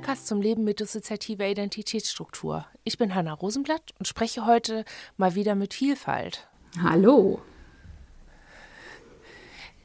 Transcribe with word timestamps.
Podcast 0.00 0.28
zum 0.28 0.40
Leben 0.40 0.64
mit 0.64 0.80
dissoziativer 0.80 1.46
Identitätsstruktur. 1.46 2.64
Ich 2.84 2.96
bin 2.96 3.14
Hanna 3.14 3.34
Rosenblatt 3.34 3.92
und 3.98 4.08
spreche 4.08 4.46
heute 4.46 4.86
mal 5.18 5.34
wieder 5.34 5.54
mit 5.54 5.74
Vielfalt. 5.74 6.48
Hallo. 6.82 7.42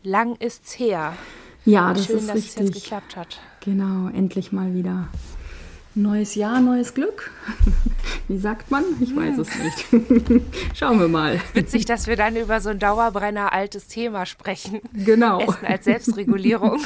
Lang 0.03 0.37
ist's 0.37 0.79
her. 0.79 1.17
Ja, 1.65 1.93
das 1.93 2.05
Schön, 2.05 2.19
ist 2.19 2.29
dass 2.29 2.35
richtig. 2.37 2.55
es 2.55 2.59
jetzt 2.61 2.73
geklappt 2.75 3.17
hat. 3.17 3.41
Genau, 3.59 4.07
endlich 4.07 4.53
mal 4.53 4.73
wieder. 4.73 5.09
Neues 5.95 6.35
Jahr, 6.35 6.61
neues 6.61 6.93
Glück. 6.93 7.31
Wie 8.29 8.37
sagt 8.37 8.71
man? 8.71 8.85
Ich 9.01 9.13
weiß 9.13 9.37
es 9.39 9.49
nicht. 9.59 10.41
Schauen 10.73 10.97
wir 11.01 11.09
mal. 11.09 11.41
Witzig, 11.53 11.83
dass 11.87 12.07
wir 12.07 12.15
dann 12.15 12.37
über 12.37 12.61
so 12.61 12.69
ein 12.69 12.79
Dauerbrenner 12.79 13.51
altes 13.51 13.87
Thema 13.87 14.25
sprechen. 14.25 14.79
Genau. 14.93 15.41
Essen 15.41 15.65
als 15.65 15.83
Selbstregulierung. 15.83 16.79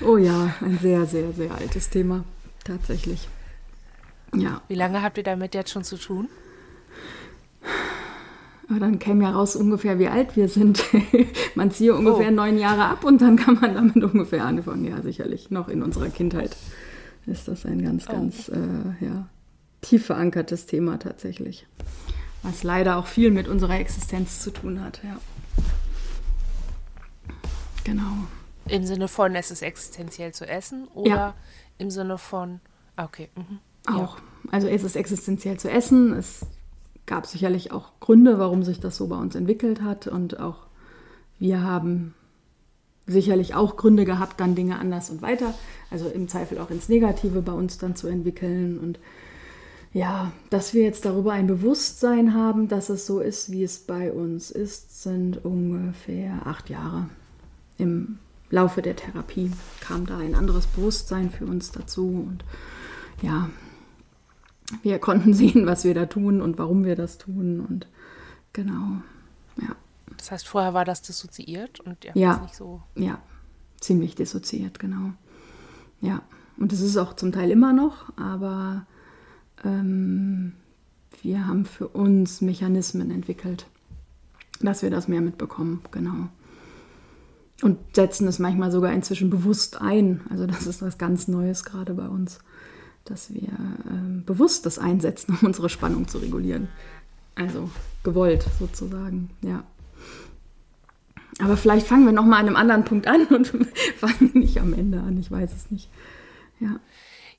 Oh 0.00 0.16
ja, 0.16 0.54
ein 0.60 0.78
sehr, 0.80 1.06
sehr, 1.06 1.32
sehr 1.32 1.52
altes 1.54 1.90
Thema. 1.90 2.24
Tatsächlich. 2.64 3.28
Ja, 4.34 4.60
Wie 4.68 4.74
lange 4.74 5.02
habt 5.02 5.16
ihr 5.18 5.24
damit 5.24 5.54
jetzt 5.54 5.70
schon 5.70 5.84
zu 5.84 5.96
tun? 5.96 6.28
aber 8.70 8.80
dann 8.80 8.98
käme 8.98 9.24
ja 9.24 9.30
raus 9.30 9.56
ungefähr, 9.56 9.98
wie 9.98 10.08
alt 10.08 10.36
wir 10.36 10.48
sind. 10.48 10.84
man 11.54 11.70
ziehe 11.70 11.94
ungefähr 11.94 12.28
Oh. 12.28 12.34
neun 12.34 12.58
Jahre 12.58 12.84
ab 12.84 13.02
und 13.04 13.22
dann 13.22 13.36
kann 13.36 13.54
man 13.60 13.74
damit 13.74 13.96
ungefähr 14.04 14.44
anfangen. 14.44 14.84
Ja, 14.84 15.00
sicherlich. 15.00 15.50
Noch 15.50 15.68
in 15.68 15.82
unserer 15.82 16.10
Kindheit 16.10 16.54
ist 17.26 17.48
das 17.48 17.64
ein 17.64 17.82
ganz, 17.82 18.04
Oh. 18.08 18.12
ganz 18.12 18.48
äh, 18.50 19.04
ja, 19.04 19.26
tief 19.80 20.04
verankertes 20.06 20.66
Thema 20.66 20.98
tatsächlich. 20.98 21.66
Was 22.42 22.62
leider 22.62 22.98
auch 22.98 23.06
viel 23.06 23.30
mit 23.30 23.48
unserer 23.48 23.80
Existenz 23.80 24.40
zu 24.40 24.50
tun 24.50 24.82
hat, 24.82 25.00
ja. 25.02 25.16
Genau. 27.84 28.26
Im 28.68 28.84
Sinne 28.84 29.08
von, 29.08 29.34
es 29.34 29.50
ist 29.50 29.62
existenziell 29.62 30.32
zu 30.32 30.46
essen 30.46 30.88
oder 30.94 31.08
Ja. 31.10 31.34
im 31.78 31.90
Sinne 31.90 32.18
von, 32.18 32.60
ah, 32.96 33.04
okay. 33.04 33.28
Mhm. 33.36 33.58
Auch. 33.86 34.18
Also 34.50 34.68
es 34.68 34.82
ist 34.84 34.96
existenziell 34.96 35.58
zu 35.58 35.70
essen. 35.70 36.12
Es 36.12 36.46
gab 37.06 37.26
sicherlich 37.26 37.72
auch 37.72 37.92
Gründe, 38.00 38.38
warum 38.38 38.62
sich 38.62 38.80
das 38.80 38.96
so 38.96 39.06
bei 39.06 39.16
uns 39.16 39.34
entwickelt 39.34 39.82
hat. 39.82 40.06
Und 40.06 40.38
auch 40.40 40.66
wir 41.38 41.62
haben 41.62 42.14
sicherlich 43.06 43.54
auch 43.54 43.76
Gründe 43.76 44.04
gehabt, 44.04 44.38
dann 44.40 44.54
Dinge 44.54 44.78
anders 44.78 45.08
und 45.08 45.22
weiter, 45.22 45.54
also 45.90 46.08
im 46.08 46.28
Zweifel 46.28 46.58
auch 46.58 46.70
ins 46.70 46.90
Negative 46.90 47.40
bei 47.40 47.52
uns 47.52 47.78
dann 47.78 47.96
zu 47.96 48.06
entwickeln. 48.08 48.78
Und 48.78 48.98
ja, 49.94 50.32
dass 50.50 50.74
wir 50.74 50.82
jetzt 50.82 51.06
darüber 51.06 51.32
ein 51.32 51.46
Bewusstsein 51.46 52.34
haben, 52.34 52.68
dass 52.68 52.90
es 52.90 53.06
so 53.06 53.20
ist, 53.20 53.50
wie 53.50 53.62
es 53.64 53.78
bei 53.78 54.12
uns 54.12 54.50
ist, 54.50 55.02
sind 55.02 55.42
ungefähr 55.42 56.46
acht 56.46 56.68
Jahre. 56.68 57.08
Im 57.78 58.18
Laufe 58.50 58.80
der 58.82 58.96
Therapie 58.96 59.50
kam 59.80 60.06
da 60.06 60.18
ein 60.18 60.34
anderes 60.34 60.66
Bewusstsein 60.66 61.30
für 61.30 61.44
uns 61.46 61.70
dazu. 61.70 62.26
Und 62.28 62.44
ja, 63.22 63.50
wir 64.82 64.98
konnten 64.98 65.34
sehen, 65.40 65.66
was 65.66 65.84
wir 65.84 65.94
da 65.94 66.06
tun 66.06 66.40
und 66.40 66.58
warum 66.58 66.84
wir 66.84 66.96
das 66.96 67.18
tun. 67.18 67.60
Und 67.60 67.86
genau, 68.52 69.02
ja, 69.60 69.74
Das 70.16 70.30
heißt, 70.30 70.48
vorher 70.48 70.74
war 70.74 70.84
das 70.84 71.02
dissoziiert 71.02 71.80
und 71.80 72.04
ihr 72.04 72.12
Ja. 72.14 72.38
nicht 72.38 72.54
so. 72.54 72.82
ja, 72.94 73.18
ziemlich 73.80 74.14
dissoziiert, 74.14 74.78
genau. 74.78 75.12
Ja, 76.00 76.22
und 76.56 76.72
es 76.72 76.80
ist 76.80 76.96
auch 76.96 77.14
zum 77.14 77.32
Teil 77.32 77.50
immer 77.50 77.72
noch, 77.72 78.16
aber 78.16 78.86
ähm, 79.64 80.54
wir 81.22 81.46
haben 81.46 81.64
für 81.66 81.88
uns 81.88 82.40
Mechanismen 82.40 83.10
entwickelt, 83.10 83.66
dass 84.60 84.82
wir 84.82 84.90
das 84.90 85.06
mehr 85.08 85.20
mitbekommen, 85.20 85.82
genau. 85.90 86.28
Und 87.62 87.78
setzen 87.94 88.28
es 88.28 88.38
manchmal 88.38 88.70
sogar 88.70 88.92
inzwischen 88.92 89.30
bewusst 89.30 89.80
ein. 89.80 90.20
Also 90.30 90.46
das 90.46 90.66
ist 90.66 90.80
was 90.80 90.96
ganz 90.96 91.26
Neues 91.26 91.64
gerade 91.64 91.94
bei 91.94 92.06
uns, 92.06 92.38
dass 93.04 93.34
wir 93.34 93.48
ähm, 93.90 94.22
bewusst 94.24 94.64
das 94.64 94.78
einsetzen, 94.78 95.36
um 95.40 95.46
unsere 95.48 95.68
Spannung 95.68 96.06
zu 96.06 96.18
regulieren. 96.18 96.68
Also 97.34 97.70
gewollt 98.04 98.46
sozusagen, 98.58 99.30
ja. 99.42 99.64
Aber 101.40 101.56
vielleicht 101.56 101.86
fangen 101.86 102.04
wir 102.04 102.12
noch 102.12 102.24
mal 102.24 102.38
an 102.38 102.46
einem 102.46 102.56
anderen 102.56 102.84
Punkt 102.84 103.06
an 103.06 103.26
und 103.26 103.46
fangen 103.96 104.32
nicht 104.34 104.60
am 104.60 104.72
Ende 104.72 105.00
an. 105.00 105.18
Ich 105.18 105.30
weiß 105.30 105.52
es 105.52 105.70
nicht. 105.70 105.88
Ja. 106.60 106.80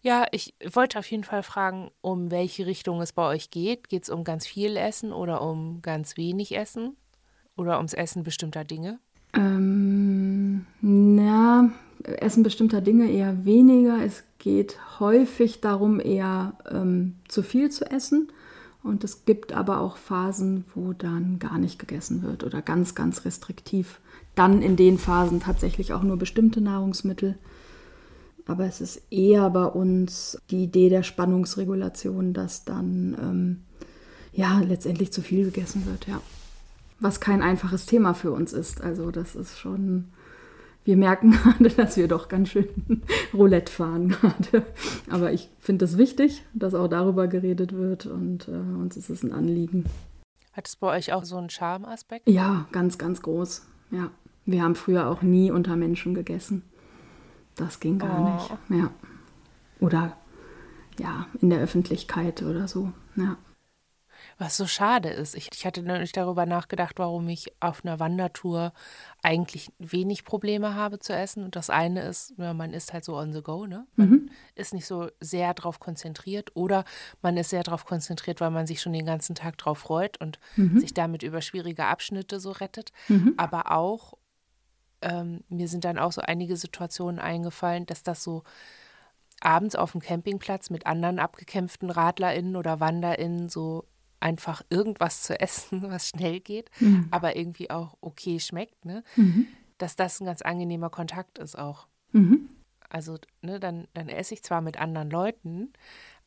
Ja, 0.01 0.25
ich 0.31 0.53
wollte 0.71 0.97
auf 0.97 1.11
jeden 1.11 1.25
Fall 1.25 1.43
fragen, 1.43 1.91
um 1.99 2.31
welche 2.31 2.65
Richtung 2.65 3.01
es 3.01 3.11
bei 3.11 3.27
euch 3.27 3.51
geht. 3.51 3.89
Geht 3.89 4.03
es 4.03 4.09
um 4.09 4.23
ganz 4.23 4.47
viel 4.47 4.77
Essen 4.77 5.11
oder 5.11 5.41
um 5.41 5.81
ganz 5.81 6.15
wenig 6.15 6.55
Essen? 6.55 6.95
Oder 7.57 7.77
ums 7.77 7.93
Essen 7.93 8.23
bestimmter 8.23 8.63
Dinge? 8.63 8.99
Ähm, 9.33 10.65
na, 10.81 11.71
Essen 12.03 12.43
bestimmter 12.43 12.81
Dinge 12.81 13.11
eher 13.11 13.45
weniger. 13.45 14.03
Es 14.03 14.23
geht 14.39 14.77
häufig 14.99 15.61
darum, 15.61 15.99
eher 15.99 16.53
ähm, 16.69 17.15
zu 17.27 17.43
viel 17.43 17.69
zu 17.69 17.89
essen. 17.89 18.31
Und 18.81 19.03
es 19.03 19.25
gibt 19.25 19.51
aber 19.51 19.81
auch 19.81 19.97
Phasen, 19.97 20.63
wo 20.73 20.93
dann 20.93 21.37
gar 21.39 21.57
nicht 21.57 21.79
gegessen 21.79 22.23
wird 22.23 22.43
oder 22.43 22.61
ganz, 22.61 22.95
ganz 22.95 23.25
restriktiv. 23.25 23.99
Dann 24.35 24.61
in 24.61 24.77
den 24.77 24.97
Phasen 24.97 25.41
tatsächlich 25.41 25.91
auch 25.91 26.03
nur 26.03 26.17
bestimmte 26.17 26.61
Nahrungsmittel. 26.61 27.37
Aber 28.45 28.65
es 28.65 28.81
ist 28.81 29.01
eher 29.11 29.49
bei 29.49 29.65
uns 29.65 30.39
die 30.49 30.63
Idee 30.63 30.89
der 30.89 31.03
Spannungsregulation, 31.03 32.33
dass 32.33 32.63
dann 32.63 33.17
ähm, 33.21 33.57
ja 34.33 34.59
letztendlich 34.61 35.11
zu 35.11 35.21
viel 35.21 35.45
gegessen 35.45 35.85
wird, 35.85 36.07
ja. 36.07 36.21
Was 36.99 37.19
kein 37.19 37.41
einfaches 37.41 37.85
Thema 37.85 38.13
für 38.13 38.31
uns 38.31 38.51
ist. 38.53 38.81
Also 38.81 39.09
das 39.11 39.35
ist 39.35 39.57
schon, 39.57 40.09
wir 40.83 40.97
merken 40.97 41.31
gerade, 41.43 41.69
dass 41.69 41.95
wir 41.97 42.07
doch 42.07 42.27
ganz 42.27 42.49
schön 42.49 42.67
Roulette 43.33 43.71
fahren 43.71 44.09
gerade. 44.09 44.65
Aber 45.09 45.31
ich 45.31 45.49
finde 45.59 45.85
es 45.85 45.97
wichtig, 45.97 46.43
dass 46.53 46.73
auch 46.73 46.87
darüber 46.87 47.27
geredet 47.27 47.73
wird 47.73 48.05
und 48.05 48.47
äh, 48.47 48.51
uns 48.51 48.97
ist 48.97 49.09
es 49.09 49.23
ein 49.23 49.31
Anliegen. 49.31 49.85
Hat 50.53 50.67
es 50.67 50.75
bei 50.75 50.95
euch 50.97 51.13
auch 51.13 51.23
so 51.23 51.37
einen 51.37 51.49
Charmaspekt? 51.49 52.27
Ja, 52.27 52.67
ganz, 52.71 52.97
ganz 52.97 53.21
groß. 53.21 53.65
Ja, 53.91 54.11
wir 54.45 54.61
haben 54.63 54.75
früher 54.75 55.07
auch 55.07 55.21
nie 55.21 55.51
unter 55.51 55.75
Menschen 55.75 56.13
gegessen. 56.13 56.63
Das 57.55 57.79
ging 57.79 57.99
gar 57.99 58.19
Oh. 58.19 58.33
nicht. 58.73 58.81
Ja. 58.81 58.89
Oder 59.79 60.17
ja, 60.99 61.27
in 61.39 61.49
der 61.49 61.59
Öffentlichkeit 61.61 62.41
oder 62.43 62.67
so. 62.67 62.91
Ja. 63.15 63.37
Was 64.41 64.55
so 64.55 64.65
schade 64.67 65.09
ist. 65.09 65.35
Ich, 65.35 65.49
ich 65.53 65.65
hatte 65.65 65.83
nämlich 65.83 66.13
darüber 66.13 66.45
nachgedacht, 66.45 66.93
warum 66.97 67.27
ich 67.27 67.51
auf 67.59 67.83
einer 67.83 67.99
Wandertour 67.99 68.71
eigentlich 69.21 69.69
wenig 69.79 70.23
Probleme 70.23 70.75
habe 70.75 70.97
zu 70.99 71.13
essen. 71.13 71.43
Und 71.43 71.57
das 71.57 71.69
eine 71.69 72.03
ist, 72.03 72.33
ja, 72.37 72.53
man 72.53 72.73
ist 72.73 72.93
halt 72.93 73.03
so 73.03 73.17
on 73.17 73.33
the 73.33 73.41
go, 73.41 73.65
ne? 73.67 73.85
Man 73.97 74.07
ist 74.55 74.73
nicht 74.73 74.85
so 74.85 75.09
sehr 75.19 75.53
darauf 75.53 75.81
konzentriert 75.81 76.51
oder 76.55 76.85
man 77.21 77.35
ist 77.35 77.49
sehr 77.49 77.63
darauf 77.63 77.85
konzentriert, 77.85 78.39
weil 78.39 78.49
man 78.49 78.65
sich 78.65 78.81
schon 78.81 78.93
den 78.93 79.05
ganzen 79.05 79.35
Tag 79.35 79.57
drauf 79.57 79.79
freut 79.79 80.21
und 80.21 80.39
sich 80.79 80.93
damit 80.93 81.21
über 81.21 81.41
schwierige 81.41 81.85
Abschnitte 81.85 82.39
so 82.39 82.51
rettet. 82.51 82.93
Aber 83.35 83.71
auch, 83.71 84.13
ähm, 85.01 85.43
mir 85.49 85.67
sind 85.67 85.83
dann 85.83 85.99
auch 85.99 86.13
so 86.13 86.21
einige 86.21 86.55
Situationen 86.55 87.19
eingefallen, 87.19 87.85
dass 87.85 88.03
das 88.03 88.23
so 88.23 88.43
abends 89.41 89.75
auf 89.75 89.91
dem 89.91 90.01
Campingplatz 90.01 90.69
mit 90.69 90.85
anderen 90.85 91.19
abgekämpften 91.19 91.89
RadlerInnen 91.89 92.55
oder 92.55 92.79
WanderInnen 92.79 93.49
so 93.49 93.85
einfach 94.19 94.61
irgendwas 94.69 95.23
zu 95.23 95.39
essen, 95.39 95.81
was 95.89 96.09
schnell 96.09 96.39
geht, 96.39 96.69
aber 97.11 97.35
irgendwie 97.35 97.69
auch 97.69 97.97
okay 98.01 98.39
schmeckt, 98.39 98.85
ne? 98.85 99.03
Dass 99.77 99.95
das 99.95 100.19
ein 100.19 100.25
ganz 100.25 100.41
angenehmer 100.41 100.89
Kontakt 100.89 101.37
ist 101.37 101.57
auch. 101.57 101.87
Mhm. 102.11 102.49
Also, 102.89 103.17
ne, 103.41 103.59
dann, 103.59 103.87
dann 103.93 104.09
esse 104.09 104.33
ich 104.33 104.43
zwar 104.43 104.61
mit 104.61 104.79
anderen 104.79 105.09
Leuten, 105.11 105.71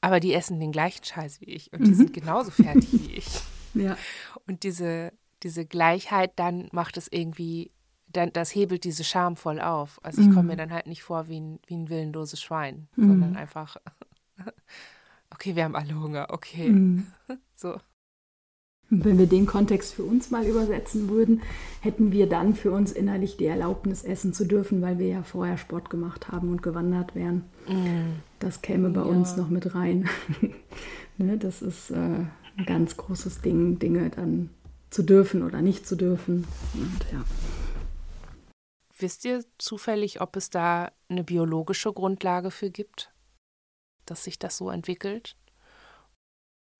aber 0.00 0.20
die 0.20 0.32
essen 0.32 0.60
den 0.60 0.72
gleichen 0.72 1.04
Scheiß 1.04 1.40
wie 1.40 1.46
ich 1.46 1.72
und 1.72 1.86
die 1.86 1.94
sind 1.94 2.12
genauso 2.12 2.50
fertig 2.50 2.92
wie 2.92 3.12
ich. 3.16 3.28
Ja. 3.74 3.96
Und 4.46 4.62
diese, 4.62 5.12
diese 5.42 5.66
Gleichheit 5.66 6.32
dann 6.36 6.68
macht 6.72 6.96
es 6.96 7.08
irgendwie, 7.10 7.72
dann, 8.08 8.32
das 8.32 8.54
hebelt 8.54 8.84
diese 8.84 9.04
Scham 9.04 9.36
voll 9.36 9.60
auf. 9.60 9.98
Also 10.04 10.20
ich 10.20 10.30
komme 10.30 10.48
mir 10.48 10.56
dann 10.56 10.72
halt 10.72 10.86
nicht 10.86 11.02
vor 11.02 11.28
wie 11.28 11.40
ein, 11.40 11.60
wie 11.66 11.74
ein 11.74 11.88
willenloses 11.88 12.40
Schwein, 12.40 12.88
sondern 12.96 13.36
einfach, 13.36 13.76
okay, 15.32 15.56
wir 15.56 15.64
haben 15.64 15.76
alle 15.76 16.00
Hunger, 16.00 16.28
okay. 16.30 17.02
So. 17.54 17.78
Und 18.90 19.04
wenn 19.06 19.18
wir 19.18 19.26
den 19.26 19.46
Kontext 19.46 19.94
für 19.94 20.02
uns 20.02 20.30
mal 20.30 20.44
übersetzen 20.44 21.08
würden, 21.08 21.40
hätten 21.80 22.12
wir 22.12 22.28
dann 22.28 22.54
für 22.54 22.72
uns 22.72 22.92
innerlich 22.92 23.36
die 23.36 23.46
Erlaubnis, 23.46 24.02
essen 24.02 24.34
zu 24.34 24.44
dürfen, 24.44 24.82
weil 24.82 24.98
wir 24.98 25.06
ja 25.06 25.22
vorher 25.22 25.56
Sport 25.56 25.88
gemacht 25.88 26.28
haben 26.28 26.50
und 26.50 26.62
gewandert 26.62 27.14
wären. 27.14 27.44
Das 28.38 28.60
käme 28.60 28.90
bei 28.90 29.00
uns 29.00 29.36
noch 29.36 29.48
mit 29.48 29.74
rein. 29.74 30.10
ne, 31.18 31.38
das 31.38 31.62
ist 31.62 31.90
äh, 31.90 31.94
ein 31.94 32.66
ganz 32.66 32.96
großes 32.96 33.40
Ding, 33.40 33.78
Dinge 33.78 34.10
dann 34.10 34.50
zu 34.90 35.02
dürfen 35.02 35.42
oder 35.42 35.62
nicht 35.62 35.86
zu 35.86 35.96
dürfen. 35.96 36.46
Und 36.74 37.06
ja. 37.12 37.24
Wisst 38.98 39.24
ihr 39.24 39.44
zufällig, 39.58 40.20
ob 40.20 40.36
es 40.36 40.50
da 40.50 40.92
eine 41.08 41.24
biologische 41.24 41.92
Grundlage 41.92 42.50
für 42.50 42.70
gibt, 42.70 43.11
dass 44.06 44.24
sich 44.24 44.38
das 44.38 44.56
so 44.56 44.70
entwickelt? 44.70 45.36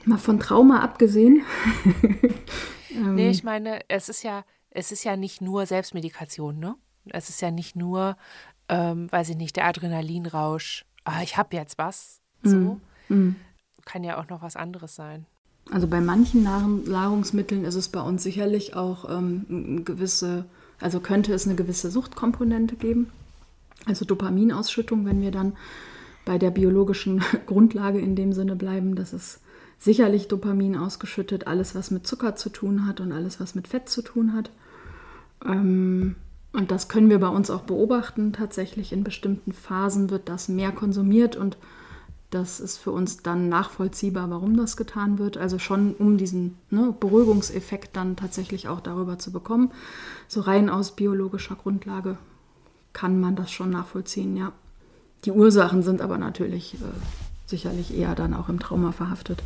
Mal 0.05 0.19
von 0.19 0.41
Trauma 0.41 0.81
abgesehen. 0.81 1.45
ähm, 2.91 3.15
Nee, 3.15 3.31
ich 3.31 3.45
meine, 3.45 3.81
es 3.89 4.09
ist 4.09 4.23
ja, 4.23 4.45
es 4.71 4.91
ist 4.91 5.05
ja 5.05 5.17
nicht 5.17 5.41
nur 5.41 5.67
Selbstmedikation, 5.67 6.59
ne? 6.59 6.75
Es 7.07 7.29
ist 7.29 7.41
ja 7.41 7.51
nicht 7.51 7.77
nur 7.77 8.17
ähm, 8.73 9.11
weiß 9.13 9.29
ich 9.29 9.37
nicht, 9.37 9.57
der 9.57 9.67
Adrenalinrausch, 9.67 10.85
ah, 11.05 11.23
ich 11.23 11.37
habe 11.37 11.57
jetzt 11.57 11.77
was, 11.79 12.21
so. 12.43 12.81
Mhm. 13.09 13.37
Kann 13.85 14.03
ja 14.03 14.19
auch 14.19 14.29
noch 14.29 14.43
was 14.43 14.57
anderes 14.57 14.95
sein. 14.95 15.27
Also 15.71 15.87
bei 15.87 16.01
manchen 16.01 16.43
Nahrungsmitteln 16.43 17.65
ist 17.65 17.75
es 17.75 17.89
bei 17.89 18.01
uns 18.01 18.23
sicherlich 18.23 18.75
auch 18.75 19.09
ähm, 19.09 19.47
eine 19.49 19.83
gewisse, 19.83 20.47
also 20.81 21.01
könnte 21.01 21.35
es 21.35 21.47
eine 21.47 21.55
gewisse 21.55 21.91
Suchtkomponente 21.91 22.77
geben. 22.77 23.13
Also 23.87 24.05
Dopaminausschüttung, 24.05 25.05
wenn 25.05 25.21
wir 25.21 25.33
dann 25.33 25.57
bei 26.25 26.39
der 26.39 26.51
biologischen 26.51 27.23
Grundlage 27.47 27.99
in 27.99 28.17
dem 28.17 28.33
Sinne 28.33 28.57
bleiben, 28.57 28.95
dass 28.95 29.13
es 29.13 29.41
sicherlich 29.79 30.29
Dopamin 30.29 30.77
ausgeschüttet, 30.77 31.47
alles 31.47 31.75
was 31.75 31.91
mit 31.91 32.07
Zucker 32.07 32.37
zu 32.37 32.51
tun 32.51 32.87
hat 32.87 33.01
und 33.01 33.13
alles 33.13 33.41
was 33.41 33.55
mit 33.55 33.67
Fett 33.67 33.89
zu 33.89 34.03
tun 34.03 34.33
hat. 34.33 34.51
Ähm, 35.45 36.15
und 36.53 36.71
das 36.71 36.89
können 36.89 37.11
wir 37.11 37.19
bei 37.19 37.29
uns 37.29 37.51
auch 37.51 37.63
beobachten. 37.63 38.33
Tatsächlich 38.33 38.93
in 38.93 39.05
bestimmten 39.05 39.53
Phasen 39.53 40.11
wird 40.11 40.29
das 40.29 40.49
mehr 40.49 40.71
konsumiert 40.71 41.35
und 41.35 41.57
das 42.31 42.61
ist 42.61 42.79
für 42.79 42.93
uns 42.93 43.19
dann 43.19 43.49
nachvollziehbar, 43.49 44.31
warum 44.31 44.57
das 44.57 44.77
getan 44.77 45.19
wird. 45.19 45.37
Also 45.37 45.59
schon 45.59 45.95
um 45.95 46.17
diesen 46.17 46.57
ne, 46.71 46.95
Beruhigungseffekt 46.99 47.95
dann 47.95 48.17
tatsächlich 48.17 48.69
auch 48.69 48.81
darüber 48.81 49.19
zu 49.19 49.33
bekommen. 49.33 49.71
So 50.29 50.41
rein 50.41 50.71
aus 50.71 50.97
biologischer 50.97 51.57
Grundlage 51.57 52.17
kann 52.95 53.21
man 53.21 53.37
das 53.37 53.51
schon 53.51 53.71
nachvollziehen, 53.71 54.37
ja. 54.37 54.53
Die 55.25 55.31
Ursachen 55.31 55.83
sind 55.83 56.01
aber 56.01 56.19
natürlich 56.19 56.75
äh, 56.75 56.79
sicherlich 57.47 57.97
eher 57.97 58.15
dann 58.15 58.35
auch 58.35 58.49
im 58.49 58.59
Trauma 58.59 58.93
verhaftet. 58.93 59.43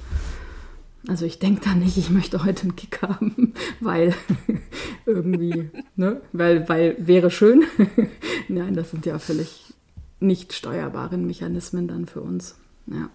Also 1.08 1.24
ich 1.24 1.38
denke 1.38 1.62
da 1.64 1.74
nicht, 1.74 1.96
ich 1.96 2.10
möchte 2.10 2.44
heute 2.44 2.62
einen 2.62 2.76
Kick 2.76 3.02
haben, 3.02 3.54
weil 3.80 4.14
irgendwie, 5.06 5.70
ne, 5.94 6.20
weil, 6.32 6.68
weil 6.68 6.96
wäre 6.98 7.30
schön. 7.30 7.64
Nein, 8.48 8.74
das 8.74 8.90
sind 8.90 9.06
ja 9.06 9.18
völlig 9.18 9.74
nicht 10.18 10.52
steuerbare 10.52 11.18
Mechanismen 11.18 11.88
dann 11.88 12.06
für 12.06 12.22
uns. 12.22 12.58
Ja. 12.86 13.10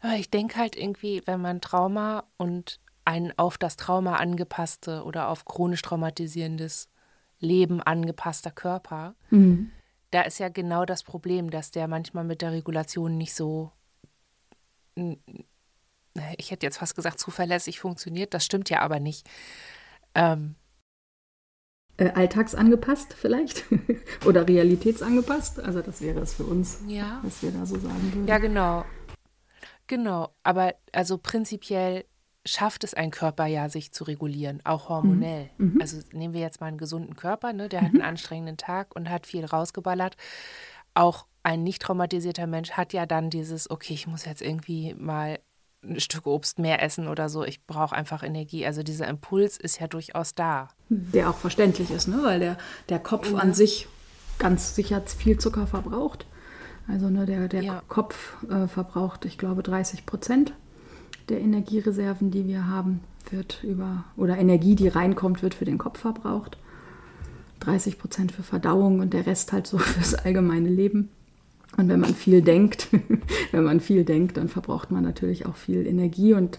Aber 0.00 0.14
ich 0.14 0.30
denke 0.30 0.56
halt 0.56 0.76
irgendwie, 0.76 1.22
wenn 1.26 1.40
man 1.40 1.60
Trauma 1.60 2.24
und 2.36 2.80
ein 3.04 3.32
auf 3.36 3.58
das 3.58 3.76
Trauma 3.76 4.16
angepasste 4.16 5.04
oder 5.04 5.28
auf 5.28 5.44
chronisch 5.44 5.82
traumatisierendes 5.82 6.88
Leben 7.38 7.80
angepasster 7.80 8.50
Körper, 8.50 9.14
mhm. 9.30 9.70
Da 10.16 10.22
ist 10.22 10.38
ja 10.38 10.48
genau 10.48 10.86
das 10.86 11.02
Problem, 11.02 11.50
dass 11.50 11.72
der 11.72 11.88
manchmal 11.88 12.24
mit 12.24 12.40
der 12.40 12.50
Regulation 12.50 13.18
nicht 13.18 13.34
so, 13.34 13.70
ich 16.38 16.50
hätte 16.50 16.64
jetzt 16.64 16.78
fast 16.78 16.96
gesagt, 16.96 17.18
zuverlässig 17.18 17.80
funktioniert. 17.80 18.32
Das 18.32 18.42
stimmt 18.42 18.70
ja 18.70 18.80
aber 18.80 18.98
nicht. 18.98 19.28
Ähm, 20.14 20.54
äh, 21.98 22.12
alltagsangepasst 22.12 23.12
vielleicht 23.12 23.66
oder 24.24 24.48
realitätsangepasst. 24.48 25.60
Also 25.60 25.82
das 25.82 26.00
wäre 26.00 26.20
es 26.20 26.32
für 26.32 26.44
uns, 26.44 26.78
ja. 26.86 27.20
was 27.22 27.42
wir 27.42 27.50
da 27.50 27.66
so 27.66 27.78
sagen 27.78 28.14
würden. 28.14 28.26
Ja, 28.26 28.38
genau. 28.38 28.86
Genau, 29.86 30.34
aber 30.42 30.76
also 30.92 31.18
prinzipiell 31.18 32.06
schafft 32.46 32.84
es 32.84 32.94
ein 32.94 33.10
Körper 33.10 33.46
ja, 33.46 33.68
sich 33.68 33.92
zu 33.92 34.04
regulieren, 34.04 34.60
auch 34.64 34.88
hormonell. 34.88 35.50
Mhm. 35.58 35.74
mhm. 35.74 35.80
Also 35.80 35.98
nehmen 36.12 36.34
wir 36.34 36.40
jetzt 36.40 36.60
mal 36.60 36.68
einen 36.68 36.78
gesunden 36.78 37.16
Körper, 37.16 37.52
ne? 37.52 37.68
der 37.68 37.82
mhm. 37.82 37.84
hat 37.84 37.92
einen 37.94 38.02
anstrengenden 38.02 38.56
Tag 38.56 38.94
und 38.94 39.10
hat 39.10 39.26
viel 39.26 39.44
rausgeballert. 39.44 40.16
Auch 40.94 41.26
ein 41.42 41.62
nicht 41.62 41.82
traumatisierter 41.82 42.46
Mensch 42.46 42.72
hat 42.72 42.92
ja 42.92 43.06
dann 43.06 43.30
dieses, 43.30 43.70
okay, 43.70 43.94
ich 43.94 44.06
muss 44.06 44.24
jetzt 44.24 44.42
irgendwie 44.42 44.94
mal 44.94 45.38
ein 45.84 46.00
Stück 46.00 46.26
Obst 46.26 46.58
mehr 46.58 46.82
essen 46.82 47.06
oder 47.06 47.28
so. 47.28 47.44
Ich 47.44 47.64
brauche 47.66 47.94
einfach 47.94 48.22
Energie. 48.22 48.66
Also 48.66 48.82
dieser 48.82 49.06
Impuls 49.06 49.56
ist 49.56 49.78
ja 49.78 49.86
durchaus 49.86 50.34
da. 50.34 50.68
Der 50.88 51.30
auch 51.30 51.36
verständlich 51.36 51.90
ist, 51.90 52.08
ne? 52.08 52.20
weil 52.22 52.40
der, 52.40 52.58
der 52.88 52.98
Kopf 52.98 53.30
ja. 53.30 53.38
an 53.38 53.54
sich 53.54 53.86
ganz 54.38 54.74
sicher 54.74 55.02
viel 55.02 55.38
Zucker 55.38 55.66
verbraucht. 55.66 56.26
Also 56.88 57.08
ne, 57.10 57.26
der, 57.26 57.48
der 57.48 57.62
ja. 57.62 57.82
Kopf 57.88 58.36
äh, 58.48 58.68
verbraucht, 58.68 59.24
ich 59.24 59.38
glaube, 59.38 59.62
30 59.62 60.06
Prozent 60.06 60.52
der 61.28 61.40
Energiereserven, 61.40 62.30
die 62.30 62.46
wir 62.46 62.66
haben, 62.68 63.00
wird 63.30 63.62
über, 63.64 64.04
oder 64.16 64.38
Energie, 64.38 64.74
die 64.74 64.88
reinkommt, 64.88 65.42
wird 65.42 65.54
für 65.54 65.64
den 65.64 65.78
Kopf 65.78 66.00
verbraucht. 66.00 66.58
30 67.60 67.98
Prozent 67.98 68.32
für 68.32 68.42
Verdauung 68.42 69.00
und 69.00 69.12
der 69.12 69.26
Rest 69.26 69.52
halt 69.52 69.66
so 69.66 69.78
fürs 69.78 70.14
allgemeine 70.14 70.68
Leben. 70.68 71.10
Und 71.76 71.88
wenn 71.88 72.00
man 72.00 72.14
viel 72.14 72.42
denkt, 72.42 72.88
wenn 73.50 73.64
man 73.64 73.80
viel 73.80 74.04
denkt, 74.04 74.36
dann 74.36 74.48
verbraucht 74.48 74.90
man 74.90 75.02
natürlich 75.02 75.46
auch 75.46 75.56
viel 75.56 75.86
Energie 75.86 76.32
und 76.32 76.58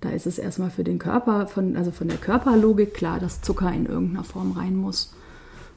da 0.00 0.10
ist 0.10 0.26
es 0.26 0.38
erstmal 0.38 0.70
für 0.70 0.84
den 0.84 0.98
Körper, 0.98 1.46
von, 1.46 1.76
also 1.76 1.90
von 1.90 2.08
der 2.08 2.18
Körperlogik 2.18 2.94
klar, 2.94 3.18
dass 3.18 3.40
Zucker 3.40 3.72
in 3.72 3.86
irgendeiner 3.86 4.24
Form 4.24 4.52
rein 4.52 4.76
muss, 4.76 5.14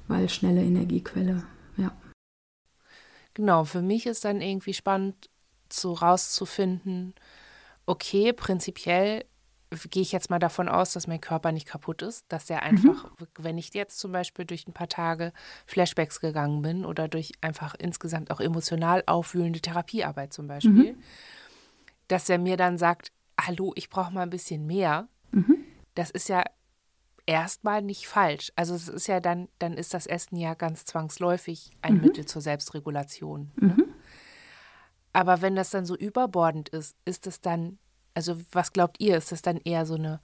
weil 0.08 0.28
schnelle 0.30 0.62
Energiequelle, 0.62 1.44
ja. 1.78 1.92
Genau, 3.34 3.64
für 3.64 3.82
mich 3.82 4.06
ist 4.06 4.26
dann 4.26 4.42
irgendwie 4.42 4.74
spannend, 4.74 5.30
so 5.72 5.94
rauszufinden, 5.94 7.14
okay, 7.90 8.34
prinzipiell 8.34 9.26
gehe 9.90 10.02
ich 10.02 10.12
jetzt 10.12 10.30
mal 10.30 10.40
davon 10.40 10.70
aus, 10.70 10.94
dass 10.94 11.08
mein 11.08 11.22
Körper 11.22 11.52
nicht 11.52 11.68
kaputt 11.68 12.02
ist, 12.02 12.26
dass 12.30 12.46
der 12.46 12.58
mhm. 12.58 12.64
einfach, 12.64 13.06
mhm. 13.06 13.28
wenn 13.40 13.58
ich 13.58 13.74
jetzt 13.74 14.00
zum 14.00 14.12
Beispiel 14.12 14.46
durch 14.46 14.68
ein 14.68 14.74
paar 14.74 14.88
Tage 14.88 15.32
Flashbacks 15.66 16.22
gegangen 16.22 16.62
bin 16.62 16.86
oder 16.86 17.08
durch 17.08 17.34
einfach 17.42 17.76
insgesamt 17.76 18.32
auch 18.32 18.40
emotional 18.40 19.04
aufwühlende 19.06 19.60
Therapiearbeit 19.60 20.34
zum 20.34 20.48
Beispiel, 20.48 20.94
mhm. 20.94 21.04
dass 22.08 22.30
er 22.30 22.38
mir 22.38 22.58
dann 22.58 22.78
sagt, 22.78 23.12
hallo, 23.40 23.74
ich 23.76 23.90
brauche 23.90 24.14
mal 24.14 24.24
ein 24.24 24.30
bisschen 24.30 24.66
mehr. 24.66 25.08
Mhm. 25.32 25.58
Das 25.96 26.10
ist 26.12 26.30
ja 26.30 26.44
erstmal 27.26 27.82
nicht 27.82 28.08
falsch. 28.08 28.52
Also 28.56 28.76
es 28.76 28.88
ist 28.88 29.08
ja 29.08 29.20
dann, 29.20 29.50
dann 29.60 29.74
ist 29.74 29.94
das 29.94 30.08
Essen 30.08 30.36
ja 30.36 30.54
ganz 30.54 30.86
zwangsläufig 30.86 31.72
ein 31.82 31.96
mhm. 31.96 32.02
Mittel 32.02 32.26
zur 32.26 32.42
Selbstregulation. 32.42 33.52
Ne? 33.56 33.89
Aber 35.20 35.42
wenn 35.42 35.56
das 35.56 35.70
dann 35.70 35.86
so 35.86 35.96
überbordend 35.96 36.70
ist, 36.70 36.96
ist 37.06 37.28
es 37.28 37.42
dann 37.42 37.78
also 38.14 38.38
was 38.52 38.74
glaubt 38.74 38.98
ihr? 39.00 39.18
Ist 39.18 39.32
das 39.32 39.42
dann 39.42 39.58
eher 39.58 39.86
so 39.86 39.96
eine 39.96 40.20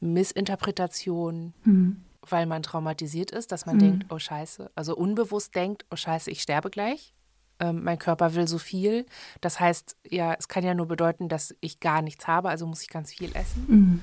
Missinterpretation, 0.00 1.54
mhm. 1.64 2.04
weil 2.22 2.46
man 2.46 2.62
traumatisiert 2.62 3.30
ist, 3.30 3.52
dass 3.52 3.66
man 3.66 3.76
mhm. 3.76 3.80
denkt, 3.80 4.06
oh 4.10 4.18
scheiße, 4.18 4.70
also 4.74 4.96
unbewusst 4.96 5.54
denkt, 5.54 5.86
oh 5.90 5.96
scheiße, 5.96 6.30
ich 6.30 6.42
sterbe 6.42 6.70
gleich? 6.70 7.14
Ähm, 7.60 7.82
mein 7.82 7.98
Körper 7.98 8.34
will 8.34 8.46
so 8.46 8.58
viel. 8.58 9.06
Das 9.40 9.58
heißt, 9.58 9.96
ja, 10.08 10.34
es 10.38 10.48
kann 10.48 10.64
ja 10.64 10.74
nur 10.74 10.86
bedeuten, 10.86 11.28
dass 11.28 11.56
ich 11.60 11.80
gar 11.80 12.02
nichts 12.02 12.26
habe, 12.26 12.50
also 12.50 12.66
muss 12.66 12.82
ich 12.82 12.88
ganz 12.88 13.12
viel 13.12 13.34
essen. 13.34 13.64
Mhm. 13.66 14.02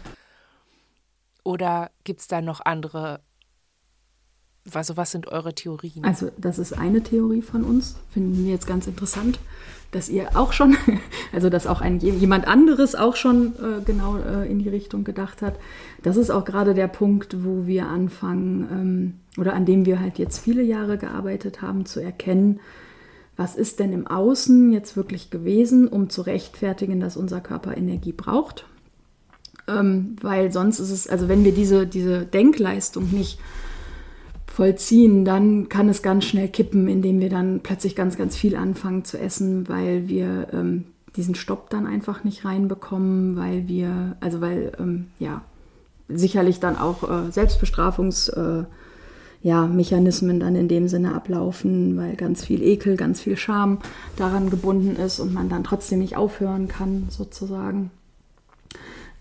Oder 1.44 1.92
gibt 2.04 2.22
es 2.22 2.28
da 2.28 2.42
noch 2.42 2.62
andere 2.62 3.22
also 4.74 4.98
was 4.98 5.12
sind 5.12 5.28
eure 5.28 5.54
Theorien? 5.54 6.04
Also 6.06 6.32
das 6.38 6.58
ist 6.58 6.74
eine 6.74 7.04
Theorie 7.04 7.44
von 7.44 7.64
uns, 7.64 7.98
finden 8.12 8.36
wir 8.44 8.52
jetzt 8.52 8.66
ganz 8.66 8.88
interessant 8.88 9.38
dass 9.92 10.10
ihr 10.10 10.36
auch 10.36 10.54
schon, 10.54 10.76
also 11.34 11.50
dass 11.50 11.68
auch 11.68 11.82
ein, 11.82 12.00
jemand 12.00 12.48
anderes 12.48 12.96
auch 12.96 13.16
schon 13.16 13.54
äh, 13.56 13.84
genau 13.84 14.18
äh, 14.18 14.50
in 14.50 14.60
die 14.60 14.70
Richtung 14.70 15.04
gedacht 15.04 15.42
hat. 15.42 15.56
Das 16.04 16.18
ist 16.18 16.30
auch 16.30 16.46
gerade 16.46 16.74
der 16.74 16.88
Punkt, 16.88 17.44
wo 17.46 17.66
wir 17.66 17.88
anfangen 17.88 18.68
ähm, 18.72 19.14
oder 19.40 19.54
an 19.54 19.66
dem 19.66 19.86
wir 19.86 20.00
halt 20.00 20.18
jetzt 20.18 20.40
viele 20.40 20.64
Jahre 20.64 20.98
gearbeitet 20.98 21.62
haben, 21.62 21.86
zu 21.86 22.00
erkennen, 22.00 22.60
was 23.38 23.56
ist 23.56 23.80
denn 23.80 23.92
im 23.92 24.08
Außen 24.08 24.72
jetzt 24.72 24.96
wirklich 24.96 25.30
gewesen, 25.30 25.88
um 25.88 26.10
zu 26.10 26.22
rechtfertigen, 26.22 27.00
dass 27.00 27.18
unser 27.18 27.42
Körper 27.42 27.76
Energie 27.76 28.14
braucht. 28.14 28.66
Ähm, 29.68 30.16
weil 30.22 30.52
sonst 30.52 30.80
ist 30.80 30.92
es, 30.92 31.08
also 31.08 31.28
wenn 31.28 31.44
wir 31.44 31.52
diese, 31.52 31.88
diese 31.88 32.26
Denkleistung 32.26 33.10
nicht 33.12 33.40
vollziehen, 34.48 35.26
dann 35.26 35.70
kann 35.70 35.90
es 35.90 36.02
ganz 36.02 36.26
schnell 36.26 36.48
kippen, 36.48 36.88
indem 36.88 37.20
wir 37.20 37.30
dann 37.30 37.62
plötzlich 37.62 37.96
ganz, 37.96 38.18
ganz 38.18 38.36
viel 38.36 38.56
anfangen 38.56 39.04
zu 39.04 39.20
essen, 39.20 39.68
weil 39.68 40.08
wir 40.08 40.48
ähm, 40.54 40.86
diesen 41.16 41.36
Stopp 41.36 41.70
dann 41.70 41.88
einfach 41.88 42.24
nicht 42.24 42.46
reinbekommen, 42.46 43.36
weil 43.36 43.68
wir, 43.68 44.16
also 44.20 44.42
weil, 44.42 44.72
ähm, 44.80 45.08
ja, 45.20 45.42
sicherlich 46.08 46.60
dann 46.60 46.78
auch 46.78 47.04
äh, 47.04 47.30
Selbstbestrafungs- 47.30 48.32
äh, 48.32 48.66
ja, 49.46 49.68
Mechanismen 49.68 50.40
dann 50.40 50.56
in 50.56 50.68
dem 50.68 50.88
Sinne 50.88 51.14
ablaufen, 51.14 51.98
weil 51.98 52.16
ganz 52.16 52.44
viel 52.44 52.64
Ekel, 52.64 52.98
ganz 52.98 53.22
viel 53.22 53.38
Scham 53.38 53.78
daran 54.18 54.50
gebunden 54.50 54.96
ist 54.96 55.20
und 55.20 55.36
man 55.36 55.50
dann 55.50 55.64
trotzdem 55.64 56.00
nicht 56.00 56.18
aufhören 56.18 56.68
kann, 56.68 57.06
sozusagen. 57.10 57.92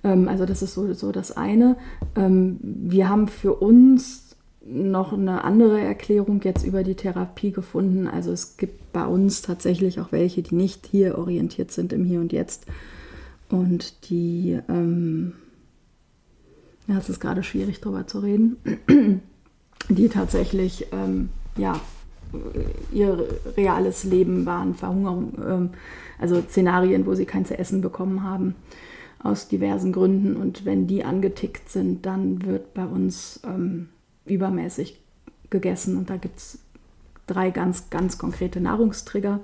Ähm, 0.03 0.27
also 0.29 0.47
das 0.47 0.63
ist 0.63 0.73
so, 0.73 0.95
so 0.95 1.13
das 1.13 1.37
eine. 1.37 1.77
Ähm, 2.17 2.59
wir 2.63 3.11
haben 3.11 3.29
für 3.29 3.53
uns 3.53 4.24
noch 4.67 5.13
eine 5.13 5.45
andere 5.45 5.81
Erklärung 5.81 6.41
jetzt 6.43 6.65
über 6.65 6.83
die 6.83 6.95
Therapie 6.95 7.53
gefunden. 7.53 8.09
Also 8.09 8.33
es 8.33 8.57
gibt 8.57 8.93
bei 8.93 9.07
uns 9.07 9.43
tatsächlich 9.43 10.01
auch 10.01 10.11
welche, 10.11 10.43
die 10.43 10.55
nicht 10.55 10.87
hier 10.87 11.19
orientiert 11.19 11.71
sind 11.71 11.93
im 11.93 12.05
Hier 12.05 12.21
und 12.21 12.33
Jetzt. 12.33 12.67
Und 13.51 14.09
die, 14.09 14.59
ähm, 14.69 15.35
ja, 16.87 16.99
es 16.99 17.09
ist 17.09 17.21
gerade 17.21 17.43
schwierig 17.43 17.81
darüber 17.81 18.07
zu 18.07 18.21
reden, 18.21 18.57
die 19.89 20.09
tatsächlich, 20.09 20.87
ähm, 20.93 21.29
ja, 21.57 21.79
ihr 22.91 23.27
reales 23.57 24.05
Leben 24.05 24.45
waren, 24.47 24.75
Verhungerung, 24.75 25.35
ähm, 25.47 25.71
also 26.19 26.41
Szenarien, 26.41 27.07
wo 27.07 27.15
sie 27.15 27.27
kein 27.27 27.45
zu 27.45 27.57
essen 27.57 27.81
bekommen 27.81 28.23
haben, 28.23 28.55
aus 29.23 29.47
diversen 29.47 29.93
Gründen. 29.93 30.37
Und 30.37 30.65
wenn 30.65 30.87
die 30.87 31.05
angetickt 31.05 31.69
sind, 31.69 32.07
dann 32.07 32.45
wird 32.45 32.75
bei 32.75 32.87
uns 32.87 33.41
ähm, 33.45 33.89
übermäßig 34.27 35.01
gegessen 35.51 35.97
und 35.97 36.11
da 36.11 36.17
gibt 36.17 36.39
es 36.39 36.59
drei 37.27 37.51
ganz, 37.51 37.91
ganz 37.91 38.19
konkrete 38.19 38.61
Nahrungstrigger 38.61 39.41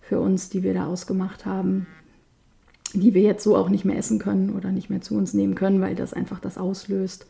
für 0.00 0.20
uns, 0.20 0.50
die 0.50 0.62
wir 0.62 0.74
da 0.74 0.86
ausgemacht 0.86 1.46
haben, 1.46 1.86
die 2.92 3.14
wir 3.14 3.22
jetzt 3.22 3.42
so 3.42 3.56
auch 3.56 3.68
nicht 3.68 3.84
mehr 3.84 3.96
essen 3.96 4.18
können 4.18 4.50
oder 4.50 4.70
nicht 4.70 4.90
mehr 4.90 5.00
zu 5.00 5.16
uns 5.16 5.34
nehmen 5.34 5.54
können, 5.54 5.80
weil 5.80 5.94
das 5.94 6.12
einfach 6.12 6.40
das 6.40 6.58
auslöst. 6.58 7.26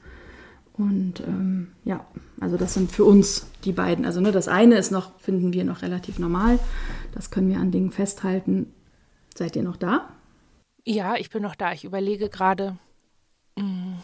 Und 0.76 1.20
ähm, 1.20 1.68
ja, 1.84 2.04
also 2.40 2.56
das 2.56 2.74
sind 2.74 2.90
für 2.90 3.04
uns 3.04 3.46
die 3.64 3.72
beiden. 3.72 4.04
Also 4.04 4.20
ne, 4.20 4.32
das 4.32 4.48
eine 4.48 4.76
ist 4.76 4.90
noch, 4.90 5.18
finden 5.20 5.52
wir 5.52 5.64
noch 5.64 5.82
relativ 5.82 6.18
normal. 6.18 6.58
Das 7.12 7.30
können 7.30 7.48
wir 7.48 7.58
an 7.58 7.70
Dingen 7.70 7.92
festhalten. 7.92 8.72
Seid 9.36 9.54
ihr 9.54 9.62
noch 9.62 9.76
da? 9.76 10.08
Ja, 10.84 11.14
ich 11.14 11.30
bin 11.30 11.42
noch 11.42 11.54
da. 11.54 11.72
Ich 11.72 11.84
überlege 11.84 12.28
gerade, 12.28 12.76
mm, 13.56 13.94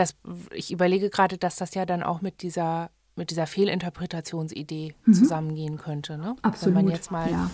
dass 0.00 0.16
ich 0.52 0.72
überlege 0.72 1.10
gerade, 1.10 1.36
dass 1.36 1.56
das 1.56 1.74
ja 1.74 1.84
dann 1.84 2.02
auch 2.02 2.22
mit 2.22 2.42
dieser 2.42 2.90
mit 3.16 3.30
dieser 3.30 3.46
Fehlinterpretationsidee 3.46 4.94
mhm. 5.04 5.12
zusammengehen 5.12 5.76
könnte. 5.76 6.16
Ne? 6.16 6.36
Absolut. 6.40 6.74
Wenn 6.74 6.84
man 6.84 6.92
jetzt 6.92 7.10
mal, 7.10 7.30
ja. 7.30 7.50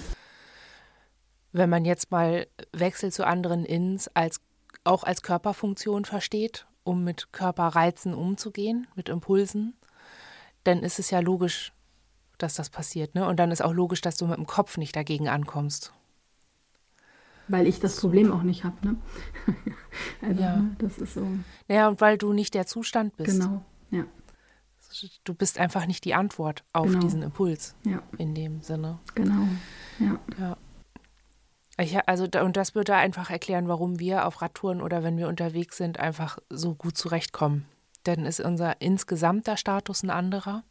wenn 1.53 1.69
man 1.69 1.85
jetzt 1.85 2.13
mal 2.13 2.47
Wechsel 2.73 3.11
zu 3.11 3.27
anderen 3.27 3.65
Inns 3.65 4.09
als 4.15 4.41
auch 4.85 5.03
als 5.03 5.23
Körperfunktion 5.23 6.05
versteht 6.05 6.67
um 6.85 7.03
mit 7.03 7.33
Körperreizen 7.33 8.15
umzugehen, 8.15 8.87
mit 8.95 9.09
Impulsen, 9.09 9.75
dann 10.63 10.85
ist 10.85 11.01
es 11.01 11.11
ja 11.11 11.19
logisch, 11.19 11.73
dass 12.39 12.55
das 12.55 12.71
passiert. 12.71 13.17
Ne? 13.17 13.27
Und 13.27 13.41
dann 13.41 13.51
ist 13.51 13.61
auch 13.61 13.73
logisch, 13.73 14.01
dass 14.01 14.17
du 14.17 14.27
mit 14.27 14.37
dem 14.37 14.47
Kopf 14.47 14.77
nicht 14.79 14.95
dagegen 14.95 15.29
ankommst. 15.29 15.93
Weil 17.49 17.67
ich 17.67 17.81
das 17.81 18.01
Problem 18.01 18.33
auch 18.33 18.43
nicht 18.43 18.65
habe. 18.65 18.77
Ne? 18.87 18.97
also, 20.23 20.43
ja. 20.43 20.57
Ne, 20.57 20.77
das 20.79 20.99
ist 20.99 21.15
so. 21.15 21.27
Naja, 21.69 21.89
und 21.89 22.01
weil 22.01 22.19
du 22.19 22.33
nicht 22.33 22.55
der 22.55 22.67
Zustand 22.67 23.17
bist. 23.17 23.41
Genau, 23.41 23.65
ja. 23.91 24.05
Du 25.25 25.35
bist 25.35 25.59
einfach 25.59 25.87
nicht 25.87 26.05
die 26.05 26.15
Antwort 26.15 26.65
auf 26.73 26.87
genau. 26.87 27.01
diesen 27.01 27.23
Impuls. 27.23 27.75
Ja. 27.85 28.03
In 28.19 28.35
dem 28.35 28.63
Sinne. 28.63 28.99
Genau, 29.15 29.47
ja. 29.99 30.19
ja. 30.39 30.57
Ich, 31.79 31.97
also, 32.09 32.27
und 32.41 32.57
das 32.57 32.75
würde 32.75 32.95
einfach 32.95 33.31
erklären, 33.31 33.69
warum 33.69 33.99
wir 33.99 34.27
auf 34.27 34.41
Radtouren 34.41 34.81
oder 34.81 35.03
wenn 35.03 35.19
wir 35.19 35.29
unterwegs 35.29 35.77
sind, 35.77 36.01
einfach 36.01 36.39
so 36.49 36.75
gut 36.75 36.97
zurechtkommen. 36.97 37.67
Denn 38.07 38.25
ist 38.25 38.41
unser 38.41 38.81
insgesamter 38.81 39.57
Status 39.57 40.03
ein 40.03 40.11
anderer. 40.11 40.63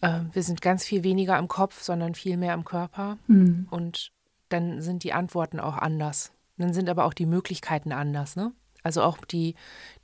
Äh, 0.00 0.20
wir 0.32 0.42
sind 0.42 0.62
ganz 0.62 0.84
viel 0.84 1.02
weniger 1.02 1.38
im 1.38 1.48
Kopf, 1.48 1.82
sondern 1.82 2.14
viel 2.14 2.36
mehr 2.36 2.54
im 2.54 2.64
Körper. 2.64 3.18
Mhm. 3.26 3.66
Und 3.70 4.12
dann 4.50 4.82
sind 4.82 5.04
die 5.04 5.12
Antworten 5.12 5.58
auch 5.58 5.76
anders. 5.76 6.32
Dann 6.58 6.74
sind 6.74 6.90
aber 6.90 7.06
auch 7.06 7.14
die 7.14 7.26
Möglichkeiten 7.26 7.92
anders. 7.92 8.36
Ne? 8.36 8.52
Also 8.82 9.02
auch 9.02 9.18
die, 9.24 9.54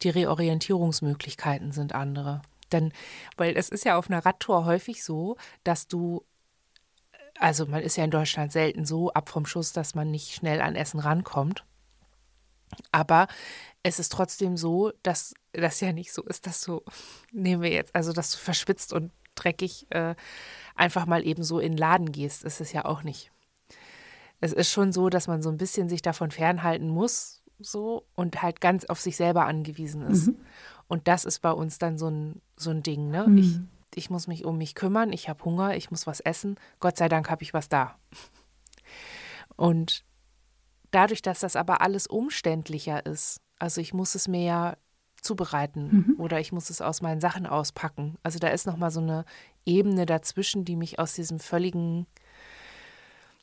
die 0.03 0.09
Reorientierungsmöglichkeiten 0.09 1.73
sind 1.73 1.95
andere. 1.95 2.43
Denn, 2.73 2.93
weil 3.37 3.57
es 3.57 3.69
ist 3.69 3.85
ja 3.85 3.99
auf 3.99 4.09
einer 4.09 4.25
Radtour 4.25 4.65
häufig 4.65 5.05
so, 5.05 5.37
dass 5.63 5.87
du 5.87 6.25
also 7.39 7.67
man 7.67 7.83
ist 7.83 7.97
ja 7.97 8.05
in 8.05 8.11
Deutschland 8.11 8.51
selten 8.51 8.87
so 8.87 9.13
ab 9.13 9.29
vom 9.29 9.45
Schuss, 9.45 9.73
dass 9.73 9.95
man 9.95 10.11
nicht 10.11 10.35
schnell 10.35 10.63
an 10.63 10.75
Essen 10.75 11.01
rankommt. 11.01 11.65
Aber 12.93 13.29
es 13.83 13.99
ist 13.99 14.11
trotzdem 14.11 14.57
so, 14.57 14.93
dass 15.03 15.35
das 15.53 15.81
ja 15.81 15.93
nicht 15.93 16.13
so 16.13 16.23
ist, 16.23 16.47
dass 16.47 16.63
du, 16.63 16.83
nehmen 17.33 17.63
wir 17.63 17.71
jetzt, 17.71 17.95
also 17.95 18.13
dass 18.13 18.33
du 18.33 18.39
verschwitzt 18.39 18.93
und 18.93 19.13
dreckig 19.35 19.87
äh, 19.91 20.15
einfach 20.75 21.07
mal 21.07 21.25
eben 21.27 21.43
so 21.43 21.61
in 21.61 21.73
den 21.73 21.79
Laden 21.79 22.11
gehst. 22.11 22.45
Ist 22.45 22.73
ja 22.73 22.85
auch 22.85 23.03
nicht. 23.03 23.31
Es 24.41 24.53
ist 24.53 24.71
schon 24.71 24.93
so, 24.93 25.09
dass 25.09 25.29
man 25.29 25.43
so 25.43 25.49
ein 25.49 25.57
bisschen 25.57 25.89
sich 25.89 26.03
davon 26.03 26.31
fernhalten 26.31 26.89
muss, 26.89 27.43
so 27.59 28.07
und 28.15 28.43
halt 28.43 28.61
ganz 28.61 28.85
auf 28.85 29.01
sich 29.01 29.17
selber 29.17 29.47
angewiesen 29.47 30.03
ist. 30.03 30.29
Mhm. 30.29 30.37
Und 30.89 31.09
das 31.09 31.25
ist 31.25 31.41
bei 31.41 31.51
uns 31.51 31.79
dann 31.79 31.99
so 31.99 32.09
ein, 32.09 32.41
so 32.57 32.71
ein 32.71 32.83
Ding, 32.83 33.11
ne? 33.11 33.27
Mhm. 33.27 33.39
Ich 33.39 33.61
ich 33.97 34.11
muss 34.11 34.27
mich 34.27 34.45
um 34.45 34.59
mich 34.59 34.75
kümmern, 34.75 35.13
ich 35.13 35.29
habe 35.29 35.43
Hunger, 35.45 35.75
ich 35.75 35.91
muss 35.91 36.07
was 36.07 36.21
essen. 36.21 36.57
Gott 36.81 36.99
sei 36.99 37.09
Dank 37.09 37.31
habe 37.31 37.43
ich 37.43 37.55
was 37.55 37.69
da. 37.69 37.99
Und 39.57 40.05
dadurch, 40.91 41.23
dass 41.23 41.41
das 41.41 41.57
aber 41.57 41.81
alles 41.81 42.07
umständlicher 42.07 43.05
ist, 43.07 43.41
also 43.59 43.81
ich 43.81 43.95
muss 43.95 44.15
es 44.15 44.29
mir 44.29 44.43
ja 44.43 44.77
zubereiten 45.23 46.07
mhm. 46.09 46.21
oder 46.21 46.41
ich 46.41 46.53
muss 46.53 46.69
es 46.69 46.83
aus 46.83 47.01
meinen 47.01 47.23
Sachen 47.23 47.47
auspacken. 47.47 48.17
Also 48.23 48.39
da 48.39 48.49
ist 48.49 48.67
noch 48.67 48.77
mal 48.77 48.91
so 48.91 49.01
eine 49.01 49.25
Ebene 49.65 50.05
dazwischen, 50.05 50.67
die 50.67 50.77
mich 50.77 50.99
aus 50.99 51.15
diesem 51.15 51.39
völligen 51.39 52.07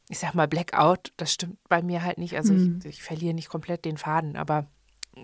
ich 0.10 0.20
sag 0.20 0.34
mal 0.34 0.48
Blackout, 0.48 1.14
das 1.18 1.34
stimmt 1.34 1.58
bei 1.70 1.82
mir 1.82 2.04
halt 2.04 2.18
nicht, 2.18 2.36
also 2.36 2.54
mhm. 2.54 2.80
ich, 2.84 2.90
ich 2.90 3.04
verliere 3.04 3.34
nicht 3.34 3.50
komplett 3.50 3.86
den 3.86 3.98
Faden, 3.98 4.36
aber 4.36 4.68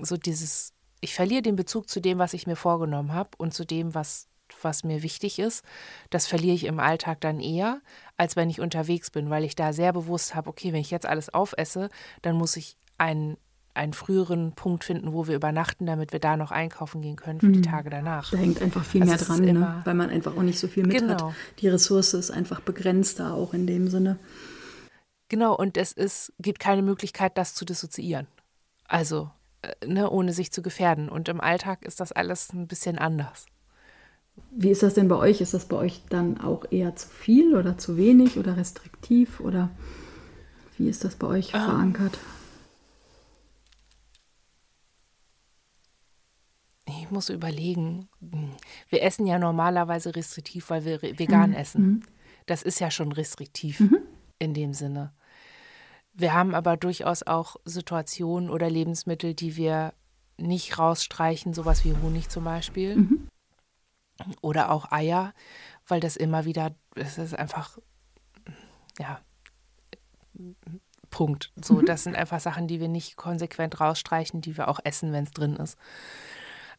so 0.02 0.18
dieses 0.18 0.74
ich 1.02 1.14
verliere 1.14 1.42
den 1.42 1.56
Bezug 1.56 1.90
zu 1.90 2.02
dem, 2.02 2.18
was 2.18 2.34
ich 2.34 2.46
mir 2.46 2.56
vorgenommen 2.56 3.14
habe 3.14 3.30
und 3.38 3.54
zu 3.54 3.66
dem, 3.66 3.96
was 3.96 4.28
was 4.64 4.84
mir 4.84 5.04
wichtig 5.04 5.38
ist, 5.38 5.64
das 6.10 6.26
verliere 6.26 6.56
ich 6.56 6.66
im 6.66 6.80
Alltag 6.80 7.22
dann 7.22 7.40
eher, 7.40 7.82
als 8.18 8.36
wenn 8.36 8.50
ich 8.50 8.60
unterwegs 8.60 9.12
bin, 9.12 9.30
weil 9.30 9.44
ich 9.44 9.56
da 9.56 9.74
sehr 9.74 9.94
bewusst 9.94 10.34
habe, 10.34 10.50
okay, 10.50 10.74
wenn 10.74 10.82
ich 10.82 10.90
jetzt 10.92 11.06
alles 11.06 11.32
aufesse, 11.32 11.90
dann 12.24 12.36
muss 12.36 12.58
ich 12.58 12.76
einen, 12.98 13.38
einen 13.76 13.94
früheren 13.94 14.54
Punkt 14.54 14.84
finden, 14.84 15.14
wo 15.14 15.28
wir 15.28 15.36
übernachten, 15.36 15.86
damit 15.86 16.12
wir 16.12 16.20
da 16.20 16.36
noch 16.36 16.52
einkaufen 16.52 17.02
gehen 17.02 17.16
können 17.16 17.40
für 17.40 17.46
mhm. 17.46 17.54
die 17.54 17.62
Tage 17.62 17.92
danach. 17.92 18.32
Da 18.32 18.38
hängt 18.38 18.60
einfach 18.62 18.84
viel 18.84 19.04
also 19.04 19.14
mehr 19.14 19.54
dran, 19.54 19.60
ne? 19.60 19.82
weil 19.86 19.94
man 19.94 20.10
einfach 20.10 20.36
auch 20.36 20.42
nicht 20.42 20.60
so 20.60 20.68
viel 20.68 20.86
mit 20.86 20.98
genau. 20.98 21.28
hat. 21.28 21.36
Die 21.60 21.68
Ressource 21.68 22.14
ist 22.16 22.32
einfach 22.32 22.60
begrenzter 22.60 23.36
auch 23.36 23.54
in 23.54 23.68
dem 23.68 23.88
Sinne. 23.88 24.18
Genau, 25.30 25.56
und 25.56 25.78
es 25.78 25.92
ist, 25.92 26.34
gibt 26.40 26.60
keine 26.60 26.82
Möglichkeit, 26.82 27.38
das 27.38 27.54
zu 27.54 27.64
dissoziieren. 27.64 28.28
Also, 28.86 29.30
äh, 29.62 29.86
ne, 29.86 30.10
ohne 30.10 30.34
sich 30.34 30.52
zu 30.52 30.62
gefährden. 30.62 31.08
Und 31.08 31.30
im 31.30 31.40
Alltag 31.40 31.86
ist 31.86 32.00
das 32.00 32.12
alles 32.12 32.52
ein 32.52 32.68
bisschen 32.68 32.98
anders. 32.98 33.46
Wie 34.52 34.72
ist 34.72 34.84
das 34.84 34.96
denn 34.96 35.08
bei 35.08 35.16
euch? 35.16 35.42
Ist 35.42 35.54
das 35.54 35.66
bei 35.66 35.78
euch 35.78 36.02
dann 36.10 36.40
auch 36.42 36.66
eher 36.72 36.96
zu 36.96 37.08
viel 37.08 37.56
oder 37.56 37.78
zu 37.78 37.98
wenig 37.98 38.38
oder 38.38 38.58
restriktiv 38.58 39.40
oder 39.40 39.70
wie 40.78 40.90
ist 40.90 41.04
das 41.04 41.16
bei 41.16 41.28
euch 41.28 41.54
ähm, 41.54 41.62
verankert? 41.62 42.18
Ich 46.88 47.12
muss 47.12 47.30
überlegen. 47.30 48.08
Wir 48.90 49.04
essen 49.04 49.28
ja 49.28 49.38
normalerweise 49.38 50.16
restriktiv, 50.16 50.70
weil 50.70 50.86
wir 50.86 51.02
vegan 51.02 51.52
mhm. 51.52 51.56
essen. 51.56 51.84
Mhm. 51.84 52.02
Das 52.46 52.64
ist 52.64 52.80
ja 52.80 52.90
schon 52.90 53.12
restriktiv 53.12 53.82
mhm. 53.82 53.98
in 54.40 54.54
dem 54.54 54.74
Sinne. 54.74 55.14
Wir 56.14 56.34
haben 56.34 56.56
aber 56.56 56.78
durchaus 56.78 57.24
auch 57.24 57.56
Situationen 57.66 58.50
oder 58.50 58.70
Lebensmittel, 58.70 59.34
die 59.34 59.56
wir 59.56 59.94
nicht 60.38 60.78
rausstreichen, 60.78 61.54
sowas 61.54 61.86
wie 61.86 61.96
Honig 61.96 62.30
zum 62.30 62.44
Beispiel. 62.44 62.96
Mhm 62.96 63.30
oder 64.42 64.72
auch 64.72 64.92
Eier, 64.92 65.34
weil 65.88 66.00
das 66.00 66.16
immer 66.16 66.46
wieder, 66.46 66.76
es 66.96 67.18
ist 67.18 67.34
einfach, 67.34 67.78
ja, 68.98 69.20
Punkt. 71.10 71.52
So, 71.64 71.76
mhm. 71.76 71.86
das 71.86 72.04
sind 72.04 72.16
einfach 72.16 72.40
Sachen, 72.40 72.68
die 72.68 72.80
wir 72.80 72.88
nicht 72.88 73.18
konsequent 73.18 73.80
rausstreichen, 73.80 74.42
die 74.42 74.58
wir 74.58 74.68
auch 74.68 74.80
essen, 74.84 75.12
wenn 75.12 75.24
es 75.24 75.32
drin 75.32 75.56
ist. 75.56 75.78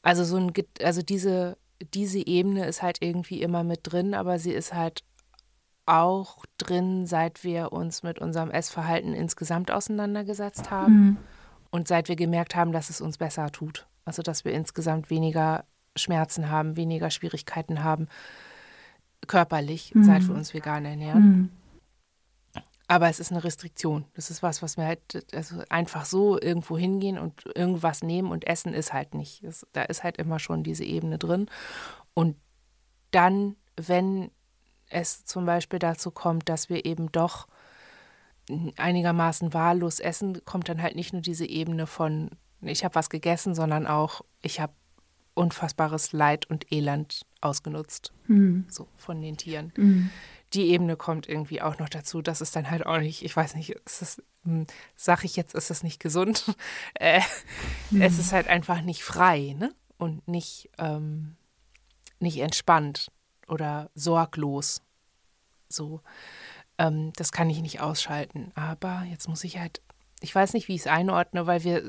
Also 0.03 0.25
so 0.25 0.37
ein, 0.37 0.53
also 0.83 1.03
diese, 1.03 1.59
diese 1.95 2.25
Ebene 2.25 2.67
ist 2.67 2.83
halt 2.83 2.99
irgendwie 3.01 3.43
immer 3.43 3.65
mit 3.65 3.81
drin, 3.83 4.15
aber 4.15 4.39
sie 4.39 4.53
ist 4.53 4.73
halt 4.73 5.03
auch 5.87 6.45
drin, 6.59 7.07
seit 7.07 7.45
wir 7.45 7.73
uns 7.73 8.03
mit 8.03 8.19
unserem 8.19 8.51
Essverhalten 8.51 9.15
insgesamt 9.15 9.71
auseinandergesetzt 9.71 10.71
haben 10.71 10.95
mhm. 10.95 11.17
und 11.71 11.89
seit 11.89 12.09
wir 12.09 12.17
gemerkt 12.17 12.55
haben, 12.55 12.73
dass 12.73 12.91
es 12.91 13.01
uns 13.01 13.19
besser 13.19 13.51
tut. 13.51 13.87
Also 14.05 14.23
dass 14.23 14.45
wir 14.45 14.53
insgesamt 14.53 15.11
weniger 15.11 15.65
Schmerzen 15.97 16.51
haben, 16.51 16.77
weniger 16.77 17.11
Schwierigkeiten 17.11 17.83
haben, 17.83 18.09
körperlich, 19.27 19.95
mhm. 19.95 20.05
seit 20.05 20.27
wir 20.27 20.35
uns 20.35 20.55
vegan 20.55 20.85
ernähren. 20.85 21.23
Mhm. 21.23 21.51
Aber 22.91 23.09
es 23.09 23.21
ist 23.21 23.31
eine 23.31 23.45
Restriktion. 23.45 24.05
Das 24.15 24.31
ist 24.31 24.43
was, 24.43 24.63
was 24.63 24.77
wir 24.77 24.85
halt 24.85 25.25
also 25.33 25.63
einfach 25.69 26.05
so 26.05 26.41
irgendwo 26.41 26.77
hingehen 26.77 27.19
und 27.19 27.45
irgendwas 27.55 28.03
nehmen 28.03 28.33
und 28.33 28.49
essen 28.49 28.75
ist 28.75 28.93
halt 28.93 29.15
nicht. 29.15 29.45
Das, 29.45 29.65
da 29.73 29.83
ist 29.83 30.03
halt 30.03 30.17
immer 30.17 30.41
schon 30.41 30.65
diese 30.65 30.83
Ebene 30.83 31.17
drin. 31.17 31.47
Und 32.15 32.37
dann, 33.13 33.55
wenn 33.77 34.33
es 34.91 35.25
zum 35.25 35.47
Beispiel 35.47 35.79
dazu 35.79 36.11
kommt, 36.11 36.49
dass 36.49 36.69
wir 36.69 36.85
eben 36.85 37.11
doch 37.13 37.47
einigermaßen 38.77 39.55
wahllos 39.55 40.01
essen, 40.01 40.45
kommt 40.45 40.69
dann 40.69 40.83
halt 40.83 40.97
nicht 40.97 41.13
nur 41.13 41.23
diese 41.23 41.47
Ebene 41.47 41.87
von, 41.87 42.31
ich 42.61 42.85
habe 42.85 42.97
was 42.97 43.09
gegessen, 43.09 43.55
sondern 43.55 43.87
auch, 43.87 44.23
ich 44.43 44.61
habe 44.61 44.73
unfassbares 45.35 46.13
Leid 46.13 46.51
und 46.51 46.73
Elend 46.73 47.25
ausgenutzt, 47.41 48.13
mhm. 48.27 48.67
so 48.69 48.89
von 48.97 49.23
den 49.23 49.37
Tieren. 49.37 49.73
Mhm. 49.77 50.11
Die 50.53 50.71
Ebene 50.71 50.97
kommt 50.97 51.29
irgendwie 51.29 51.63
auch 51.63 51.79
noch 51.79 51.89
dazu. 51.89 52.23
Das 52.23 52.41
ist 52.41 52.57
dann 52.57 52.71
halt 52.71 52.85
auch 52.85 52.99
nicht, 52.99 53.25
ich 53.25 53.35
weiß 53.35 53.55
nicht, 53.55 53.71
ist 53.71 54.03
das, 54.03 54.23
hm, 54.43 54.67
sag 54.97 55.25
ich 55.25 55.37
jetzt, 55.37 55.55
ist 55.55 55.71
das 55.71 55.85
nicht 55.85 56.01
gesund? 56.01 56.57
äh, 56.95 57.21
mhm. 57.91 58.03
Es 58.03 58.19
ist 58.19 58.33
halt 58.33 58.49
einfach 58.49 58.83
nicht 58.83 59.05
frei, 59.05 59.55
ne? 59.57 59.73
Und 59.97 60.27
nicht, 60.27 60.71
ähm, 60.79 61.37
nicht 62.19 62.39
entspannt 62.39 63.13
oder 63.51 63.91
sorglos. 63.95 64.83
So, 65.69 66.01
ähm, 66.79 67.13
das 67.17 67.33
kann 67.33 67.51
ich 67.51 67.61
nicht 67.61 67.81
ausschalten. 67.81 68.53
Aber 68.55 69.05
jetzt 69.11 69.29
muss 69.29 69.45
ich 69.45 69.59
halt, 69.59 69.81
ich 70.21 70.35
weiß 70.35 70.55
nicht, 70.55 70.69
wie 70.69 70.75
ich 70.75 70.83
es 70.83 70.87
einordne, 70.87 71.47
weil 71.47 71.65
wir, 71.65 71.83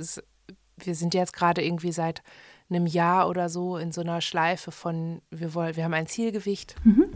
wir 0.78 0.96
sind 0.96 1.14
jetzt 1.14 1.34
gerade 1.34 1.64
irgendwie 1.64 1.92
seit 1.92 2.22
einem 2.70 2.88
Jahr 2.88 3.28
oder 3.28 3.50
so 3.50 3.78
in 3.78 3.92
so 3.92 4.02
einer 4.02 4.22
Schleife 4.22 4.72
von, 4.72 5.22
wir 5.30 5.54
wollen, 5.54 5.76
wir 5.76 5.84
haben 5.84 5.94
ein 5.94 6.08
Zielgewicht, 6.08 6.76
mhm. 6.84 7.12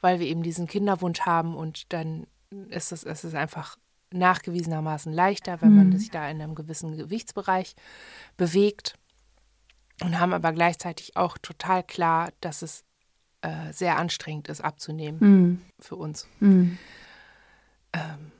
weil 0.00 0.20
wir 0.20 0.26
eben 0.26 0.42
diesen 0.42 0.66
Kinderwunsch 0.66 1.20
haben 1.20 1.54
und 1.54 1.92
dann 1.92 2.26
ist 2.70 2.92
es, 2.92 3.04
es 3.04 3.24
ist 3.24 3.34
einfach 3.34 3.76
nachgewiesenermaßen 4.12 5.12
leichter, 5.12 5.60
wenn 5.60 5.76
man 5.76 5.88
mhm. 5.88 5.98
sich 5.98 6.10
da 6.10 6.28
in 6.28 6.40
einem 6.40 6.54
gewissen 6.54 6.96
Gewichtsbereich 6.96 7.74
bewegt 8.36 8.94
und 10.02 10.18
haben 10.18 10.32
aber 10.32 10.52
gleichzeitig 10.52 11.16
auch 11.16 11.38
total 11.38 11.82
klar, 11.82 12.30
dass 12.40 12.62
es 12.62 12.84
äh, 13.42 13.72
sehr 13.72 13.98
anstrengend 13.98 14.48
ist 14.48 14.60
abzunehmen 14.60 15.18
mhm. 15.20 15.62
für 15.78 15.96
uns. 15.96 16.28
Mhm. 16.40 16.78
Ähm, 17.92 18.32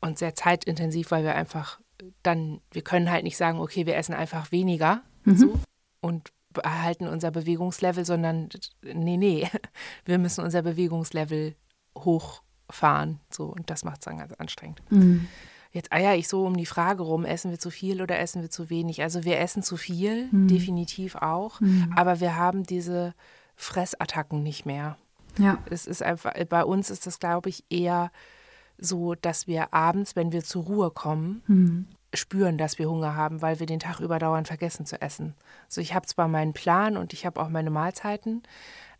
und 0.00 0.18
sehr 0.18 0.34
zeitintensiv, 0.34 1.10
weil 1.10 1.24
wir 1.24 1.34
einfach 1.34 1.80
dann, 2.22 2.60
wir 2.70 2.82
können 2.82 3.10
halt 3.10 3.24
nicht 3.24 3.36
sagen, 3.36 3.60
okay, 3.60 3.86
wir 3.86 3.96
essen 3.96 4.14
einfach 4.14 4.52
weniger 4.52 5.02
mhm. 5.24 5.36
so, 5.36 5.60
und 6.00 6.32
erhalten 6.62 7.06
unser 7.06 7.30
Bewegungslevel, 7.30 8.04
sondern 8.04 8.48
nee, 8.82 9.16
nee, 9.16 9.48
wir 10.04 10.18
müssen 10.18 10.44
unser 10.44 10.62
Bewegungslevel 10.62 11.54
hochfahren. 11.96 13.20
So, 13.30 13.46
und 13.46 13.70
das 13.70 13.84
macht 13.84 13.98
es 13.98 14.04
dann 14.04 14.18
ganz 14.18 14.32
anstrengend. 14.34 14.82
Mhm. 14.90 15.28
Jetzt 15.72 15.92
eier 15.92 16.14
ich 16.14 16.28
so 16.28 16.46
um 16.46 16.56
die 16.56 16.66
Frage 16.66 17.02
rum, 17.02 17.24
essen 17.26 17.50
wir 17.50 17.58
zu 17.58 17.70
viel 17.70 18.00
oder 18.00 18.18
essen 18.18 18.40
wir 18.40 18.50
zu 18.50 18.70
wenig? 18.70 19.02
Also 19.02 19.24
wir 19.24 19.38
essen 19.38 19.62
zu 19.62 19.76
viel, 19.76 20.28
mhm. 20.30 20.48
definitiv 20.48 21.16
auch, 21.16 21.60
mhm. 21.60 21.92
aber 21.94 22.20
wir 22.20 22.36
haben 22.36 22.62
diese 22.62 23.14
Fressattacken 23.56 24.42
nicht 24.42 24.66
mehr. 24.66 24.96
Ja. 25.38 25.58
Es 25.70 25.86
ist 25.86 26.02
einfach, 26.02 26.32
bei 26.48 26.64
uns 26.64 26.90
ist 26.90 27.06
das, 27.06 27.18
glaube 27.18 27.48
ich, 27.48 27.64
eher 27.68 28.10
so, 28.78 29.14
dass 29.14 29.46
wir 29.46 29.72
abends, 29.72 30.16
wenn 30.16 30.32
wir 30.32 30.44
zur 30.44 30.64
Ruhe 30.64 30.90
kommen, 30.90 31.42
mhm. 31.46 31.86
spüren, 32.14 32.58
dass 32.58 32.78
wir 32.78 32.88
Hunger 32.88 33.16
haben, 33.16 33.42
weil 33.42 33.58
wir 33.58 33.66
den 33.66 33.80
Tag 33.80 34.00
überdauernd 34.00 34.46
vergessen 34.46 34.86
zu 34.86 35.00
essen. 35.00 35.34
Also 35.66 35.80
ich 35.80 35.94
habe 35.94 36.06
zwar 36.06 36.28
meinen 36.28 36.52
Plan 36.52 36.96
und 36.96 37.12
ich 37.12 37.26
habe 37.26 37.40
auch 37.40 37.48
meine 37.48 37.70
Mahlzeiten, 37.70 38.42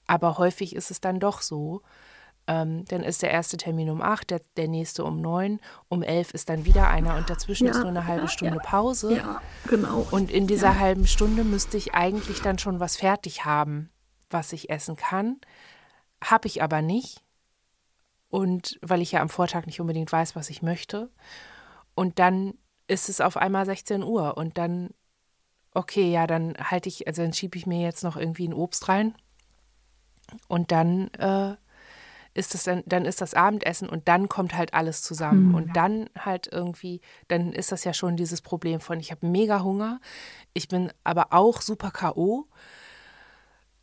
aber 0.06 0.38
häufig 0.38 0.74
ist 0.74 0.90
es 0.90 1.00
dann 1.00 1.20
doch 1.20 1.42
so. 1.42 1.82
Ähm, 2.48 2.84
dann 2.86 3.02
ist 3.02 3.22
der 3.22 3.32
erste 3.32 3.56
Termin 3.56 3.90
um 3.90 4.00
acht, 4.00 4.30
der, 4.30 4.40
der 4.56 4.68
nächste 4.68 5.02
um 5.02 5.20
neun, 5.20 5.58
um 5.88 6.04
elf 6.04 6.30
ist 6.30 6.48
dann 6.48 6.64
wieder 6.64 6.88
einer 6.88 7.16
und 7.16 7.28
dazwischen 7.28 7.66
ja, 7.66 7.72
ist 7.72 7.80
nur 7.80 7.88
eine 7.88 8.06
halbe 8.06 8.26
ja, 8.26 8.28
Stunde 8.28 8.58
Pause. 8.58 9.16
Ja, 9.16 9.42
genau. 9.66 10.06
Und 10.12 10.30
in 10.30 10.46
dieser 10.46 10.78
halben 10.78 11.08
Stunde 11.08 11.42
müsste 11.42 11.76
ich 11.76 11.94
eigentlich 11.94 12.42
dann 12.42 12.60
schon 12.60 12.78
was 12.78 12.96
fertig 12.96 13.44
haben, 13.44 13.90
was 14.30 14.52
ich 14.52 14.70
essen 14.70 14.96
kann. 14.96 15.40
Habe 16.22 16.48
ich 16.48 16.62
aber 16.62 16.82
nicht. 16.82 17.22
Und 18.28 18.78
weil 18.82 19.02
ich 19.02 19.12
ja 19.12 19.20
am 19.20 19.28
Vortag 19.28 19.66
nicht 19.66 19.80
unbedingt 19.80 20.10
weiß, 20.10 20.36
was 20.36 20.50
ich 20.50 20.62
möchte. 20.62 21.10
Und 21.94 22.18
dann 22.18 22.54
ist 22.88 23.08
es 23.08 23.20
auf 23.20 23.36
einmal 23.36 23.66
16 23.66 24.02
Uhr 24.02 24.36
und 24.36 24.58
dann, 24.58 24.90
okay, 25.72 26.10
ja, 26.10 26.26
dann 26.26 26.54
halte 26.58 26.88
ich, 26.88 27.06
also 27.06 27.22
dann 27.22 27.32
schiebe 27.32 27.56
ich 27.56 27.66
mir 27.66 27.80
jetzt 27.80 28.04
noch 28.04 28.16
irgendwie 28.16 28.48
ein 28.48 28.54
Obst 28.54 28.88
rein. 28.88 29.14
Und 30.48 30.72
dann 30.72 31.08
äh, 31.14 31.56
ist 32.34 32.54
das 32.54 32.64
dann, 32.64 32.82
dann 32.86 33.06
ist 33.06 33.20
das 33.20 33.34
Abendessen 33.34 33.88
und 33.88 34.08
dann 34.08 34.28
kommt 34.28 34.56
halt 34.56 34.74
alles 34.74 35.02
zusammen. 35.02 35.48
Mhm. 35.48 35.54
Und 35.54 35.76
dann 35.76 36.10
halt 36.18 36.48
irgendwie, 36.52 37.00
dann 37.28 37.52
ist 37.52 37.72
das 37.72 37.84
ja 37.84 37.94
schon 37.94 38.16
dieses 38.16 38.42
Problem 38.42 38.80
von, 38.80 39.00
ich 39.00 39.10
habe 39.10 39.26
mega 39.26 39.62
Hunger, 39.62 40.00
ich 40.52 40.68
bin 40.68 40.92
aber 41.02 41.28
auch 41.30 41.62
super 41.62 41.90
K.O. 41.90 42.46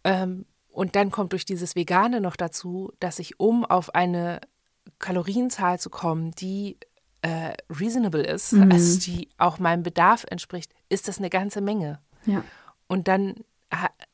Ähm, 0.04 0.46
und 0.70 0.96
dann 0.96 1.12
kommt 1.12 1.34
durch 1.34 1.46
dieses 1.46 1.76
Vegane 1.76 2.20
noch 2.20 2.36
dazu, 2.36 2.92
dass 3.00 3.20
ich, 3.20 3.40
um 3.40 3.64
auf 3.64 3.94
eine 3.94 4.42
Kalorienzahl 5.00 5.80
zu 5.80 5.90
kommen, 5.90 6.32
die 6.32 6.78
äh, 7.22 7.54
reasonable 7.70 8.24
ist, 8.24 8.54
mhm. 8.54 8.72
also 8.72 9.00
die 9.00 9.30
auch 9.38 9.60
meinem 9.60 9.84
Bedarf 9.84 10.26
entspricht, 10.30 10.74
ist 10.90 11.08
das 11.08 11.20
eine 11.20 11.30
ganze 11.30 11.62
Menge. 11.62 12.00
Ja. 12.26 12.44
Und 12.88 13.08
dann, 13.08 13.36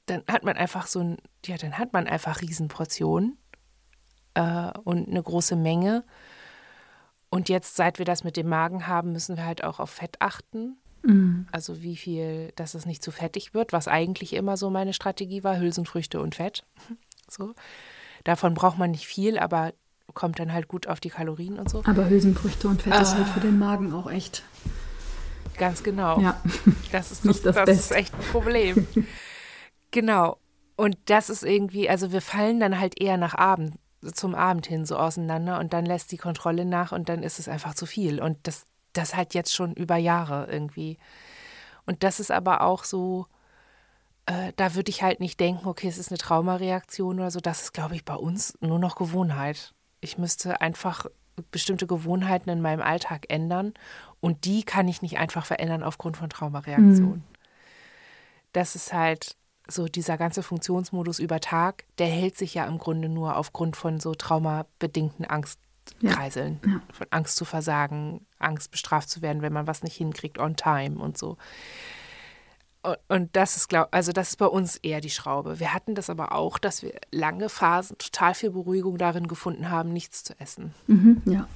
dann 0.05 0.23
hat 0.27 0.43
man 0.43 0.57
einfach 0.57 0.87
so 0.87 0.99
ein, 0.99 1.17
ja, 1.45 1.57
dann 1.57 1.77
hat 1.77 1.93
man 1.93 2.07
einfach 2.07 2.41
Riesenportionen 2.41 3.37
äh, 4.35 4.71
und 4.83 5.07
eine 5.07 5.23
große 5.23 5.55
Menge. 5.55 6.03
Und 7.29 7.49
jetzt, 7.49 7.75
seit 7.75 7.99
wir 7.99 8.05
das 8.05 8.23
mit 8.23 8.37
dem 8.37 8.47
Magen 8.47 8.87
haben, 8.87 9.11
müssen 9.11 9.37
wir 9.37 9.45
halt 9.45 9.63
auch 9.63 9.79
auf 9.79 9.89
Fett 9.89 10.17
achten. 10.19 10.77
Mhm. 11.03 11.47
Also 11.51 11.81
wie 11.81 11.95
viel, 11.95 12.51
dass 12.55 12.73
es 12.73 12.85
nicht 12.85 13.03
zu 13.03 13.11
fettig 13.11 13.53
wird, 13.53 13.73
was 13.73 13.87
eigentlich 13.87 14.33
immer 14.33 14.57
so 14.57 14.69
meine 14.69 14.93
Strategie 14.93 15.43
war, 15.43 15.59
Hülsenfrüchte 15.59 16.21
und 16.21 16.35
Fett. 16.35 16.63
So. 17.31 17.53
Davon 18.23 18.55
braucht 18.55 18.79
man 18.79 18.89
nicht 18.89 19.05
viel, 19.05 19.37
aber 19.37 19.73
kommt 20.15 20.39
dann 20.39 20.51
halt 20.51 20.67
gut 20.67 20.87
auf 20.87 20.99
die 20.99 21.11
Kalorien 21.11 21.59
und 21.59 21.69
so. 21.69 21.83
Aber 21.85 22.09
Hülsenfrüchte 22.09 22.67
und 22.67 22.81
Fett 22.81 22.93
ah. 22.93 23.01
ist 23.01 23.13
halt 23.13 23.27
für 23.27 23.39
den 23.39 23.59
Magen 23.59 23.93
auch 23.93 24.09
echt. 24.09 24.43
Ganz 25.59 25.83
genau. 25.83 26.19
Ja. 26.19 26.41
Das 26.91 27.11
ist, 27.11 27.23
nicht 27.25 27.45
das, 27.45 27.55
das, 27.55 27.65
das 27.65 27.77
ist 27.77 27.91
echt 27.91 28.15
ein 28.15 28.25
Problem. 28.31 28.87
genau. 29.91 30.39
Und 30.75 30.97
das 31.05 31.29
ist 31.29 31.43
irgendwie, 31.43 31.87
also 31.87 32.11
wir 32.11 32.21
fallen 32.21 32.59
dann 32.59 32.79
halt 32.79 32.99
eher 32.99 33.17
nach 33.17 33.35
Abend, 33.35 33.75
zum 34.13 34.33
Abend 34.33 34.65
hin 34.65 34.85
so 34.85 34.95
auseinander 34.95 35.59
und 35.59 35.73
dann 35.73 35.85
lässt 35.85 36.11
die 36.11 36.17
Kontrolle 36.17 36.65
nach 36.65 36.91
und 36.93 37.09
dann 37.09 37.21
ist 37.21 37.37
es 37.37 37.47
einfach 37.47 37.75
zu 37.75 37.85
viel. 37.85 38.21
Und 38.21 38.37
das 38.43 38.65
das 38.93 39.15
halt 39.15 39.33
jetzt 39.33 39.53
schon 39.53 39.73
über 39.73 39.97
Jahre 39.97 40.47
irgendwie. 40.51 40.97
Und 41.85 42.03
das 42.03 42.19
ist 42.19 42.31
aber 42.31 42.61
auch 42.61 42.83
so, 42.83 43.27
äh, 44.25 44.53
da 44.55 44.75
würde 44.75 44.89
ich 44.89 45.01
halt 45.01 45.19
nicht 45.19 45.39
denken, 45.39 45.67
okay, 45.67 45.87
es 45.87 45.97
ist 45.97 46.11
eine 46.11 46.17
Traumareaktion 46.17 47.19
oder 47.19 47.31
so. 47.31 47.39
Das 47.39 47.63
ist, 47.63 47.73
glaube 47.73 47.95
ich, 47.95 48.05
bei 48.05 48.15
uns 48.15 48.57
nur 48.61 48.79
noch 48.79 48.95
Gewohnheit. 48.95 49.73
Ich 50.01 50.17
müsste 50.17 50.61
einfach 50.61 51.05
bestimmte 51.51 51.87
Gewohnheiten 51.87 52.49
in 52.49 52.61
meinem 52.61 52.81
Alltag 52.81 53.25
ändern 53.29 53.73
und 54.19 54.45
die 54.45 54.63
kann 54.63 54.87
ich 54.87 55.01
nicht 55.01 55.17
einfach 55.17 55.45
verändern 55.45 55.83
aufgrund 55.83 56.17
von 56.17 56.29
Traumareaktionen. 56.29 57.19
Mhm. 57.19 57.23
Das 58.53 58.75
ist 58.75 58.93
halt 58.93 59.35
so 59.67 59.87
dieser 59.87 60.17
ganze 60.17 60.43
Funktionsmodus 60.43 61.19
über 61.19 61.39
Tag, 61.39 61.85
der 61.97 62.07
hält 62.07 62.37
sich 62.37 62.55
ja 62.55 62.65
im 62.65 62.77
Grunde 62.77 63.07
nur 63.07 63.37
aufgrund 63.37 63.77
von 63.77 63.99
so 63.99 64.15
traumabedingten 64.15 65.25
Angst 65.25 65.59
kreiseln. 66.03 66.59
Ja. 66.65 66.81
Von 66.91 67.07
Angst 67.11 67.35
zu 67.35 67.45
versagen, 67.45 68.25
Angst 68.37 68.71
bestraft 68.71 69.09
zu 69.09 69.21
werden, 69.21 69.41
wenn 69.41 69.53
man 69.53 69.67
was 69.67 69.83
nicht 69.83 69.95
hinkriegt 69.95 70.39
on 70.39 70.55
time 70.55 70.97
und 70.99 71.17
so. 71.17 71.37
Und 73.09 73.35
das 73.35 73.57
ist, 73.57 73.67
glaub, 73.67 73.89
also 73.91 74.13
das 74.13 74.29
ist 74.29 74.37
bei 74.37 74.45
uns 74.45 74.77
eher 74.77 75.01
die 75.01 75.09
Schraube. 75.09 75.59
Wir 75.59 75.73
hatten 75.73 75.95
das 75.95 76.09
aber 76.09 76.31
auch, 76.31 76.57
dass 76.57 76.81
wir 76.81 76.93
lange 77.11 77.49
Phasen 77.49 77.97
total 77.97 78.33
viel 78.33 78.51
Beruhigung 78.51 78.97
darin 78.97 79.27
gefunden 79.27 79.69
haben, 79.69 79.91
nichts 79.91 80.23
zu 80.23 80.39
essen. 80.39 80.73
Mhm, 80.87 81.21
ja. 81.25 81.47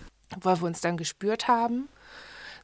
Weil 0.42 0.60
wir 0.60 0.68
uns 0.68 0.82
dann 0.82 0.98
gespürt 0.98 1.48
haben, 1.48 1.88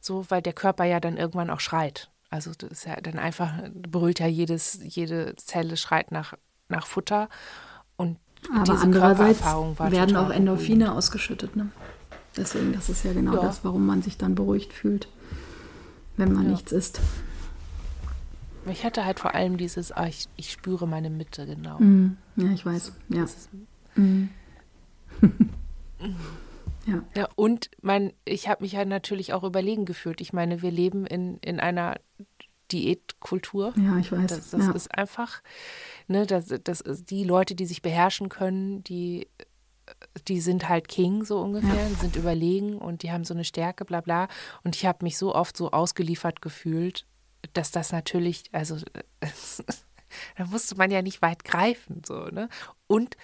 so, 0.02 0.26
weil 0.28 0.42
der 0.42 0.52
Körper 0.52 0.84
ja 0.84 1.00
dann 1.00 1.16
irgendwann 1.16 1.48
auch 1.50 1.60
schreit. 1.60 2.10
Also 2.28 2.52
das 2.56 2.70
ist 2.70 2.84
ja 2.84 2.96
dann 2.96 3.18
einfach, 3.18 3.52
brüllt 3.72 4.20
ja 4.20 4.26
jedes, 4.26 4.78
jede 4.82 5.34
Zelle 5.36 5.76
schreit 5.76 6.12
nach, 6.12 6.34
nach 6.68 6.86
Futter. 6.86 7.28
Aber 8.48 8.80
andererseits 8.80 9.42
werden 9.44 10.16
auch 10.16 10.30
Endorphine 10.30 10.86
gut. 10.86 10.94
ausgeschüttet. 10.94 11.56
Ne? 11.56 11.70
Deswegen, 12.36 12.72
das 12.72 12.88
ist 12.88 13.04
ja 13.04 13.12
genau 13.12 13.34
ja. 13.34 13.42
das, 13.42 13.64
warum 13.64 13.86
man 13.86 14.02
sich 14.02 14.16
dann 14.16 14.34
beruhigt 14.34 14.72
fühlt, 14.72 15.08
wenn 16.16 16.32
man 16.32 16.44
ja. 16.44 16.50
nichts 16.50 16.72
isst. 16.72 17.00
Ich 18.66 18.84
hatte 18.84 19.04
halt 19.04 19.20
vor 19.20 19.34
allem 19.34 19.56
dieses, 19.56 19.90
ah, 19.92 20.06
ich, 20.06 20.28
ich 20.36 20.52
spüre 20.52 20.86
meine 20.86 21.10
Mitte, 21.10 21.46
genau. 21.46 21.78
Mm, 21.78 22.18
ja, 22.36 22.50
ich 22.52 22.64
weiß. 22.64 22.92
Ja. 23.08 23.24
Mm. 23.96 24.28
ja. 26.86 27.02
ja. 27.14 27.28
Und 27.36 27.70
mein, 27.80 28.12
ich 28.24 28.48
habe 28.48 28.62
mich 28.62 28.72
ja 28.72 28.84
natürlich 28.84 29.32
auch 29.32 29.44
überlegen 29.44 29.86
gefühlt. 29.86 30.20
Ich 30.20 30.32
meine, 30.32 30.62
wir 30.62 30.70
leben 30.70 31.06
in, 31.06 31.38
in 31.38 31.58
einer 31.58 31.96
Diätkultur. 32.72 33.74
Ja, 33.76 33.98
ich 33.98 34.12
weiß. 34.12 34.26
Das, 34.26 34.50
das 34.50 34.66
ja. 34.66 34.72
ist 34.72 34.96
einfach, 34.96 35.42
ne, 36.08 36.26
das, 36.26 36.46
das 36.62 36.80
ist 36.80 37.10
die 37.10 37.24
Leute, 37.24 37.54
die 37.54 37.66
sich 37.66 37.82
beherrschen 37.82 38.28
können, 38.28 38.82
die, 38.84 39.28
die 40.28 40.40
sind 40.40 40.68
halt 40.68 40.88
King 40.88 41.24
so 41.24 41.40
ungefähr, 41.40 41.88
ja. 41.88 41.96
sind 41.96 42.16
überlegen 42.16 42.78
und 42.78 43.02
die 43.02 43.12
haben 43.12 43.24
so 43.24 43.34
eine 43.34 43.44
Stärke, 43.44 43.84
bla 43.84 44.00
bla. 44.00 44.28
Und 44.62 44.76
ich 44.76 44.86
habe 44.86 45.04
mich 45.04 45.18
so 45.18 45.34
oft 45.34 45.56
so 45.56 45.70
ausgeliefert 45.70 46.42
gefühlt, 46.42 47.06
dass 47.52 47.70
das 47.70 47.92
natürlich, 47.92 48.44
also 48.52 48.76
da 50.36 50.44
musste 50.46 50.76
man 50.76 50.90
ja 50.90 51.02
nicht 51.02 51.22
weit 51.22 51.44
greifen, 51.44 52.02
so, 52.06 52.26
ne? 52.26 52.48
Und 52.86 53.16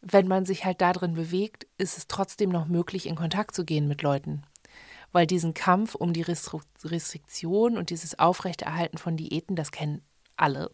wenn 0.00 0.26
man 0.26 0.44
sich 0.44 0.64
halt 0.64 0.80
da 0.80 0.92
drin 0.92 1.14
bewegt, 1.14 1.66
ist 1.78 1.96
es 1.96 2.08
trotzdem 2.08 2.50
noch 2.50 2.66
möglich, 2.66 3.06
in 3.06 3.14
Kontakt 3.14 3.54
zu 3.54 3.64
gehen 3.64 3.86
mit 3.86 4.02
Leuten 4.02 4.42
weil 5.12 5.26
diesen 5.26 5.54
Kampf 5.54 5.94
um 5.94 6.12
die 6.12 6.22
Restriktion 6.22 7.76
und 7.76 7.90
dieses 7.90 8.18
Aufrechterhalten 8.18 8.98
von 8.98 9.16
Diäten, 9.16 9.56
das 9.56 9.70
kennen 9.70 10.02
alle 10.36 10.70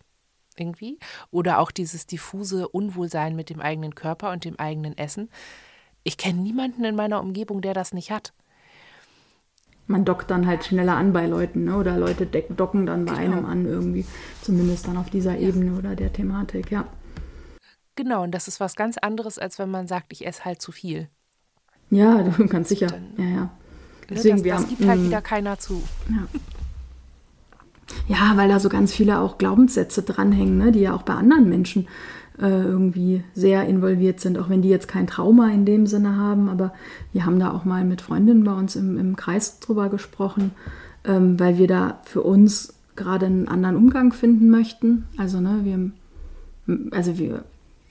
irgendwie. 0.57 0.99
Oder 1.31 1.59
auch 1.59 1.71
dieses 1.71 2.07
diffuse 2.07 2.69
Unwohlsein 2.69 3.37
mit 3.37 3.51
dem 3.51 3.61
eigenen 3.61 3.95
Körper 3.95 4.31
und 4.31 4.45
dem 4.45 4.59
eigenen 4.59 4.97
Essen. 4.97 5.31
Ich 6.03 6.17
kenne 6.17 6.41
niemanden 6.41 6.85
in 6.85 6.97
meiner 6.97 7.21
Umgebung, 7.21 7.61
der 7.61 7.75
das 7.75 7.93
nicht 7.93 8.11
hat. 8.11 8.33
Man 9.87 10.05
dockt 10.05 10.31
dann 10.31 10.47
halt 10.47 10.65
schneller 10.65 10.97
an 10.97 11.15
bei 11.15 11.27
Leuten, 11.27 11.65
ne? 11.65 11.77
oder 11.77 11.97
Leute 11.97 12.27
docken 12.27 12.85
dann 12.85 13.07
bei 13.07 13.23
genau. 13.23 13.39
einem 13.39 13.47
an 13.47 13.65
irgendwie, 13.65 14.05
zumindest 14.43 14.87
dann 14.87 14.99
auf 14.99 15.09
dieser 15.09 15.35
ja. 15.35 15.49
Ebene 15.49 15.79
oder 15.79 15.97
der 15.97 16.13
Thematik, 16.13 16.71
ja. 16.71 16.87
Genau, 17.95 18.23
und 18.23 18.33
das 18.33 18.49
ist 18.49 18.61
was 18.61 18.77
ganz 18.77 18.99
anderes, 18.99 19.39
als 19.39 19.59
wenn 19.59 19.71
man 19.71 19.89
sagt, 19.89 20.13
ich 20.13 20.27
esse 20.27 20.45
halt 20.45 20.61
zu 20.61 20.73
viel. 20.73 21.09
Ja, 21.91 22.23
du 22.37 22.47
kannst 22.49 22.69
sicher. 22.69 22.89
Dann, 22.89 23.15
ja, 23.17 23.25
ja. 23.25 23.51
Deswegen, 24.11 24.43
das, 24.43 24.63
das 24.63 24.69
gibt 24.69 24.87
halt 24.87 25.01
mm. 25.01 25.05
wieder 25.05 25.21
keiner 25.21 25.59
zu. 25.59 25.83
Ja. 26.09 26.27
Ja, 28.07 28.37
weil 28.37 28.49
da 28.49 28.61
so 28.61 28.69
ganz 28.69 28.93
viele 28.93 29.19
auch 29.19 29.39
Glaubenssätze 29.39 30.03
dranhängen, 30.03 30.59
ne, 30.59 30.73
die 30.73 30.81
ja 30.81 30.95
auch 30.95 31.03
bei 31.03 31.15
anderen 31.15 31.49
Menschen 31.49 31.89
äh, 32.41 32.49
irgendwie 32.49 33.23
sehr 33.35 33.67
involviert 33.67 34.21
sind, 34.21 34.39
auch 34.39 34.49
wenn 34.49 34.63
die 34.63 34.69
jetzt 34.69 34.89
kein 34.89 35.07
Trauma 35.07 35.51
in 35.51 35.65
dem 35.65 35.87
Sinne 35.87 36.17
haben. 36.17 36.49
Aber 36.49 36.73
wir 37.13 37.27
haben 37.27 37.39
da 37.39 37.53
auch 37.53 37.65
mal 37.65 37.85
mit 37.85 38.01
Freundinnen 38.01 38.45
bei 38.45 38.53
uns 38.53 38.77
im, 38.77 38.99
im 38.99 39.17
Kreis 39.17 39.61
drüber 39.61 39.89
gesprochen, 39.89 40.53
ähm, 41.05 41.39
weil 41.41 41.59
wir 41.59 41.67
da 41.67 42.01
für 42.05 42.23
uns 42.23 42.75
gerade 42.97 43.27
einen 43.27 43.49
anderen 43.49 43.77
Umgang 43.77 44.13
finden 44.13 44.51
möchten. 44.51 45.07
Also, 45.17 45.41
ne, 45.41 45.61
wir, 45.65 46.87
also 46.93 47.19
wir 47.19 47.45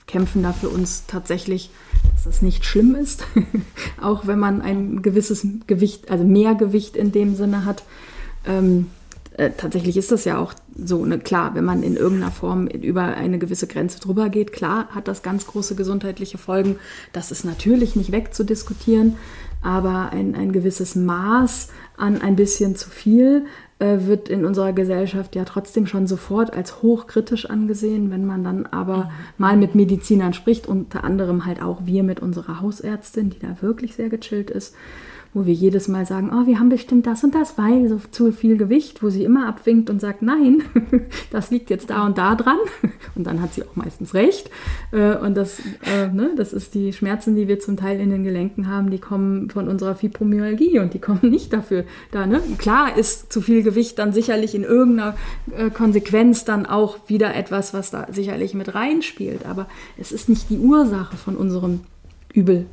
kämpfen 0.06 0.42
da 0.42 0.52
für 0.52 0.68
uns 0.68 1.04
tatsächlich, 1.06 1.70
dass 2.12 2.24
das 2.24 2.42
nicht 2.42 2.64
schlimm 2.64 2.94
ist, 2.94 3.24
auch 4.00 4.26
wenn 4.26 4.38
man 4.38 4.60
ein 4.62 5.02
gewisses 5.02 5.46
Gewicht, 5.66 6.10
also 6.10 6.24
mehr 6.24 6.54
Gewicht 6.54 6.96
in 6.96 7.12
dem 7.12 7.34
Sinne 7.34 7.64
hat. 7.64 7.84
Ähm, 8.46 8.86
äh, 9.38 9.52
tatsächlich 9.56 9.96
ist 9.96 10.10
das 10.10 10.24
ja 10.24 10.38
auch 10.38 10.52
so, 10.76 11.04
ne, 11.04 11.18
klar, 11.18 11.54
wenn 11.54 11.64
man 11.64 11.84
in 11.84 11.96
irgendeiner 11.96 12.32
Form 12.32 12.66
über 12.66 13.02
eine 13.02 13.38
gewisse 13.38 13.68
Grenze 13.68 14.00
drüber 14.00 14.30
geht, 14.30 14.52
klar 14.52 14.88
hat 14.88 15.06
das 15.06 15.22
ganz 15.22 15.46
große 15.46 15.76
gesundheitliche 15.76 16.38
Folgen. 16.38 16.76
Das 17.12 17.30
ist 17.30 17.44
natürlich 17.44 17.94
nicht 17.94 18.10
wegzudiskutieren, 18.10 19.16
aber 19.62 20.10
ein, 20.10 20.34
ein 20.34 20.52
gewisses 20.52 20.96
Maß 20.96 21.68
an 21.96 22.20
ein 22.20 22.34
bisschen 22.34 22.74
zu 22.74 22.90
viel 22.90 23.46
wird 23.80 24.28
in 24.28 24.44
unserer 24.44 24.72
Gesellschaft 24.72 25.36
ja 25.36 25.44
trotzdem 25.44 25.86
schon 25.86 26.06
sofort 26.06 26.52
als 26.54 26.82
hochkritisch 26.82 27.48
angesehen. 27.48 28.10
Wenn 28.10 28.26
man 28.26 28.42
dann 28.42 28.66
aber 28.66 28.96
mhm. 28.96 29.10
mal 29.38 29.56
mit 29.56 29.74
Medizinern 29.74 30.32
spricht, 30.32 30.66
unter 30.66 31.04
anderem 31.04 31.46
halt 31.46 31.62
auch 31.62 31.82
wir 31.84 32.02
mit 32.02 32.20
unserer 32.20 32.60
Hausärztin, 32.60 33.30
die 33.30 33.38
da 33.38 33.56
wirklich 33.60 33.94
sehr 33.94 34.08
gechillt 34.08 34.50
ist, 34.50 34.74
wo 35.38 35.46
wir 35.46 35.54
jedes 35.54 35.86
Mal 35.86 36.04
sagen, 36.04 36.30
oh, 36.32 36.46
wir 36.48 36.58
haben 36.58 36.68
bestimmt 36.68 37.06
das 37.06 37.22
und 37.22 37.32
das, 37.32 37.56
weil 37.56 37.88
so 37.88 38.00
zu 38.10 38.32
viel 38.32 38.56
Gewicht, 38.56 39.04
wo 39.04 39.08
sie 39.08 39.22
immer 39.22 39.46
abwinkt 39.46 39.88
und 39.88 40.00
sagt, 40.00 40.20
nein, 40.20 40.62
das 41.30 41.52
liegt 41.52 41.70
jetzt 41.70 41.90
da 41.90 42.04
und 42.04 42.18
da 42.18 42.34
dran. 42.34 42.58
Und 43.14 43.26
dann 43.26 43.42
hat 43.42 43.52
sie 43.52 43.64
auch 43.64 43.74
meistens 43.74 44.14
recht. 44.14 44.48
Äh, 44.92 45.16
und 45.16 45.36
das, 45.36 45.60
äh, 45.84 46.06
ne, 46.08 46.30
das 46.36 46.52
ist 46.52 46.74
die 46.74 46.92
Schmerzen, 46.92 47.34
die 47.34 47.48
wir 47.48 47.58
zum 47.58 47.76
Teil 47.76 47.98
in 48.00 48.10
den 48.10 48.22
Gelenken 48.22 48.68
haben, 48.68 48.90
die 48.90 48.98
kommen 48.98 49.50
von 49.50 49.66
unserer 49.66 49.96
Fibromyalgie 49.96 50.78
und 50.78 50.94
die 50.94 51.00
kommen 51.00 51.28
nicht 51.30 51.52
dafür 51.52 51.84
da. 52.12 52.26
Ne? 52.26 52.40
Klar 52.58 52.96
ist 52.96 53.32
zu 53.32 53.40
viel 53.40 53.64
Gewicht 53.64 53.98
dann 53.98 54.12
sicherlich 54.12 54.54
in 54.54 54.62
irgendeiner 54.62 55.16
äh, 55.56 55.70
Konsequenz 55.70 56.44
dann 56.44 56.64
auch 56.64 56.98
wieder 57.08 57.34
etwas, 57.34 57.74
was 57.74 57.90
da 57.90 58.06
sicherlich 58.12 58.54
mit 58.54 58.74
reinspielt. 58.74 59.46
Aber 59.46 59.66
es 59.96 60.12
ist 60.12 60.28
nicht 60.28 60.48
die 60.50 60.58
Ursache 60.58 61.16
von 61.16 61.36
unserem 61.36 61.80
Übel, 62.32 62.66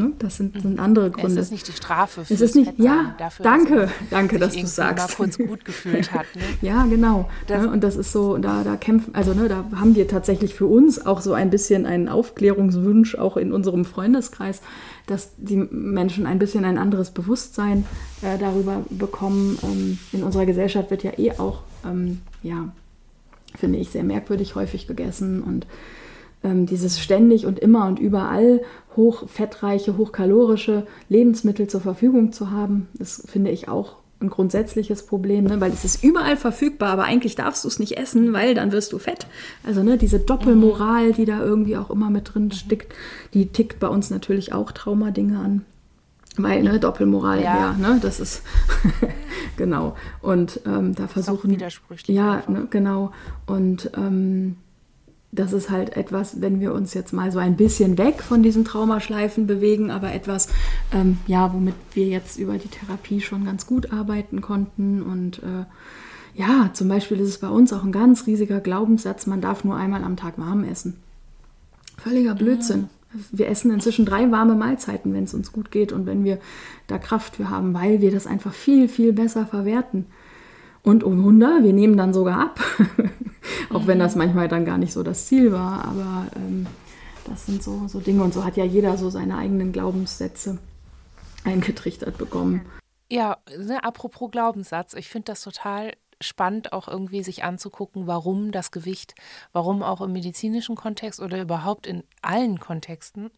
Ne? 0.00 0.12
Das 0.18 0.36
sind, 0.36 0.60
sind, 0.60 0.78
andere 0.78 1.10
Gründe. 1.10 1.40
Es 1.40 1.46
ist 1.46 1.52
nicht 1.52 1.68
die 1.68 1.72
Strafe. 1.72 2.22
Es 2.22 2.40
ist 2.40 2.54
nicht, 2.54 2.72
ja, 2.78 3.14
dafür, 3.18 3.44
danke, 3.44 3.76
dass 3.76 3.92
danke, 4.10 4.38
dass 4.38 4.54
du 4.54 4.66
sagst. 4.66 5.08
Mal 5.10 5.14
kurz 5.16 5.38
gut 5.38 5.64
gefühlt 5.64 6.12
hat. 6.12 6.26
Ne? 6.34 6.42
ja, 6.62 6.86
genau. 6.86 7.28
Das, 7.46 7.62
ne? 7.62 7.70
Und 7.70 7.84
das 7.84 7.96
ist 7.96 8.12
so, 8.12 8.38
da, 8.38 8.62
da 8.64 8.76
kämpfen, 8.76 9.14
also 9.14 9.34
ne, 9.34 9.48
da 9.48 9.64
haben 9.76 9.94
wir 9.94 10.08
tatsächlich 10.08 10.54
für 10.54 10.66
uns 10.66 11.04
auch 11.04 11.20
so 11.20 11.32
ein 11.32 11.50
bisschen 11.50 11.86
einen 11.86 12.08
Aufklärungswunsch, 12.08 13.14
auch 13.14 13.36
in 13.36 13.52
unserem 13.52 13.84
Freundeskreis, 13.84 14.60
dass 15.06 15.30
die 15.36 15.56
Menschen 15.56 16.26
ein 16.26 16.38
bisschen 16.38 16.64
ein 16.64 16.78
anderes 16.78 17.10
Bewusstsein 17.10 17.84
äh, 18.22 18.38
darüber 18.38 18.82
bekommen. 18.90 19.58
Ähm, 19.62 19.98
in 20.12 20.22
unserer 20.22 20.46
Gesellschaft 20.46 20.90
wird 20.90 21.02
ja 21.02 21.18
eh 21.18 21.32
auch, 21.32 21.62
ähm, 21.84 22.20
ja, 22.42 22.68
finde 23.56 23.78
ich, 23.78 23.90
sehr 23.90 24.04
merkwürdig 24.04 24.54
häufig 24.54 24.86
gegessen 24.86 25.42
und 25.42 25.66
ähm, 26.42 26.66
dieses 26.66 27.00
ständig 27.00 27.46
und 27.46 27.58
immer 27.58 27.86
und 27.86 27.98
überall 27.98 28.62
hochfettreiche, 28.96 29.96
hochkalorische 29.96 30.86
Lebensmittel 31.08 31.68
zur 31.68 31.80
Verfügung 31.80 32.32
zu 32.32 32.50
haben, 32.50 32.88
das 32.94 33.22
finde 33.26 33.50
ich 33.50 33.68
auch 33.68 33.96
ein 34.20 34.28
grundsätzliches 34.28 35.06
Problem, 35.06 35.44
ne? 35.44 35.60
weil 35.60 35.72
es 35.72 35.84
ist 35.84 36.04
überall 36.04 36.36
verfügbar, 36.36 36.90
aber 36.90 37.04
eigentlich 37.04 37.36
darfst 37.36 37.64
du 37.64 37.68
es 37.68 37.78
nicht 37.78 37.96
essen, 37.96 38.32
weil 38.32 38.54
dann 38.54 38.70
wirst 38.70 38.92
du 38.92 38.98
fett. 38.98 39.26
Also 39.64 39.82
ne, 39.82 39.96
diese 39.96 40.18
Doppelmoral, 40.18 41.12
die 41.12 41.24
da 41.24 41.42
irgendwie 41.42 41.78
auch 41.78 41.90
immer 41.90 42.10
mit 42.10 42.34
drin 42.34 42.50
steckt, 42.52 42.92
die 43.32 43.46
tickt 43.46 43.80
bei 43.80 43.88
uns 43.88 44.10
natürlich 44.10 44.52
auch 44.52 44.72
Traumadinge 44.72 45.38
an. 45.38 45.64
Weil, 46.36 46.62
ne, 46.62 46.78
Doppelmoral, 46.78 47.42
ja, 47.42 47.56
ja 47.56 47.72
ne, 47.72 47.98
das 48.00 48.20
ist 48.20 48.42
genau. 49.56 49.96
Und 50.20 50.60
ähm, 50.66 50.94
da 50.94 51.08
versuchen. 51.08 51.50
Ja, 52.06 52.42
ne, 52.46 52.66
genau. 52.70 53.12
Und 53.46 53.90
ähm, 53.96 54.56
das 55.32 55.52
ist 55.52 55.70
halt 55.70 55.96
etwas, 55.96 56.40
wenn 56.40 56.60
wir 56.60 56.74
uns 56.74 56.92
jetzt 56.94 57.12
mal 57.12 57.30
so 57.30 57.38
ein 57.38 57.56
bisschen 57.56 57.98
weg 57.98 58.22
von 58.22 58.42
diesen 58.42 58.64
Traumaschleifen 58.64 59.46
bewegen, 59.46 59.90
aber 59.90 60.12
etwas, 60.12 60.48
ähm, 60.92 61.18
ja, 61.26 61.52
womit 61.52 61.74
wir 61.94 62.06
jetzt 62.06 62.38
über 62.38 62.58
die 62.58 62.68
Therapie 62.68 63.20
schon 63.20 63.44
ganz 63.44 63.66
gut 63.66 63.92
arbeiten 63.92 64.40
konnten. 64.40 65.02
Und 65.02 65.38
äh, 65.38 65.64
ja, 66.34 66.70
zum 66.72 66.88
Beispiel 66.88 67.20
ist 67.20 67.28
es 67.28 67.38
bei 67.38 67.48
uns 67.48 67.72
auch 67.72 67.84
ein 67.84 67.92
ganz 67.92 68.26
riesiger 68.26 68.60
Glaubenssatz, 68.60 69.26
man 69.26 69.40
darf 69.40 69.62
nur 69.62 69.76
einmal 69.76 70.02
am 70.02 70.16
Tag 70.16 70.36
warm 70.36 70.64
essen. 70.64 70.96
Völliger 71.96 72.34
Blödsinn. 72.34 72.88
Wir 73.30 73.48
essen 73.48 73.72
inzwischen 73.72 74.06
drei 74.06 74.30
warme 74.30 74.54
Mahlzeiten, 74.54 75.12
wenn 75.12 75.24
es 75.24 75.34
uns 75.34 75.52
gut 75.52 75.70
geht 75.70 75.92
und 75.92 76.06
wenn 76.06 76.24
wir 76.24 76.38
da 76.86 76.98
Kraft 76.98 77.36
für 77.36 77.50
haben, 77.50 77.74
weil 77.74 78.00
wir 78.00 78.10
das 78.10 78.26
einfach 78.26 78.52
viel, 78.52 78.88
viel 78.88 79.12
besser 79.12 79.46
verwerten. 79.46 80.06
Und 80.82 81.04
um 81.04 81.22
Wunder, 81.24 81.62
wir 81.62 81.72
nehmen 81.72 81.96
dann 81.96 82.14
sogar 82.14 82.40
ab. 82.40 82.60
Auch 83.70 83.86
wenn 83.86 83.98
das 83.98 84.16
manchmal 84.16 84.48
dann 84.48 84.64
gar 84.64 84.78
nicht 84.78 84.92
so 84.92 85.02
das 85.02 85.26
Ziel 85.26 85.52
war. 85.52 85.84
Aber 85.84 86.26
ähm, 86.36 86.66
das 87.26 87.46
sind 87.46 87.62
so, 87.62 87.86
so 87.86 88.00
Dinge. 88.00 88.22
Und 88.22 88.34
so 88.34 88.44
hat 88.44 88.56
ja 88.56 88.64
jeder 88.64 88.96
so 88.96 89.10
seine 89.10 89.36
eigenen 89.36 89.72
Glaubenssätze 89.72 90.58
eingetrichtert 91.44 92.18
bekommen. 92.18 92.62
Ja, 93.10 93.38
ne, 93.58 93.82
apropos 93.82 94.30
Glaubenssatz, 94.30 94.94
ich 94.94 95.08
finde 95.08 95.32
das 95.32 95.42
total 95.42 95.92
spannend, 96.20 96.72
auch 96.72 96.86
irgendwie 96.86 97.22
sich 97.22 97.44
anzugucken, 97.44 98.06
warum 98.06 98.52
das 98.52 98.70
Gewicht, 98.70 99.14
warum 99.52 99.82
auch 99.82 100.00
im 100.00 100.12
medizinischen 100.12 100.76
Kontext 100.76 101.20
oder 101.20 101.40
überhaupt 101.40 101.86
in 101.86 102.04
allen 102.22 102.60
Kontexten 102.60 103.30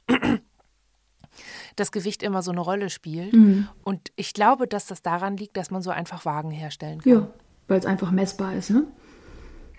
das 1.77 1.92
Gewicht 1.92 2.23
immer 2.23 2.42
so 2.42 2.51
eine 2.51 2.61
Rolle 2.61 2.90
spielt. 2.90 3.33
Mhm. 3.33 3.68
Und 3.85 4.12
ich 4.16 4.35
glaube, 4.35 4.66
dass 4.66 4.87
das 4.87 5.03
daran 5.03 5.37
liegt, 5.37 5.57
dass 5.57 5.71
man 5.71 5.83
so 5.83 5.90
einfach 5.90 6.25
Wagen 6.25 6.51
herstellen 6.51 7.01
kann. 7.01 7.12
Ja, 7.12 7.29
weil 7.68 7.79
es 7.79 7.87
einfach 7.87 8.11
messbar 8.11 8.55
ist, 8.55 8.71
ne? 8.71 8.85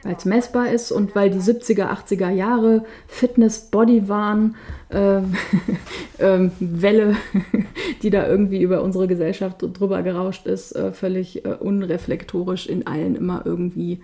weil 0.04 0.16
es 0.16 0.26
messbar 0.26 0.70
ist 0.70 0.92
und 0.92 1.16
weil 1.16 1.30
die 1.30 1.40
70er, 1.40 1.88
80er 1.88 2.30
Jahre 2.30 2.84
Fitness-Body-Wahn, 3.08 4.56
äh, 4.90 5.18
äh, 6.18 6.50
Welle, 6.60 7.16
die 8.04 8.10
da 8.10 8.28
irgendwie 8.28 8.62
über 8.62 8.82
unsere 8.84 9.08
Gesellschaft 9.08 9.58
drüber 9.62 10.04
gerauscht 10.04 10.46
ist, 10.46 10.74
äh, 10.74 10.92
völlig 10.92 11.46
äh, 11.46 11.50
unreflektorisch 11.54 12.68
in 12.68 12.86
allen 12.86 13.16
immer 13.16 13.44
irgendwie, 13.46 14.02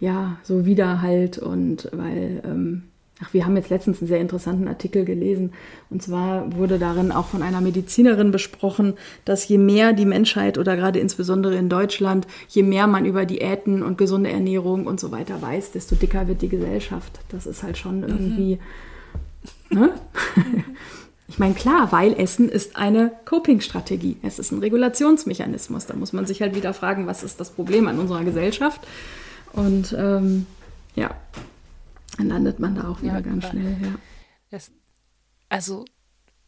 ja, 0.00 0.38
so 0.42 0.66
Widerhalt 0.66 1.38
und 1.38 1.88
weil 1.92 2.42
ähm, 2.44 2.84
Ach, 3.24 3.32
wir 3.32 3.46
haben 3.46 3.56
jetzt 3.56 3.70
letztens 3.70 4.00
einen 4.00 4.08
sehr 4.08 4.20
interessanten 4.20 4.68
Artikel 4.68 5.04
gelesen. 5.04 5.52
Und 5.88 6.02
zwar 6.02 6.54
wurde 6.56 6.78
darin 6.78 7.12
auch 7.12 7.26
von 7.26 7.42
einer 7.42 7.60
Medizinerin 7.60 8.30
besprochen, 8.30 8.94
dass 9.24 9.48
je 9.48 9.58
mehr 9.58 9.92
die 9.92 10.04
Menschheit 10.04 10.58
oder 10.58 10.76
gerade 10.76 10.98
insbesondere 10.98 11.56
in 11.56 11.68
Deutschland, 11.68 12.26
je 12.48 12.62
mehr 12.62 12.86
man 12.86 13.04
über 13.04 13.24
Diäten 13.24 13.82
und 13.82 13.98
gesunde 13.98 14.30
Ernährung 14.30 14.86
und 14.86 15.00
so 15.00 15.10
weiter 15.10 15.40
weiß, 15.40 15.72
desto 15.72 15.94
dicker 15.94 16.28
wird 16.28 16.42
die 16.42 16.48
Gesellschaft. 16.48 17.20
Das 17.30 17.46
ist 17.46 17.62
halt 17.62 17.78
schon 17.78 18.02
irgendwie. 18.02 18.58
Mhm. 19.70 19.78
Ne? 19.78 19.90
Ich 21.26 21.38
meine, 21.38 21.54
klar, 21.54 21.90
weil 21.90 22.12
Essen 22.20 22.50
ist 22.50 22.76
eine 22.76 23.10
Coping-Strategie. 23.24 24.18
Es 24.22 24.38
ist 24.38 24.52
ein 24.52 24.58
Regulationsmechanismus. 24.58 25.86
Da 25.86 25.96
muss 25.96 26.12
man 26.12 26.26
sich 26.26 26.42
halt 26.42 26.54
wieder 26.54 26.74
fragen, 26.74 27.06
was 27.06 27.22
ist 27.22 27.40
das 27.40 27.50
Problem 27.50 27.88
an 27.88 27.98
unserer 27.98 28.24
Gesellschaft? 28.24 28.82
Und 29.54 29.96
ähm, 29.98 30.46
ja, 30.94 31.10
dann 32.16 32.28
landet 32.28 32.58
man 32.58 32.74
da 32.74 32.88
auch 32.88 33.02
wieder 33.02 33.14
ja, 33.14 33.20
ganz 33.20 33.46
schnell, 33.46 33.76
ja. 33.82 33.94
Das, 34.50 34.72
also 35.48 35.84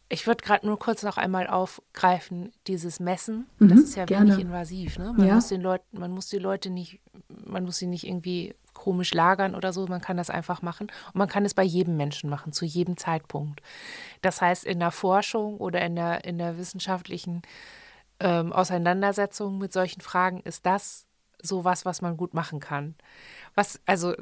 ich 0.09 0.25
würde 0.25 0.43
gerade 0.43 0.65
nur 0.65 0.79
kurz 0.79 1.03
noch 1.03 1.17
einmal 1.17 1.47
aufgreifen, 1.47 2.53
dieses 2.67 2.99
Messen, 2.99 3.47
mhm, 3.59 3.69
das 3.69 3.79
ist 3.79 3.95
ja 3.95 4.05
gerne. 4.05 4.31
wenig 4.31 4.45
invasiv. 4.45 4.97
Ne? 4.97 5.13
Man, 5.15 5.27
ja. 5.27 5.35
muss 5.35 5.47
den 5.49 5.61
Leuten, 5.61 5.99
man 5.99 6.11
muss 6.11 6.27
die 6.27 6.37
Leute 6.37 6.69
nicht, 6.69 7.01
man 7.27 7.63
muss 7.63 7.77
sie 7.77 7.87
nicht 7.87 8.07
irgendwie 8.07 8.55
komisch 8.73 9.13
lagern 9.13 9.55
oder 9.55 9.73
so, 9.73 9.85
man 9.87 10.01
kann 10.01 10.17
das 10.17 10.29
einfach 10.29 10.61
machen. 10.61 10.87
Und 11.07 11.15
man 11.15 11.27
kann 11.27 11.43
es 11.43 11.53
bei 11.53 11.63
jedem 11.63 11.97
Menschen 11.97 12.29
machen, 12.29 12.53
zu 12.53 12.63
jedem 12.63 12.95
Zeitpunkt. 12.95 13.61
Das 14.21 14.41
heißt, 14.41 14.63
in 14.63 14.79
der 14.79 14.91
Forschung 14.91 15.57
oder 15.57 15.81
in 15.81 15.95
der, 15.95 16.23
in 16.23 16.37
der 16.37 16.57
wissenschaftlichen 16.57 17.41
ähm, 18.19 18.53
Auseinandersetzung 18.53 19.57
mit 19.57 19.73
solchen 19.73 20.01
Fragen 20.01 20.41
ist 20.41 20.65
das 20.65 21.06
sowas, 21.47 21.85
was 21.85 22.01
man 22.01 22.17
gut 22.17 22.33
machen 22.33 22.59
kann. 22.59 22.95
Was, 23.55 23.79
also 23.85 24.13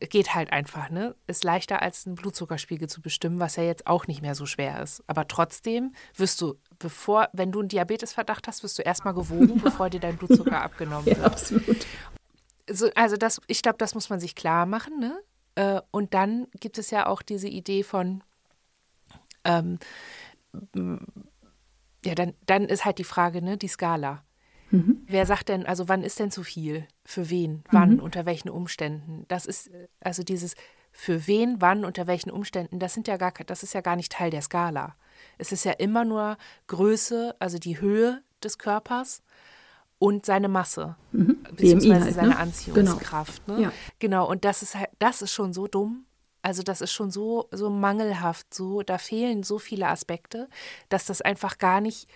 geht 0.00 0.34
halt 0.34 0.52
einfach, 0.52 0.88
ne? 0.88 1.14
Ist 1.26 1.44
leichter 1.44 1.82
als 1.82 2.06
einen 2.06 2.14
Blutzuckerspiegel 2.14 2.88
zu 2.88 3.02
bestimmen, 3.02 3.40
was 3.40 3.56
ja 3.56 3.64
jetzt 3.64 3.86
auch 3.86 4.06
nicht 4.06 4.22
mehr 4.22 4.34
so 4.34 4.46
schwer 4.46 4.82
ist. 4.82 5.02
Aber 5.06 5.28
trotzdem 5.28 5.92
wirst 6.16 6.40
du, 6.40 6.54
bevor, 6.78 7.28
wenn 7.32 7.52
du 7.52 7.60
einen 7.60 7.68
Diabetesverdacht 7.68 8.48
hast, 8.48 8.62
wirst 8.62 8.78
du 8.78 8.82
erstmal 8.82 9.14
gewogen, 9.14 9.60
bevor 9.62 9.90
dir 9.90 10.00
dein 10.00 10.16
Blutzucker 10.16 10.62
abgenommen 10.62 11.06
wird. 11.06 11.18
Ja, 11.18 11.24
absolut. 11.24 11.86
So, 12.70 12.88
also 12.94 13.16
das, 13.16 13.40
ich 13.46 13.62
glaube, 13.62 13.78
das 13.78 13.94
muss 13.94 14.10
man 14.10 14.20
sich 14.20 14.34
klar 14.34 14.64
machen, 14.66 14.98
ne? 14.98 15.20
Äh, 15.54 15.80
und 15.90 16.14
dann 16.14 16.46
gibt 16.60 16.78
es 16.78 16.90
ja 16.90 17.06
auch 17.06 17.22
diese 17.22 17.48
Idee 17.48 17.82
von, 17.82 18.22
ähm, 19.44 19.78
ja, 22.04 22.14
dann, 22.14 22.34
dann 22.46 22.64
ist 22.64 22.84
halt 22.84 22.98
die 22.98 23.04
Frage, 23.04 23.42
ne, 23.42 23.56
die 23.56 23.68
Skala. 23.68 24.22
Mhm. 24.70 25.02
Wer 25.06 25.26
sagt 25.26 25.48
denn, 25.48 25.66
also 25.66 25.88
wann 25.88 26.02
ist 26.02 26.18
denn 26.18 26.30
zu 26.30 26.42
viel? 26.42 26.86
Für 27.04 27.30
wen? 27.30 27.64
Wann? 27.70 27.94
Mhm. 27.94 28.00
Unter 28.00 28.26
welchen 28.26 28.50
Umständen? 28.50 29.24
Das 29.28 29.46
ist 29.46 29.70
also 30.00 30.22
dieses 30.22 30.54
für 30.90 31.26
wen, 31.26 31.60
wann, 31.60 31.84
unter 31.84 32.06
welchen 32.06 32.30
Umständen, 32.30 32.78
das 32.78 32.94
sind 32.94 33.08
ja 33.08 33.16
gar 33.16 33.32
das 33.32 33.62
ist 33.62 33.74
ja 33.74 33.80
gar 33.80 33.96
nicht 33.96 34.12
Teil 34.12 34.30
der 34.30 34.42
Skala. 34.42 34.96
Es 35.36 35.52
ist 35.52 35.64
ja 35.64 35.72
immer 35.72 36.04
nur 36.04 36.36
Größe, 36.66 37.36
also 37.38 37.58
die 37.58 37.80
Höhe 37.80 38.22
des 38.42 38.58
Körpers 38.58 39.22
und 39.98 40.26
seine 40.26 40.48
Masse, 40.48 40.96
mhm. 41.12 41.42
beziehungsweise 41.50 42.04
halt, 42.04 42.14
seine 42.14 42.28
ne? 42.30 42.38
Anziehungskraft. 42.38 43.46
Genau. 43.46 43.58
Ne? 43.58 43.64
Ja. 43.64 43.72
genau, 43.98 44.28
und 44.28 44.44
das 44.44 44.62
ist 44.62 44.74
halt, 44.74 44.90
das 44.98 45.22
ist 45.22 45.32
schon 45.32 45.52
so 45.52 45.66
dumm. 45.66 46.04
Also 46.40 46.62
das 46.62 46.80
ist 46.80 46.92
schon 46.92 47.10
so, 47.10 47.48
so 47.50 47.68
mangelhaft, 47.68 48.54
so, 48.54 48.82
da 48.82 48.96
fehlen 48.96 49.42
so 49.42 49.58
viele 49.58 49.88
Aspekte, 49.88 50.48
dass 50.88 51.04
das 51.04 51.20
einfach 51.20 51.58
gar 51.58 51.80
nicht, 51.80 52.08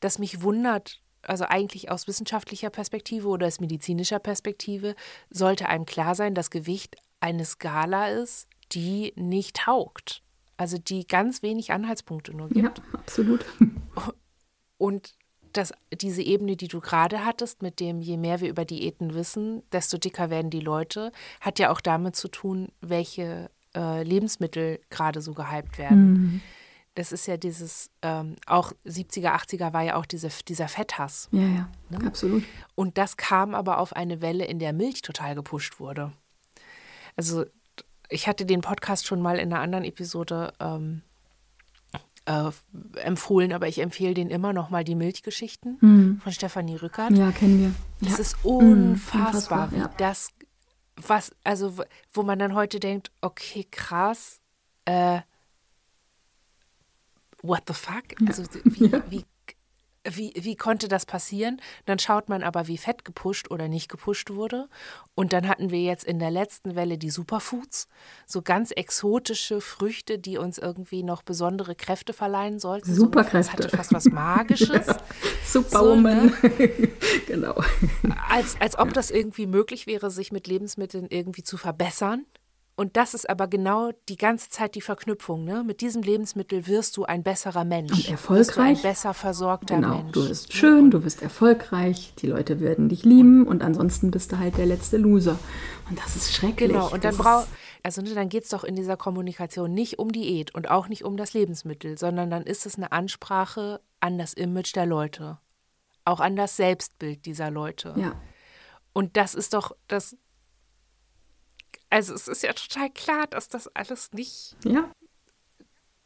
dass 0.00 0.18
mich 0.18 0.42
wundert, 0.42 1.00
also 1.28 1.44
eigentlich 1.44 1.90
aus 1.90 2.06
wissenschaftlicher 2.06 2.70
Perspektive 2.70 3.28
oder 3.28 3.46
aus 3.46 3.60
medizinischer 3.60 4.18
Perspektive, 4.18 4.94
sollte 5.30 5.68
einem 5.68 5.86
klar 5.86 6.14
sein, 6.14 6.34
dass 6.34 6.50
Gewicht 6.50 6.96
eine 7.20 7.44
Skala 7.44 8.08
ist, 8.08 8.48
die 8.72 9.12
nicht 9.16 9.56
taugt. 9.56 10.22
Also 10.56 10.78
die 10.78 11.06
ganz 11.06 11.42
wenig 11.42 11.72
Anhaltspunkte 11.72 12.36
nur 12.36 12.48
gibt. 12.48 12.78
Ja, 12.78 12.84
absolut. 12.94 13.44
Und 14.78 15.14
dass 15.52 15.72
diese 15.92 16.22
Ebene, 16.22 16.56
die 16.56 16.68
du 16.68 16.80
gerade 16.80 17.24
hattest, 17.24 17.62
mit 17.62 17.80
dem, 17.80 18.00
je 18.00 18.16
mehr 18.16 18.40
wir 18.40 18.48
über 18.48 18.64
Diäten 18.64 19.14
wissen, 19.14 19.62
desto 19.72 19.98
dicker 19.98 20.30
werden 20.30 20.50
die 20.50 20.60
Leute, 20.60 21.12
hat 21.40 21.58
ja 21.58 21.70
auch 21.70 21.80
damit 21.80 22.16
zu 22.16 22.28
tun, 22.28 22.68
welche 22.80 23.50
äh, 23.74 24.02
Lebensmittel 24.02 24.80
gerade 24.90 25.20
so 25.20 25.32
gehypt 25.32 25.78
werden. 25.78 26.12
Mhm. 26.12 26.40
Das 26.94 27.10
ist 27.10 27.26
ja 27.26 27.36
dieses, 27.36 27.90
ähm, 28.02 28.36
auch 28.46 28.72
70er, 28.86 29.34
80er 29.34 29.72
war 29.72 29.82
ja 29.82 29.96
auch 29.96 30.06
diese, 30.06 30.28
dieser 30.46 30.68
Fetthass. 30.68 31.28
Ja, 31.32 31.40
ja, 31.40 31.68
ne? 31.90 32.06
absolut. 32.06 32.44
Und 32.76 32.98
das 32.98 33.16
kam 33.16 33.54
aber 33.54 33.78
auf 33.78 33.94
eine 33.94 34.20
Welle, 34.20 34.44
in 34.44 34.60
der 34.60 34.72
Milch 34.72 35.02
total 35.02 35.34
gepusht 35.34 35.80
wurde. 35.80 36.12
Also 37.16 37.44
ich 38.08 38.28
hatte 38.28 38.46
den 38.46 38.60
Podcast 38.60 39.06
schon 39.06 39.20
mal 39.20 39.38
in 39.38 39.52
einer 39.52 39.60
anderen 39.60 39.84
Episode 39.84 40.52
ähm, 40.60 41.02
äh, 42.26 42.50
empfohlen, 43.00 43.52
aber 43.52 43.68
ich 43.68 43.80
empfehle 43.80 44.14
den 44.14 44.30
immer 44.30 44.52
noch 44.52 44.70
mal 44.70 44.84
die 44.84 44.94
Milchgeschichten 44.94 45.78
mhm. 45.80 46.20
von 46.22 46.32
Stefanie 46.32 46.76
Rückert. 46.76 47.10
Ja, 47.10 47.32
kennen 47.32 47.60
wir. 47.60 48.08
Das 48.08 48.18
ja. 48.18 48.22
ist 48.22 48.44
unfassbar, 48.44 49.20
mhm, 49.20 49.26
unfassbar 49.26 49.72
wie 49.72 49.78
ja. 49.78 49.90
das, 49.98 50.30
was, 50.96 51.32
also 51.44 51.74
wo 52.12 52.22
man 52.22 52.38
dann 52.38 52.54
heute 52.54 52.80
denkt, 52.80 53.10
okay, 53.20 53.66
krass, 53.70 54.40
äh, 54.84 55.20
what 57.44 57.62
the 57.68 57.74
fuck? 57.74 58.04
Also 58.26 58.42
wie, 58.64 58.92
wie 59.10 59.24
wie, 60.06 60.34
wie 60.36 60.56
konnte 60.56 60.88
das 60.88 61.06
passieren? 61.06 61.60
Dann 61.86 61.98
schaut 61.98 62.28
man 62.28 62.42
aber, 62.42 62.66
wie 62.68 62.76
fett 62.76 63.04
gepusht 63.04 63.50
oder 63.50 63.68
nicht 63.68 63.88
gepusht 63.88 64.30
wurde. 64.30 64.68
Und 65.14 65.32
dann 65.32 65.48
hatten 65.48 65.70
wir 65.70 65.80
jetzt 65.80 66.04
in 66.04 66.18
der 66.18 66.30
letzten 66.30 66.74
Welle 66.74 66.98
die 66.98 67.10
Superfoods, 67.10 67.88
so 68.26 68.42
ganz 68.42 68.70
exotische 68.70 69.60
Früchte, 69.60 70.18
die 70.18 70.36
uns 70.36 70.58
irgendwie 70.58 71.02
noch 71.02 71.22
besondere 71.22 71.74
Kräfte 71.74 72.12
verleihen 72.12 72.58
sollten. 72.58 72.94
Superkräfte. 72.94 73.42
So, 73.42 73.56
das 73.56 73.64
hatte 73.64 73.76
fast 73.76 73.92
was 73.94 74.04
Magisches. 74.06 74.86
Superwoman. 75.46 76.34
So, 76.42 76.48
ne? 76.48 76.90
genau. 77.26 77.62
Als, 78.28 78.60
als 78.60 78.78
ob 78.78 78.92
das 78.92 79.10
irgendwie 79.10 79.46
möglich 79.46 79.86
wäre, 79.86 80.10
sich 80.10 80.32
mit 80.32 80.46
Lebensmitteln 80.46 81.06
irgendwie 81.08 81.42
zu 81.42 81.56
verbessern. 81.56 82.26
Und 82.76 82.96
das 82.96 83.14
ist 83.14 83.30
aber 83.30 83.46
genau 83.46 83.92
die 84.08 84.16
ganze 84.16 84.48
Zeit 84.48 84.74
die 84.74 84.80
Verknüpfung. 84.80 85.44
Ne? 85.44 85.62
Mit 85.64 85.80
diesem 85.80 86.02
Lebensmittel 86.02 86.66
wirst 86.66 86.96
du 86.96 87.04
ein 87.04 87.22
besserer 87.22 87.64
Mensch. 87.64 87.92
Und 87.92 88.08
erfolgreich. 88.08 88.78
ein 88.78 88.82
besser 88.82 89.14
versorgter 89.14 89.76
genau. 89.76 89.96
Mensch. 89.96 90.12
Du 90.12 90.28
bist 90.28 90.52
schön, 90.52 90.90
du 90.90 91.00
bist 91.00 91.22
erfolgreich, 91.22 92.14
die 92.18 92.26
Leute 92.26 92.58
werden 92.58 92.88
dich 92.88 93.04
lieben 93.04 93.46
und 93.46 93.62
ansonsten 93.62 94.10
bist 94.10 94.32
du 94.32 94.38
halt 94.38 94.58
der 94.58 94.66
letzte 94.66 94.96
Loser. 94.96 95.38
Und 95.88 95.98
das 96.00 96.16
ist 96.16 96.32
schrecklich. 96.32 96.70
Genau, 96.70 96.90
und 96.90 97.04
dann 97.04 97.16
braucht. 97.16 97.46
Also 97.84 98.00
ne, 98.00 98.14
dann 98.14 98.30
geht 98.30 98.44
es 98.44 98.48
doch 98.48 98.64
in 98.64 98.74
dieser 98.74 98.96
Kommunikation 98.96 99.72
nicht 99.72 99.98
um 99.98 100.10
Diät 100.10 100.54
und 100.54 100.70
auch 100.70 100.88
nicht 100.88 101.04
um 101.04 101.16
das 101.16 101.34
Lebensmittel, 101.34 101.98
sondern 101.98 102.30
dann 102.30 102.44
ist 102.44 102.64
es 102.66 102.76
eine 102.76 102.92
Ansprache 102.92 103.80
an 104.00 104.18
das 104.18 104.32
Image 104.32 104.74
der 104.74 104.86
Leute. 104.86 105.38
Auch 106.06 106.20
an 106.20 106.34
das 106.34 106.56
Selbstbild 106.56 107.24
dieser 107.26 107.50
Leute. 107.50 107.94
Ja. 107.96 108.14
Und 108.94 109.16
das 109.16 109.34
ist 109.34 109.52
doch, 109.54 109.72
das, 109.86 110.16
also 111.94 112.12
es 112.12 112.26
ist 112.26 112.42
ja 112.42 112.52
total 112.52 112.90
klar, 112.90 113.28
dass 113.28 113.48
das 113.48 113.68
alles 113.68 114.10
nicht, 114.12 114.56
ja. 114.64 114.90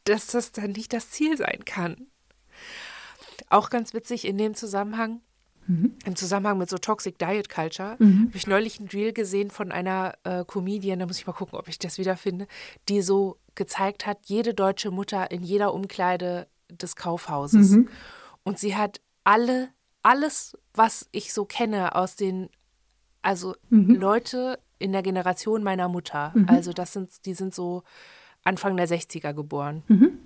dass 0.03 0.27
das 0.27 0.51
dann 0.51 0.73
nicht 0.73 0.93
das 0.93 1.09
Ziel 1.09 1.35
sein 1.35 1.65
kann. 1.65 2.05
Auch 3.49 3.71
ganz 3.71 3.95
witzig 3.95 4.25
in 4.25 4.37
dem 4.37 4.53
Zusammenhang, 4.53 5.21
mhm. 5.65 5.95
im 6.05 6.15
Zusammenhang 6.15 6.59
mit 6.59 6.69
so 6.69 6.77
Toxic 6.77 7.17
Diet 7.17 7.49
Culture, 7.49 7.95
mhm. 7.97 8.27
habe 8.27 8.37
ich 8.37 8.45
neulich 8.45 8.79
ein 8.79 8.87
Reel 8.87 9.13
gesehen 9.13 9.49
von 9.49 9.71
einer 9.71 10.13
äh, 10.25 10.45
Comedian, 10.45 10.99
da 10.99 11.07
muss 11.07 11.17
ich 11.17 11.25
mal 11.25 11.33
gucken, 11.33 11.57
ob 11.57 11.67
ich 11.67 11.79
das 11.79 11.97
wiederfinde, 11.97 12.45
die 12.87 13.01
so 13.01 13.39
gezeigt 13.55 14.05
hat, 14.05 14.19
jede 14.25 14.53
deutsche 14.53 14.91
Mutter 14.91 15.31
in 15.31 15.41
jeder 15.41 15.73
Umkleide 15.73 16.47
des 16.69 16.95
Kaufhauses. 16.97 17.71
Mhm. 17.71 17.89
Und 18.43 18.59
sie 18.59 18.75
hat 18.75 19.01
alle, 19.23 19.69
alles, 20.03 20.55
was 20.71 21.07
ich 21.11 21.33
so 21.33 21.45
kenne 21.45 21.95
aus 21.95 22.15
den, 22.15 22.51
also 23.23 23.55
mhm. 23.71 23.95
Leute 23.95 24.59
in 24.79 24.91
der 24.91 25.03
Generation 25.03 25.63
meiner 25.63 25.87
Mutter. 25.87 26.31
Mhm. 26.33 26.49
Also 26.49 26.73
das 26.73 26.93
sind, 26.93 27.25
die 27.25 27.33
sind 27.33 27.53
so 27.53 27.83
Anfang 28.43 28.77
der 28.77 28.87
60er 28.87 29.33
geboren. 29.33 29.83
Mhm. 29.87 30.19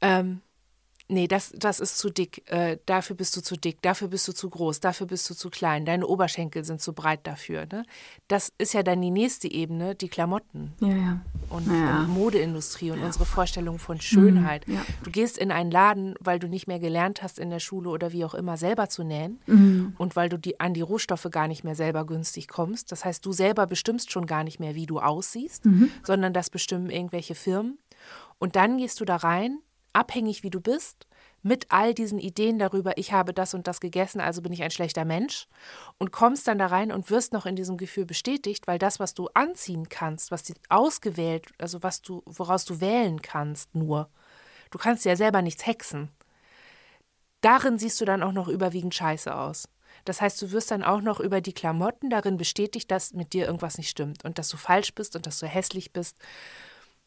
Ähm, 0.00 0.40
nee, 1.08 1.26
das, 1.26 1.52
das 1.56 1.80
ist 1.80 1.98
zu 1.98 2.10
dick, 2.10 2.48
äh, 2.50 2.78
dafür 2.86 3.16
bist 3.16 3.36
du 3.36 3.40
zu 3.40 3.56
dick, 3.56 3.82
dafür 3.82 4.08
bist 4.08 4.28
du 4.28 4.32
zu 4.32 4.48
groß, 4.48 4.80
dafür 4.80 5.06
bist 5.06 5.28
du 5.28 5.34
zu 5.34 5.50
klein, 5.50 5.84
deine 5.84 6.06
Oberschenkel 6.06 6.64
sind 6.64 6.80
zu 6.80 6.92
breit 6.92 7.20
dafür. 7.26 7.66
Ne? 7.72 7.84
Das 8.28 8.52
ist 8.58 8.74
ja 8.74 8.82
dann 8.82 9.00
die 9.00 9.10
nächste 9.10 9.50
Ebene, 9.50 9.94
die 9.94 10.08
Klamotten 10.08 10.74
ja, 10.80 10.88
ja. 10.88 11.20
Und, 11.48 11.66
ja. 11.66 12.00
und, 12.00 12.08
Modeindustrie 12.08 12.90
und 12.90 13.02
unsere 13.02 13.24
Vorstellung 13.24 13.78
von 13.78 14.00
Schönheit. 14.00 14.68
Mhm, 14.68 14.80
du 15.02 15.10
gehst 15.10 15.38
in 15.38 15.50
einen 15.50 15.70
Laden, 15.70 16.14
weil 16.20 16.38
du 16.38 16.46
nicht 16.46 16.66
mehr 16.66 16.78
gelernt 16.78 17.22
hast 17.22 17.38
in 17.38 17.50
der 17.50 17.60
Schule 17.60 17.88
oder 17.88 18.12
wie 18.12 18.24
auch 18.24 18.34
immer 18.34 18.56
selber 18.56 18.88
zu 18.88 19.02
nähen 19.02 19.40
mhm. 19.46 19.94
und 19.98 20.14
weil 20.14 20.28
du 20.28 20.38
die, 20.38 20.60
an 20.60 20.74
die 20.74 20.82
Rohstoffe 20.82 21.28
gar 21.30 21.48
nicht 21.48 21.64
mehr 21.64 21.74
selber 21.74 22.04
günstig 22.06 22.48
kommst. 22.48 22.92
Das 22.92 23.04
heißt, 23.04 23.24
du 23.24 23.32
selber 23.32 23.66
bestimmst 23.66 24.12
schon 24.12 24.26
gar 24.26 24.44
nicht 24.44 24.60
mehr, 24.60 24.74
wie 24.74 24.86
du 24.86 25.00
aussiehst, 25.00 25.64
mhm. 25.64 25.90
sondern 26.02 26.32
das 26.32 26.50
bestimmen 26.50 26.90
irgendwelche 26.90 27.34
Firmen. 27.34 27.78
Und 28.38 28.54
dann 28.56 28.78
gehst 28.78 29.00
du 29.00 29.04
da 29.04 29.16
rein, 29.16 29.58
abhängig 29.92 30.42
wie 30.42 30.50
du 30.50 30.60
bist, 30.60 31.06
mit 31.42 31.66
all 31.70 31.94
diesen 31.94 32.18
Ideen 32.18 32.58
darüber, 32.58 32.98
ich 32.98 33.12
habe 33.12 33.32
das 33.32 33.54
und 33.54 33.66
das 33.66 33.80
gegessen, 33.80 34.20
also 34.20 34.42
bin 34.42 34.52
ich 34.52 34.62
ein 34.62 34.70
schlechter 34.70 35.04
Mensch 35.04 35.46
und 35.98 36.10
kommst 36.10 36.48
dann 36.48 36.58
da 36.58 36.66
rein 36.66 36.90
und 36.90 37.10
wirst 37.10 37.32
noch 37.32 37.46
in 37.46 37.56
diesem 37.56 37.76
Gefühl 37.76 38.06
bestätigt, 38.06 38.66
weil 38.66 38.78
das, 38.78 38.98
was 38.98 39.14
du 39.14 39.28
anziehen 39.34 39.88
kannst, 39.88 40.30
was 40.30 40.52
ausgewählt, 40.68 41.46
also 41.58 41.82
was 41.82 42.02
du, 42.02 42.22
woraus 42.26 42.64
du 42.64 42.80
wählen 42.80 43.22
kannst, 43.22 43.74
nur, 43.74 44.10
du 44.70 44.78
kannst 44.78 45.04
ja 45.04 45.16
selber 45.16 45.42
nichts 45.42 45.66
hexen. 45.66 46.10
Darin 47.40 47.78
siehst 47.78 48.00
du 48.00 48.04
dann 48.04 48.22
auch 48.22 48.32
noch 48.32 48.48
überwiegend 48.48 48.94
scheiße 48.94 49.34
aus. 49.34 49.68
Das 50.04 50.20
heißt, 50.20 50.40
du 50.42 50.52
wirst 50.52 50.70
dann 50.70 50.82
auch 50.82 51.00
noch 51.00 51.20
über 51.20 51.40
die 51.40 51.52
Klamotten 51.52 52.10
darin 52.10 52.36
bestätigt, 52.36 52.90
dass 52.90 53.12
mit 53.12 53.32
dir 53.32 53.46
irgendwas 53.46 53.78
nicht 53.78 53.90
stimmt 53.90 54.24
und 54.24 54.38
dass 54.38 54.48
du 54.48 54.56
falsch 54.56 54.94
bist 54.94 55.14
und 55.16 55.26
dass 55.26 55.38
du 55.38 55.46
hässlich 55.46 55.92
bist 55.92 56.18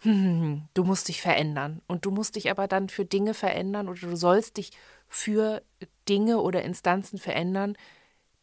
du 0.03 0.83
musst 0.83 1.07
dich 1.07 1.21
verändern. 1.21 1.81
Und 1.87 2.05
du 2.05 2.11
musst 2.11 2.35
dich 2.35 2.49
aber 2.49 2.67
dann 2.67 2.89
für 2.89 3.05
Dinge 3.05 3.33
verändern 3.33 3.87
oder 3.87 3.99
du 3.99 4.15
sollst 4.15 4.57
dich 4.57 4.71
für 5.07 5.61
Dinge 6.09 6.39
oder 6.39 6.63
Instanzen 6.63 7.19
verändern, 7.19 7.75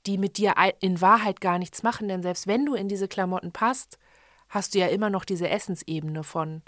die 0.06 0.18
mit 0.18 0.36
dir 0.38 0.54
in 0.80 1.00
Wahrheit 1.00 1.40
gar 1.40 1.58
nichts 1.58 1.82
machen. 1.82 2.08
Denn 2.08 2.22
selbst 2.22 2.46
wenn 2.46 2.64
du 2.64 2.74
in 2.74 2.88
diese 2.88 3.08
Klamotten 3.08 3.52
passt, 3.52 3.98
hast 4.48 4.74
du 4.74 4.78
ja 4.78 4.86
immer 4.86 5.10
noch 5.10 5.24
diese 5.24 5.48
Essensebene 5.48 6.22
von, 6.22 6.62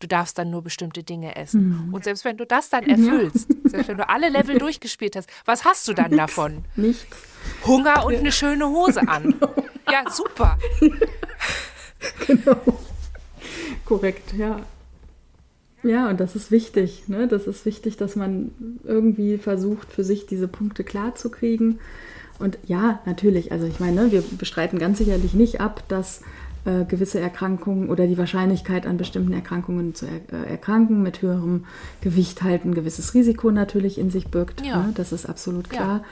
du 0.00 0.06
darfst 0.06 0.38
dann 0.38 0.50
nur 0.50 0.62
bestimmte 0.62 1.02
Dinge 1.02 1.36
essen. 1.36 1.86
Mhm. 1.86 1.94
Und 1.94 2.04
selbst 2.04 2.24
wenn 2.24 2.36
du 2.36 2.46
das 2.46 2.68
dann 2.68 2.84
erfüllst, 2.84 3.48
ja. 3.48 3.70
selbst 3.70 3.88
wenn 3.88 3.96
du 3.96 4.08
alle 4.08 4.28
Level 4.28 4.58
durchgespielt 4.58 5.16
hast, 5.16 5.28
was 5.44 5.64
hast 5.64 5.88
du 5.88 5.94
dann 5.94 6.10
Nichts. 6.10 6.16
davon? 6.18 6.64
Nichts. 6.76 7.06
Hunger 7.66 8.04
und 8.04 8.14
eine 8.14 8.32
schöne 8.32 8.68
Hose 8.68 9.06
an. 9.06 9.34
Ja, 9.92 10.10
super. 10.10 10.58
genau. 12.26 12.56
Korrekt, 13.84 14.34
ja. 14.36 14.60
Ja, 15.82 16.08
und 16.08 16.18
das 16.18 16.34
ist 16.34 16.50
wichtig. 16.50 17.04
Ne? 17.08 17.28
Das 17.28 17.46
ist 17.46 17.66
wichtig, 17.66 17.96
dass 17.96 18.16
man 18.16 18.50
irgendwie 18.84 19.36
versucht, 19.36 19.92
für 19.92 20.02
sich 20.02 20.26
diese 20.26 20.48
Punkte 20.48 20.82
klar 20.82 21.14
zu 21.14 21.30
kriegen. 21.30 21.78
Und 22.38 22.58
ja, 22.64 23.00
natürlich, 23.04 23.52
also 23.52 23.66
ich 23.66 23.80
meine, 23.80 24.06
ne, 24.06 24.12
wir 24.12 24.24
bestreiten 24.38 24.78
ganz 24.78 24.98
sicherlich 24.98 25.34
nicht 25.34 25.60
ab, 25.60 25.84
dass 25.88 26.22
äh, 26.64 26.84
gewisse 26.84 27.20
Erkrankungen 27.20 27.90
oder 27.90 28.06
die 28.06 28.18
Wahrscheinlichkeit 28.18 28.86
an 28.86 28.96
bestimmten 28.96 29.32
Erkrankungen 29.32 29.94
zu 29.94 30.06
er 30.06 30.44
äh, 30.46 30.50
erkranken 30.50 31.02
mit 31.02 31.20
höherem 31.20 31.66
Gewicht 32.00 32.42
halt 32.42 32.64
ein 32.64 32.74
gewisses 32.74 33.14
Risiko 33.14 33.50
natürlich 33.50 33.98
in 33.98 34.10
sich 34.10 34.28
birgt. 34.28 34.64
Ja. 34.64 34.84
Ne? 34.84 34.92
Das 34.94 35.12
ist 35.12 35.26
absolut 35.26 35.68
klar. 35.68 36.02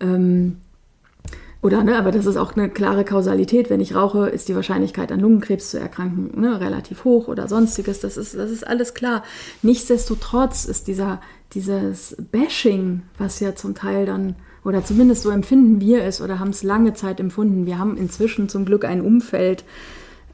Ja. 0.00 0.14
Ähm, 0.14 0.58
oder, 1.62 1.82
ne, 1.82 1.96
aber 1.96 2.12
das 2.12 2.26
ist 2.26 2.36
auch 2.36 2.54
eine 2.54 2.68
klare 2.68 3.04
Kausalität. 3.04 3.70
Wenn 3.70 3.80
ich 3.80 3.94
rauche, 3.94 4.28
ist 4.28 4.48
die 4.48 4.54
Wahrscheinlichkeit, 4.54 5.10
an 5.10 5.20
Lungenkrebs 5.20 5.70
zu 5.70 5.80
erkranken, 5.80 6.40
ne, 6.40 6.60
relativ 6.60 7.04
hoch 7.04 7.28
oder 7.28 7.48
sonstiges. 7.48 8.00
Das 8.00 8.16
ist, 8.16 8.34
das 8.34 8.50
ist 8.50 8.66
alles 8.66 8.94
klar. 8.94 9.24
Nichtsdestotrotz 9.62 10.64
ist 10.66 10.86
dieser, 10.86 11.20
dieses 11.54 12.16
Bashing, 12.30 13.02
was 13.18 13.40
ja 13.40 13.54
zum 13.54 13.74
Teil 13.74 14.06
dann 14.06 14.36
oder 14.64 14.84
zumindest 14.84 15.22
so 15.22 15.30
empfinden 15.30 15.80
wir 15.80 16.02
es 16.02 16.20
oder 16.20 16.40
haben 16.40 16.50
es 16.50 16.64
lange 16.64 16.92
Zeit 16.92 17.20
empfunden. 17.20 17.66
Wir 17.66 17.78
haben 17.78 17.96
inzwischen 17.96 18.48
zum 18.48 18.64
Glück 18.64 18.84
ein 18.84 19.00
Umfeld 19.00 19.64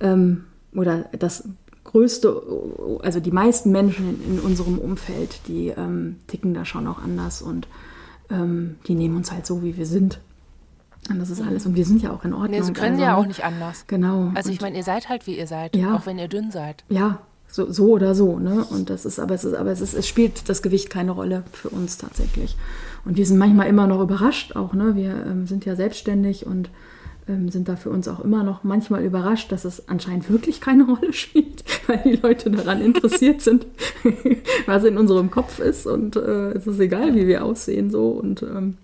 ähm, 0.00 0.44
oder 0.74 1.04
das 1.18 1.48
größte, 1.84 2.42
also 3.02 3.20
die 3.20 3.30
meisten 3.30 3.70
Menschen 3.72 4.22
in, 4.24 4.38
in 4.38 4.40
unserem 4.40 4.78
Umfeld, 4.78 5.40
die 5.48 5.68
ähm, 5.68 6.16
ticken 6.28 6.54
da 6.54 6.64
schon 6.64 6.86
auch 6.86 6.98
anders 7.02 7.42
und 7.42 7.68
ähm, 8.30 8.76
die 8.86 8.94
nehmen 8.94 9.16
uns 9.16 9.32
halt 9.32 9.46
so, 9.46 9.62
wie 9.62 9.76
wir 9.76 9.86
sind. 9.86 10.20
Und 11.10 11.18
das 11.18 11.30
ist 11.30 11.42
alles. 11.42 11.66
Und 11.66 11.74
wir 11.74 11.84
sind 11.84 12.02
ja 12.02 12.12
auch 12.12 12.24
in 12.24 12.32
Ordnung. 12.32 12.50
Nee, 12.50 12.62
sie 12.62 12.72
können 12.72 12.92
also, 12.92 13.02
ja 13.04 13.16
auch 13.16 13.26
nicht 13.26 13.44
anders. 13.44 13.84
Genau. 13.88 14.30
Also 14.34 14.50
ich 14.50 14.60
meine, 14.60 14.76
ihr 14.76 14.84
seid 14.84 15.08
halt, 15.08 15.26
wie 15.26 15.36
ihr 15.36 15.46
seid, 15.46 15.74
ja. 15.74 15.96
auch 15.96 16.06
wenn 16.06 16.18
ihr 16.18 16.28
dünn 16.28 16.50
seid. 16.50 16.84
Ja, 16.88 17.18
so, 17.48 17.70
so 17.70 17.90
oder 17.90 18.14
so. 18.14 18.38
Ne? 18.38 18.64
Und 18.70 18.88
das 18.88 19.04
ist, 19.04 19.18
aber 19.18 19.34
es 19.34 19.44
ist, 19.44 19.54
aber 19.54 19.70
es 19.70 19.80
ist, 19.80 19.94
es 19.94 20.06
spielt 20.06 20.48
das 20.48 20.62
Gewicht 20.62 20.90
keine 20.90 21.10
Rolle 21.10 21.42
für 21.52 21.70
uns 21.70 21.98
tatsächlich. 21.98 22.56
Und 23.04 23.16
wir 23.16 23.26
sind 23.26 23.38
manchmal 23.38 23.66
immer 23.66 23.86
noch 23.86 24.00
überrascht 24.00 24.54
auch. 24.54 24.74
Ne? 24.74 24.94
Wir 24.94 25.26
ähm, 25.26 25.46
sind 25.46 25.64
ja 25.64 25.74
selbstständig 25.74 26.46
und 26.46 26.70
ähm, 27.28 27.48
sind 27.50 27.68
da 27.68 27.76
für 27.76 27.90
uns 27.90 28.08
auch 28.08 28.20
immer 28.20 28.42
noch 28.42 28.64
manchmal 28.64 29.04
überrascht, 29.04 29.52
dass 29.52 29.64
es 29.64 29.88
anscheinend 29.88 30.30
wirklich 30.30 30.60
keine 30.60 30.84
Rolle 30.88 31.12
spielt, 31.12 31.64
weil 31.86 32.00
die 32.04 32.16
Leute 32.16 32.50
daran 32.50 32.80
interessiert 32.80 33.40
sind, 33.40 33.66
was 34.66 34.84
in 34.84 34.98
unserem 34.98 35.30
Kopf 35.30 35.58
ist 35.58 35.86
und 35.86 36.16
äh, 36.16 36.52
es 36.52 36.66
ist 36.66 36.80
egal, 36.80 37.14
wie 37.14 37.26
wir 37.26 37.44
aussehen 37.44 37.90
so 37.90 38.08
und 38.08 38.42
ähm, 38.42 38.76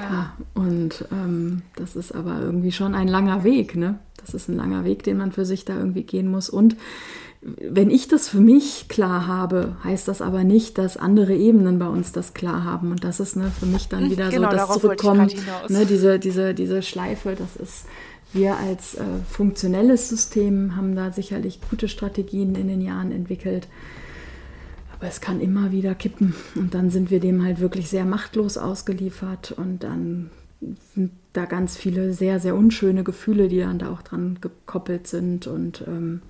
ja, 0.00 0.32
und 0.54 1.04
ähm, 1.12 1.62
das 1.76 1.96
ist 1.96 2.12
aber 2.12 2.40
irgendwie 2.40 2.72
schon 2.72 2.94
ein 2.94 3.08
langer 3.08 3.44
Weg, 3.44 3.76
ne? 3.76 3.98
Das 4.20 4.34
ist 4.34 4.48
ein 4.48 4.56
langer 4.56 4.84
Weg, 4.84 5.02
den 5.02 5.16
man 5.16 5.32
für 5.32 5.44
sich 5.44 5.64
da 5.64 5.76
irgendwie 5.76 6.02
gehen 6.02 6.30
muss. 6.30 6.50
Und 6.50 6.76
wenn 7.42 7.90
ich 7.90 8.06
das 8.06 8.28
für 8.28 8.40
mich 8.40 8.88
klar 8.88 9.26
habe, 9.26 9.76
heißt 9.82 10.08
das 10.08 10.20
aber 10.20 10.44
nicht, 10.44 10.76
dass 10.76 10.98
andere 10.98 11.34
Ebenen 11.34 11.78
bei 11.78 11.88
uns 11.88 12.12
das 12.12 12.34
klar 12.34 12.64
haben. 12.64 12.90
Und 12.90 13.02
das 13.02 13.18
ist 13.18 13.36
ne, 13.36 13.50
für 13.58 13.66
mich 13.66 13.88
dann 13.88 14.10
wieder 14.10 14.28
genau, 14.28 14.50
so 14.50 14.56
das 14.56 14.78
Zurückkommen, 14.78 15.30
ne, 15.68 15.86
diese, 15.86 16.18
diese, 16.18 16.52
diese 16.52 16.82
Schleife, 16.82 17.34
das 17.36 17.56
ist, 17.56 17.86
wir 18.32 18.58
als 18.58 18.94
äh, 18.94 19.04
funktionelles 19.28 20.08
System 20.08 20.76
haben 20.76 20.94
da 20.94 21.12
sicherlich 21.12 21.60
gute 21.70 21.88
Strategien 21.88 22.54
in 22.54 22.68
den 22.68 22.82
Jahren 22.82 23.10
entwickelt. 23.10 23.68
Aber 25.00 25.08
es 25.08 25.22
kann 25.22 25.40
immer 25.40 25.72
wieder 25.72 25.94
kippen. 25.94 26.34
Und 26.56 26.74
dann 26.74 26.90
sind 26.90 27.10
wir 27.10 27.20
dem 27.20 27.42
halt 27.42 27.58
wirklich 27.58 27.88
sehr 27.88 28.04
machtlos 28.04 28.58
ausgeliefert. 28.58 29.50
Und 29.52 29.82
dann 29.82 30.28
sind 30.94 31.12
da 31.32 31.46
ganz 31.46 31.74
viele 31.78 32.12
sehr, 32.12 32.38
sehr 32.38 32.54
unschöne 32.54 33.02
Gefühle, 33.02 33.48
die 33.48 33.60
dann 33.60 33.78
da 33.78 33.90
auch 33.90 34.02
dran 34.02 34.36
gekoppelt 34.42 35.06
sind. 35.06 35.46
Und 35.46 35.84
ähm, 35.86 36.20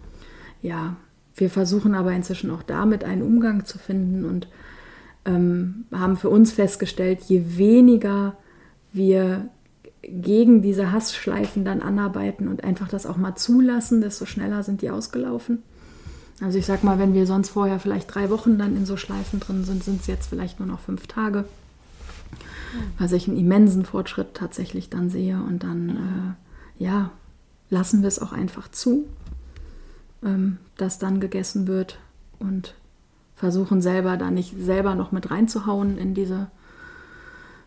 ja, 0.62 0.94
wir 1.35 1.50
versuchen 1.50 1.96
aber 1.96 2.12
inzwischen 2.12 2.52
auch 2.52 2.62
damit 2.62 3.02
einen 3.02 3.22
Umgang 3.22 3.64
zu 3.64 3.76
finden 3.76 4.24
und 4.24 4.46
ähm, 5.24 5.87
haben 5.90 6.16
für 6.16 6.28
uns 6.28 6.52
festgestellt, 6.52 7.22
je 7.22 7.56
weniger 7.59 8.37
wir 8.92 9.48
gegen 10.02 10.62
diese 10.62 10.92
Hassschleifen 10.92 11.64
dann 11.64 11.83
anarbeiten 11.83 12.46
und 12.46 12.62
einfach 12.62 12.87
das 12.87 13.04
auch 13.04 13.16
mal 13.16 13.35
zulassen, 13.35 14.00
desto 14.00 14.26
schneller 14.26 14.62
sind 14.62 14.80
die 14.80 14.90
ausgelaufen. 14.90 15.64
Also 16.40 16.59
ich 16.59 16.66
sag 16.66 16.85
mal, 16.85 16.98
wenn 16.98 17.14
wir 17.14 17.26
sonst 17.26 17.50
vorher 17.50 17.79
vielleicht 17.79 18.14
drei 18.14 18.31
Wochen 18.31 18.59
dann 18.59 18.76
in 18.76 18.87
so 18.87 18.96
Schleifen 18.96 19.40
drin 19.40 19.64
sind, 19.64 19.85
sind 19.85 20.00
es 20.00 20.07
jetzt 20.07 20.29
vielleicht 20.29 20.59
nur 20.59 20.68
noch 20.68 20.81
fünf 20.81 21.07
Tage. 21.07 21.44
Was 22.98 23.12
ich 23.12 23.29
einen 23.29 23.37
immensen 23.37 23.85
Fortschritt 23.85 24.35
tatsächlich 24.35 24.90
dann 24.90 25.11
sehe. 25.11 25.42
Und 25.42 25.62
dann, 25.64 26.37
äh, 26.79 26.83
ja, 26.83 27.11
lassen 27.68 28.03
wir 28.03 28.09
es 28.09 28.20
auch 28.20 28.33
einfach 28.33 28.70
zu 28.70 29.07
ähm, 30.22 30.59
das 30.76 30.98
dann 30.98 31.20
gegessen 31.20 31.66
wird 31.66 31.98
und 32.38 32.74
versuchen 33.35 33.81
selber 33.81 34.16
da 34.16 34.31
nicht 34.31 34.55
selber 34.59 34.94
noch 34.94 35.12
mit 35.12 35.31
reinzuhauen 35.31 35.96
in 35.96 36.14
diese, 36.14 36.50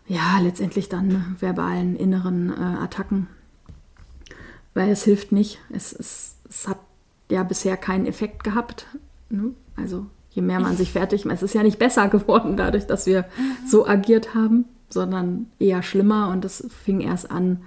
ja, 0.06 0.38
letztendlich 0.40 0.88
dann 0.88 1.36
verbalen 1.38 1.96
inneren 1.96 2.50
äh, 2.50 2.82
Attacken. 2.82 3.28
Weil 4.72 4.90
es 4.90 5.04
hilft 5.04 5.32
nicht. 5.32 5.58
Es, 5.70 5.92
es, 5.92 6.36
es 6.48 6.68
hat 6.68 6.78
ja 7.30 7.42
bisher 7.42 7.76
keinen 7.76 8.06
Effekt 8.06 8.44
gehabt. 8.44 8.86
Ne? 9.30 9.52
Also 9.76 10.06
je 10.30 10.42
mehr 10.42 10.60
man 10.60 10.76
sich 10.76 10.92
fertig 10.92 11.24
macht, 11.24 11.36
es 11.36 11.42
ist 11.42 11.54
ja 11.54 11.62
nicht 11.62 11.78
besser 11.78 12.08
geworden 12.08 12.56
dadurch, 12.56 12.86
dass 12.86 13.06
wir 13.06 13.24
so 13.66 13.86
agiert 13.86 14.34
haben, 14.34 14.66
sondern 14.88 15.46
eher 15.58 15.82
schlimmer 15.82 16.30
und 16.30 16.44
es 16.44 16.66
fing 16.84 17.00
erst 17.00 17.30
an, 17.30 17.60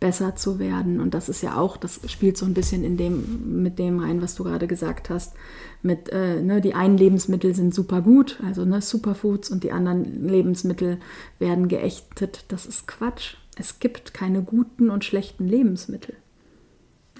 besser 0.00 0.34
zu 0.34 0.58
werden. 0.58 0.98
Und 0.98 1.12
das 1.12 1.28
ist 1.28 1.42
ja 1.42 1.56
auch, 1.56 1.76
das 1.76 2.00
spielt 2.06 2.38
so 2.38 2.46
ein 2.46 2.54
bisschen 2.54 2.82
in 2.82 2.96
dem, 2.96 3.62
mit 3.62 3.78
dem 3.78 4.00
rein, 4.00 4.22
was 4.22 4.34
du 4.34 4.44
gerade 4.44 4.66
gesagt 4.66 5.10
hast. 5.10 5.34
Mit, 5.82 6.08
äh, 6.08 6.42
ne, 6.42 6.62
die 6.62 6.74
einen 6.74 6.96
Lebensmittel 6.96 7.54
sind 7.54 7.74
super 7.74 8.00
gut, 8.00 8.40
also 8.44 8.64
ne, 8.64 8.80
Superfoods, 8.80 9.50
und 9.50 9.62
die 9.62 9.72
anderen 9.72 10.26
Lebensmittel 10.26 10.98
werden 11.38 11.68
geächtet. 11.68 12.44
Das 12.48 12.64
ist 12.64 12.88
Quatsch. 12.88 13.34
Es 13.56 13.78
gibt 13.78 14.14
keine 14.14 14.42
guten 14.42 14.88
und 14.88 15.04
schlechten 15.04 15.46
Lebensmittel. 15.46 16.16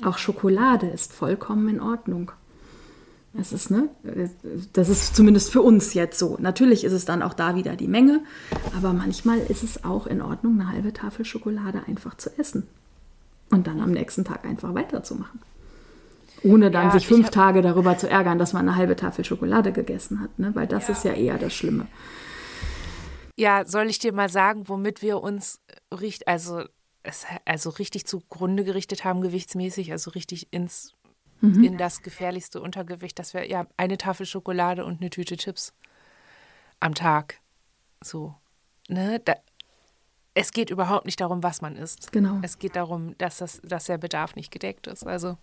Auch 0.05 0.19
Schokolade 0.19 0.87
ist 0.87 1.13
vollkommen 1.13 1.69
in 1.69 1.81
Ordnung. 1.81 2.33
Das 3.33 3.53
ist, 3.53 3.71
ne, 3.71 3.89
das 4.73 4.89
ist 4.89 5.15
zumindest 5.15 5.53
für 5.53 5.63
uns 5.63 5.95
jetzt 5.95 6.19
so. 6.19 6.37
Natürlich 6.41 6.83
ist 6.83 6.93
es 6.93 7.05
dann 7.05 7.23
auch 7.23 7.35
da 7.35 7.55
wieder 7.55 7.77
die 7.77 7.87
Menge, 7.87 8.21
aber 8.77 8.93
manchmal 8.93 9.39
ist 9.39 9.63
es 9.63 9.85
auch 9.85 10.09
in 10.09 10.21
Ordnung, 10.21 10.61
eine 10.61 10.69
halbe 10.73 10.93
Tafel 10.93 11.25
Schokolade 11.25 11.83
einfach 11.87 12.17
zu 12.17 12.37
essen 12.39 12.67
und 13.51 13.69
dann 13.69 13.81
am 13.81 13.93
nächsten 13.93 14.25
Tag 14.25 14.45
einfach 14.45 14.75
weiterzumachen. 14.75 15.41
Ohne 16.43 16.71
dann 16.71 16.87
ja, 16.87 16.93
sich 16.93 17.07
fünf 17.07 17.31
Tage 17.31 17.63
darüber 17.63 17.99
zu 17.99 18.09
ärgern, 18.09 18.39
dass 18.39 18.53
man 18.53 18.69
eine 18.69 18.77
halbe 18.77 18.97
Tafel 18.97 19.25
Schokolade 19.25 19.71
gegessen 19.73 20.21
hat, 20.21 20.37
ne? 20.39 20.51
weil 20.55 20.67
das 20.67 20.89
ja. 20.89 20.95
ist 20.95 21.05
ja 21.05 21.13
eher 21.13 21.39
das 21.39 21.55
Schlimme. 21.55 21.87
Ja, 23.37 23.65
soll 23.65 23.87
ich 23.89 23.99
dir 23.99 24.13
mal 24.13 24.29
sagen, 24.29 24.69
womit 24.69 25.03
wir 25.03 25.23
uns 25.23 25.61
richtig, 25.93 26.27
also, 27.03 27.27
also 27.45 27.71
richtig 27.71 28.07
zugrunde 28.07 28.65
gerichtet 28.65 29.05
haben, 29.05 29.21
gewichtsmäßig, 29.21 29.93
also 29.93 30.11
richtig 30.11 30.53
ins 30.53 30.95
mhm. 31.41 31.65
in 31.65 31.79
das 31.79 32.03
gefährlichste 32.03 32.61
Untergewicht. 32.61 33.19
Das 33.19 33.35
wäre 33.35 33.49
ja 33.49 33.67
eine 33.77 33.99
Tafel 33.99 34.27
Schokolade 34.27 34.85
und 34.85 35.01
eine 35.01 35.11
Tüte 35.11 35.37
Chips 35.37 35.73
am 36.79 36.95
Tag. 36.95 37.41
So. 38.03 38.35
Ne? 38.89 39.21
Da, 39.21 39.35
es 40.35 40.53
geht 40.53 40.71
überhaupt 40.71 41.07
nicht 41.07 41.21
darum, 41.21 41.43
was 41.43 41.61
man 41.61 41.77
isst. 41.77 42.13
Genau. 42.13 42.39
Es 42.43 42.59
geht 42.59 42.77
darum, 42.77 43.17
dass, 43.19 43.39
das, 43.39 43.61
dass 43.65 43.85
der 43.85 43.99
Bedarf 43.99 44.37
nicht 44.37 44.51
gedeckt 44.51 44.87
ist. 44.87 45.07
Also, 45.07 45.37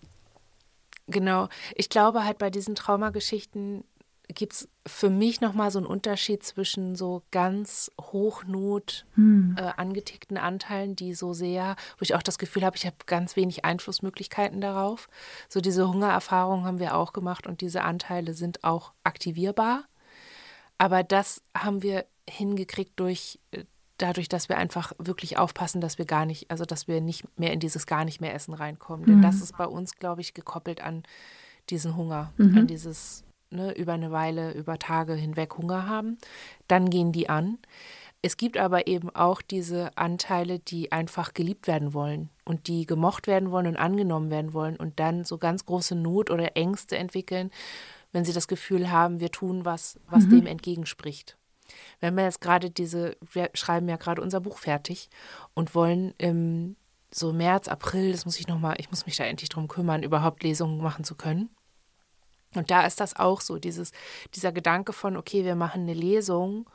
genau. 1.06 1.48
Ich 1.74 1.88
glaube 1.88 2.24
halt 2.24 2.38
bei 2.38 2.50
diesen 2.50 2.74
Traumageschichten 2.74 3.84
gibt 4.28 4.52
es 4.52 4.68
für 4.86 5.10
mich 5.10 5.40
nochmal 5.40 5.70
so 5.70 5.78
einen 5.78 5.86
Unterschied 5.86 6.42
zwischen 6.42 6.96
so 6.96 7.22
ganz 7.30 7.90
Hochnot 8.00 9.06
hm. 9.14 9.56
äh, 9.58 9.62
angetickten 9.76 10.36
Anteilen, 10.36 10.96
die 10.96 11.14
so 11.14 11.32
sehr, 11.32 11.76
wo 11.98 12.02
ich 12.02 12.14
auch 12.14 12.22
das 12.22 12.38
Gefühl 12.38 12.64
habe, 12.64 12.76
ich 12.76 12.86
habe 12.86 12.96
ganz 13.06 13.36
wenig 13.36 13.64
Einflussmöglichkeiten 13.64 14.60
darauf. 14.60 15.08
So 15.48 15.60
diese 15.60 15.88
Hungererfahrungen 15.88 16.66
haben 16.66 16.78
wir 16.78 16.94
auch 16.94 17.12
gemacht 17.12 17.46
und 17.46 17.60
diese 17.60 17.82
Anteile 17.82 18.34
sind 18.34 18.64
auch 18.64 18.92
aktivierbar. 19.02 19.84
Aber 20.76 21.02
das 21.02 21.42
haben 21.56 21.82
wir 21.82 22.04
hingekriegt 22.28 23.00
durch 23.00 23.40
äh, 23.52 23.64
dadurch, 23.96 24.28
dass 24.28 24.48
wir 24.48 24.58
einfach 24.58 24.92
wirklich 24.98 25.38
aufpassen, 25.38 25.80
dass 25.80 25.98
wir 25.98 26.04
gar 26.04 26.24
nicht, 26.24 26.50
also 26.50 26.64
dass 26.64 26.86
wir 26.86 27.00
nicht 27.00 27.24
mehr 27.38 27.52
in 27.52 27.60
dieses 27.60 27.86
gar 27.86 28.04
nicht 28.04 28.20
mehr 28.20 28.34
Essen 28.34 28.54
reinkommen. 28.54 29.02
Mhm. 29.06 29.06
Denn 29.06 29.22
das 29.22 29.40
ist 29.40 29.56
bei 29.56 29.66
uns, 29.66 29.96
glaube 29.96 30.20
ich, 30.20 30.34
gekoppelt 30.34 30.80
an 30.80 31.02
diesen 31.70 31.96
Hunger, 31.96 32.32
mhm. 32.36 32.58
an 32.58 32.66
dieses 32.66 33.24
ne, 33.50 33.72
über 33.72 33.94
eine 33.94 34.10
Weile, 34.10 34.52
über 34.52 34.78
Tage 34.78 35.14
hinweg 35.14 35.56
Hunger 35.56 35.88
haben, 35.88 36.18
dann 36.66 36.90
gehen 36.90 37.12
die 37.12 37.28
an. 37.28 37.58
Es 38.20 38.36
gibt 38.36 38.58
aber 38.58 38.88
eben 38.88 39.10
auch 39.10 39.42
diese 39.42 39.96
Anteile, 39.96 40.58
die 40.58 40.90
einfach 40.90 41.34
geliebt 41.34 41.68
werden 41.68 41.94
wollen 41.94 42.30
und 42.44 42.66
die 42.66 42.84
gemocht 42.84 43.28
werden 43.28 43.52
wollen 43.52 43.68
und 43.68 43.76
angenommen 43.76 44.30
werden 44.30 44.52
wollen 44.52 44.76
und 44.76 44.98
dann 44.98 45.24
so 45.24 45.38
ganz 45.38 45.66
große 45.66 45.94
Not 45.94 46.30
oder 46.30 46.56
Ängste 46.56 46.96
entwickeln, 46.96 47.50
wenn 48.12 48.24
sie 48.24 48.32
das 48.32 48.48
Gefühl 48.48 48.90
haben, 48.90 49.20
wir 49.20 49.30
tun 49.30 49.64
was, 49.64 50.00
was 50.08 50.24
mhm. 50.24 50.30
dem 50.30 50.46
entgegenspricht. 50.46 51.36
Wenn 52.00 52.16
wir 52.16 52.24
jetzt 52.24 52.40
gerade 52.40 52.70
diese, 52.70 53.16
wir 53.20 53.50
schreiben 53.54 53.88
ja 53.88 53.96
gerade 53.96 54.22
unser 54.22 54.40
Buch 54.40 54.58
fertig 54.58 55.10
und 55.54 55.74
wollen 55.74 56.14
im 56.18 56.76
so 57.10 57.32
März, 57.32 57.68
April, 57.68 58.12
das 58.12 58.24
muss 58.24 58.40
ich 58.40 58.48
nochmal, 58.48 58.76
ich 58.78 58.90
muss 58.90 59.06
mich 59.06 59.16
da 59.16 59.24
endlich 59.24 59.48
drum 59.48 59.68
kümmern, 59.68 60.02
überhaupt 60.02 60.42
Lesungen 60.42 60.78
machen 60.78 61.04
zu 61.04 61.14
können. 61.14 61.50
Und 62.54 62.70
da 62.70 62.86
ist 62.86 63.00
das 63.00 63.16
auch 63.16 63.40
so, 63.40 63.58
dieses, 63.58 63.92
dieser 64.34 64.52
Gedanke 64.52 64.92
von, 64.92 65.16
okay, 65.16 65.44
wir 65.44 65.54
machen 65.54 65.82
eine 65.82 65.94
Lesung 65.94 66.68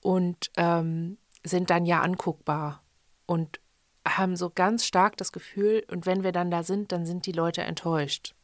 und 0.00 0.50
ähm, 0.56 1.18
sind 1.44 1.70
dann 1.70 1.84
ja 1.84 2.00
anguckbar 2.00 2.82
und 3.26 3.60
haben 4.06 4.36
so 4.36 4.50
ganz 4.50 4.84
stark 4.84 5.16
das 5.16 5.32
Gefühl, 5.32 5.84
und 5.90 6.06
wenn 6.06 6.22
wir 6.22 6.32
dann 6.32 6.50
da 6.50 6.62
sind, 6.62 6.92
dann 6.92 7.06
sind 7.06 7.26
die 7.26 7.32
Leute 7.32 7.62
enttäuscht. 7.62 8.34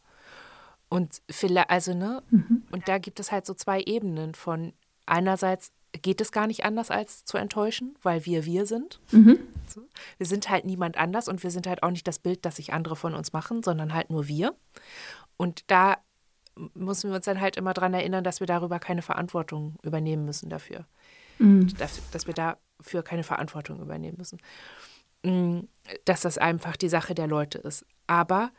Und 0.88 1.20
vielleicht, 1.28 1.70
also, 1.70 1.94
ne? 1.94 2.22
Mhm. 2.30 2.62
Und 2.70 2.88
da 2.88 2.98
gibt 2.98 3.20
es 3.20 3.32
halt 3.32 3.44
so 3.44 3.54
zwei 3.54 3.80
Ebenen 3.82 4.34
von 4.34 4.72
einerseits 5.04 5.72
geht 5.92 6.20
es 6.20 6.32
gar 6.32 6.46
nicht 6.46 6.64
anders 6.64 6.90
als 6.90 7.24
zu 7.24 7.38
enttäuschen, 7.38 7.96
weil 8.02 8.26
wir 8.26 8.44
wir 8.44 8.66
sind. 8.66 9.00
Mhm. 9.10 9.38
Wir 10.18 10.26
sind 10.26 10.48
halt 10.50 10.64
niemand 10.64 10.98
anders 10.98 11.28
und 11.28 11.42
wir 11.42 11.50
sind 11.50 11.66
halt 11.66 11.82
auch 11.82 11.90
nicht 11.90 12.06
das 12.06 12.18
Bild, 12.18 12.44
das 12.44 12.56
sich 12.56 12.72
andere 12.72 12.96
von 12.96 13.14
uns 13.14 13.32
machen, 13.32 13.62
sondern 13.62 13.94
halt 13.94 14.10
nur 14.10 14.28
wir. 14.28 14.54
Und 15.36 15.64
da 15.70 15.96
müssen 16.74 17.10
wir 17.10 17.16
uns 17.16 17.24
dann 17.24 17.40
halt 17.40 17.56
immer 17.56 17.74
daran 17.74 17.94
erinnern, 17.94 18.24
dass 18.24 18.40
wir 18.40 18.46
darüber 18.46 18.78
keine 18.78 19.02
Verantwortung 19.02 19.76
übernehmen 19.82 20.24
müssen 20.24 20.48
dafür. 20.48 20.86
Mhm. 21.38 21.74
Dass, 21.76 22.00
dass, 22.10 22.26
wir 22.26 22.34
da 22.34 22.58
dafür 22.78 23.02
keine 23.02 23.24
Verantwortung 23.24 23.80
übernehmen 23.80 24.16
müssen. 24.18 24.38
Mm, 25.22 25.60
dass 26.04 26.22
das 26.22 26.38
einfach 26.38 26.76
die 26.76 26.88
Sache 26.88 27.14
der 27.14 27.26
Leute 27.26 27.58
ist. 27.58 27.84
Aber 28.06 28.50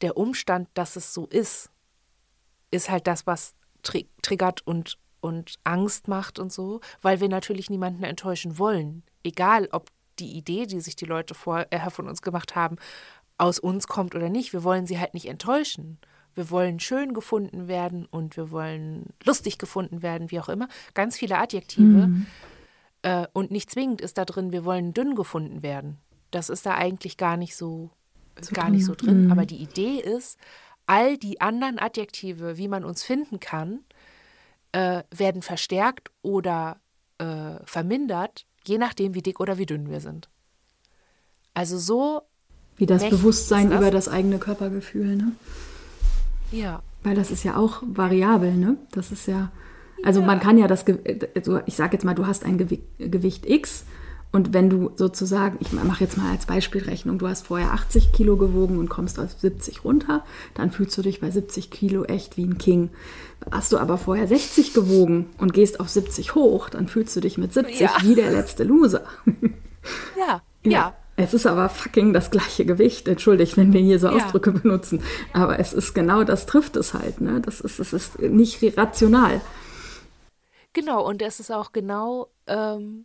der 0.00 0.16
Umstand, 0.16 0.68
dass 0.74 0.96
es 0.96 1.12
so 1.12 1.26
ist, 1.26 1.70
ist 2.70 2.90
halt 2.90 3.06
das, 3.06 3.26
was 3.26 3.54
triggert 4.22 4.66
und, 4.66 4.98
und 5.20 5.58
Angst 5.64 6.08
macht 6.08 6.38
und 6.38 6.52
so, 6.52 6.80
weil 7.02 7.20
wir 7.20 7.28
natürlich 7.28 7.70
niemanden 7.70 8.04
enttäuschen 8.04 8.58
wollen. 8.58 9.02
Egal, 9.22 9.68
ob 9.72 9.90
die 10.18 10.36
Idee, 10.36 10.66
die 10.66 10.80
sich 10.80 10.96
die 10.96 11.04
Leute 11.04 11.34
vorher 11.34 11.72
äh, 11.72 11.90
von 11.90 12.08
uns 12.08 12.22
gemacht 12.22 12.54
haben, 12.54 12.76
aus 13.38 13.58
uns 13.58 13.86
kommt 13.86 14.14
oder 14.14 14.28
nicht. 14.28 14.52
Wir 14.52 14.64
wollen 14.64 14.86
sie 14.86 14.98
halt 14.98 15.14
nicht 15.14 15.26
enttäuschen. 15.26 15.98
Wir 16.38 16.50
wollen 16.50 16.78
schön 16.78 17.14
gefunden 17.14 17.66
werden 17.66 18.06
und 18.06 18.36
wir 18.36 18.52
wollen 18.52 19.06
lustig 19.24 19.58
gefunden 19.58 20.02
werden, 20.02 20.30
wie 20.30 20.38
auch 20.38 20.48
immer. 20.48 20.68
Ganz 20.94 21.18
viele 21.18 21.36
Adjektive. 21.36 22.06
Mhm. 22.06 22.26
Äh, 23.02 23.26
und 23.32 23.50
nicht 23.50 23.68
zwingend 23.72 24.00
ist 24.00 24.18
da 24.18 24.24
drin, 24.24 24.52
wir 24.52 24.64
wollen 24.64 24.94
dünn 24.94 25.16
gefunden 25.16 25.64
werden. 25.64 25.98
Das 26.30 26.48
ist 26.48 26.64
da 26.64 26.76
eigentlich 26.76 27.16
gar 27.16 27.36
nicht 27.36 27.56
so, 27.56 27.90
so 28.40 28.52
gar 28.52 28.70
nicht 28.70 28.84
so 28.84 28.94
drin. 28.94 29.24
Mhm. 29.24 29.32
Aber 29.32 29.46
die 29.46 29.56
Idee 29.56 29.98
ist, 29.98 30.38
all 30.86 31.18
die 31.18 31.40
anderen 31.40 31.80
Adjektive, 31.80 32.56
wie 32.56 32.68
man 32.68 32.84
uns 32.84 33.02
finden 33.02 33.40
kann, 33.40 33.80
äh, 34.70 35.02
werden 35.10 35.42
verstärkt 35.42 36.12
oder 36.22 36.78
äh, 37.18 37.56
vermindert, 37.64 38.46
je 38.64 38.78
nachdem, 38.78 39.14
wie 39.14 39.22
dick 39.22 39.40
oder 39.40 39.58
wie 39.58 39.66
dünn 39.66 39.90
wir 39.90 40.00
sind. 40.00 40.28
Also 41.52 41.78
so. 41.78 42.22
Wie 42.76 42.86
das 42.86 43.10
Bewusstsein 43.10 43.70
das. 43.70 43.80
über 43.80 43.90
das 43.90 44.06
eigene 44.06 44.38
Körpergefühl, 44.38 45.16
ne? 45.16 45.32
Ja. 46.50 46.82
Weil 47.02 47.14
das 47.14 47.30
ist 47.30 47.44
ja 47.44 47.56
auch 47.56 47.82
variabel, 47.86 48.54
ne? 48.54 48.76
Das 48.92 49.12
ist 49.12 49.26
ja. 49.26 49.50
Also 50.04 50.20
ja. 50.20 50.26
man 50.26 50.40
kann 50.40 50.58
ja 50.58 50.66
das, 50.68 50.84
also 51.34 51.60
ich 51.66 51.74
sage 51.74 51.94
jetzt 51.94 52.04
mal, 52.04 52.14
du 52.14 52.26
hast 52.26 52.44
ein 52.44 52.58
Gewicht 52.58 53.46
X 53.48 53.84
und 54.30 54.52
wenn 54.52 54.68
du 54.68 54.90
sozusagen, 54.94 55.56
ich 55.60 55.72
mache 55.72 56.04
jetzt 56.04 56.18
mal 56.18 56.30
als 56.30 56.44
Beispielrechnung, 56.44 57.18
du 57.18 57.26
hast 57.26 57.46
vorher 57.46 57.72
80 57.72 58.12
Kilo 58.12 58.36
gewogen 58.36 58.78
und 58.78 58.90
kommst 58.90 59.18
auf 59.18 59.32
70 59.32 59.84
runter, 59.84 60.22
dann 60.54 60.70
fühlst 60.70 60.98
du 60.98 61.02
dich 61.02 61.20
bei 61.20 61.30
70 61.30 61.70
Kilo 61.70 62.04
echt 62.04 62.36
wie 62.36 62.44
ein 62.44 62.58
King. 62.58 62.90
Hast 63.50 63.72
du 63.72 63.78
aber 63.78 63.96
vorher 63.96 64.28
60 64.28 64.74
gewogen 64.74 65.30
und 65.38 65.54
gehst 65.54 65.80
auf 65.80 65.88
70 65.88 66.34
hoch, 66.34 66.68
dann 66.68 66.88
fühlst 66.88 67.16
du 67.16 67.20
dich 67.20 67.38
mit 67.38 67.54
70 67.54 67.80
ja. 67.80 67.90
wie 68.02 68.14
der 68.14 68.30
letzte 68.30 68.64
Loser. 68.64 69.04
Ja, 70.16 70.42
ja. 70.62 70.70
ja. 70.70 70.94
Es 71.20 71.34
ist 71.34 71.46
aber 71.46 71.68
fucking 71.68 72.12
das 72.12 72.30
gleiche 72.30 72.64
Gewicht. 72.64 73.08
Entschuldigt, 73.08 73.56
wenn 73.56 73.72
wir 73.72 73.80
hier 73.80 73.98
so 73.98 74.08
Ausdrücke 74.08 74.52
ja. 74.52 74.58
benutzen. 74.60 75.02
Aber 75.32 75.58
es 75.58 75.72
ist 75.72 75.92
genau 75.92 76.22
das 76.22 76.46
trifft 76.46 76.76
es 76.76 76.94
halt. 76.94 77.20
Ne? 77.20 77.40
Das 77.40 77.60
ist, 77.60 77.80
es 77.80 77.92
ist 77.92 78.20
nicht 78.20 78.62
rational. 78.78 79.40
Genau, 80.74 81.04
und 81.04 81.20
es 81.20 81.40
ist 81.40 81.50
auch 81.50 81.72
genau 81.72 82.28
ähm, 82.46 83.04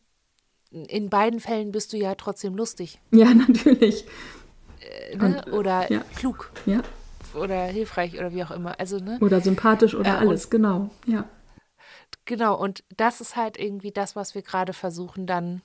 in 0.70 1.10
beiden 1.10 1.40
Fällen 1.40 1.72
bist 1.72 1.92
du 1.92 1.98
ja 1.98 2.14
trotzdem 2.14 2.56
lustig. 2.56 3.00
Ja, 3.10 3.34
natürlich. 3.34 4.06
Äh, 4.80 5.18
ne? 5.18 5.44
Oder 5.52 5.92
ja. 5.92 6.06
klug. 6.16 6.52
Ja. 6.68 6.82
Oder 7.34 7.64
hilfreich 7.64 8.14
oder 8.20 8.32
wie 8.32 8.44
auch 8.44 8.52
immer. 8.52 8.80
Also, 8.80 9.00
ne? 9.00 9.18
Oder 9.22 9.42
sympathisch 9.42 9.96
oder 9.96 10.18
äh, 10.18 10.18
alles, 10.18 10.52
genau. 10.52 10.92
Ja. 11.08 11.26
Genau, 12.26 12.56
und 12.62 12.84
das 12.96 13.22
ist 13.22 13.36
halt 13.36 13.58
irgendwie 13.58 13.92
das, 13.92 14.16
was 14.16 14.36
wir 14.36 14.44
gerade 14.44 14.74
versuchen 14.74 15.26
dann, 15.26 15.64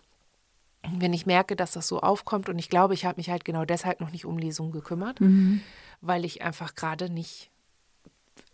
wenn 0.82 1.12
ich 1.12 1.26
merke, 1.26 1.56
dass 1.56 1.72
das 1.72 1.88
so 1.88 2.00
aufkommt. 2.00 2.48
Und 2.48 2.58
ich 2.58 2.68
glaube, 2.68 2.94
ich 2.94 3.04
habe 3.04 3.18
mich 3.18 3.30
halt 3.30 3.44
genau 3.44 3.64
deshalb 3.64 4.00
noch 4.00 4.10
nicht 4.10 4.24
um 4.24 4.38
Lesungen 4.38 4.72
gekümmert, 4.72 5.20
mhm. 5.20 5.62
weil 6.00 6.24
ich 6.24 6.42
einfach 6.42 6.74
gerade 6.74 7.10
nicht, 7.10 7.50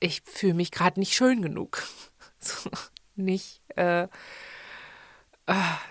ich 0.00 0.22
fühle 0.22 0.54
mich 0.54 0.70
gerade 0.70 0.98
nicht 1.00 1.14
schön 1.14 1.42
genug. 1.42 1.82
so, 2.38 2.70
nicht. 3.16 3.60
Äh, 3.76 4.08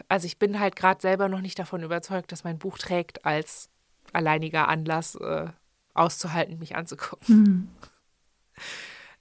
also 0.07 0.25
ich 0.25 0.39
bin 0.39 0.59
halt 0.59 0.75
gerade 0.75 1.01
selber 1.01 1.29
noch 1.29 1.41
nicht 1.41 1.59
davon 1.59 1.83
überzeugt, 1.83 2.31
dass 2.31 2.43
mein 2.43 2.57
Buch 2.57 2.77
trägt 2.77 3.25
als 3.25 3.69
alleiniger 4.11 4.67
Anlass 4.67 5.15
äh, 5.15 5.47
auszuhalten, 5.93 6.59
mich 6.59 6.75
anzugucken. 6.75 7.37
Mhm. 7.37 7.69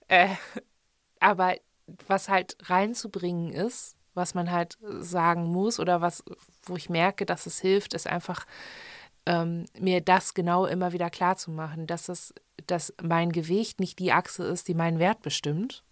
Äh, 0.08 0.28
aber 1.20 1.56
was 2.06 2.28
halt 2.28 2.56
reinzubringen 2.62 3.52
ist, 3.52 3.96
was 4.14 4.34
man 4.34 4.50
halt 4.50 4.78
sagen 5.00 5.44
muss 5.44 5.80
oder 5.80 6.00
was, 6.00 6.24
wo 6.64 6.76
ich 6.76 6.90
merke, 6.90 7.26
dass 7.26 7.46
es 7.46 7.60
hilft, 7.60 7.94
ist 7.94 8.06
einfach 8.06 8.46
ähm, 9.26 9.66
mir 9.78 10.00
das 10.00 10.34
genau 10.34 10.66
immer 10.66 10.92
wieder 10.92 11.10
klar 11.10 11.36
zu 11.36 11.50
machen, 11.50 11.86
dass 11.86 12.08
es, 12.08 12.34
dass 12.66 12.92
mein 13.02 13.32
Gewicht 13.32 13.80
nicht 13.80 13.98
die 13.98 14.12
Achse 14.12 14.44
ist, 14.44 14.68
die 14.68 14.74
meinen 14.74 14.98
Wert 14.98 15.22
bestimmt 15.22 15.84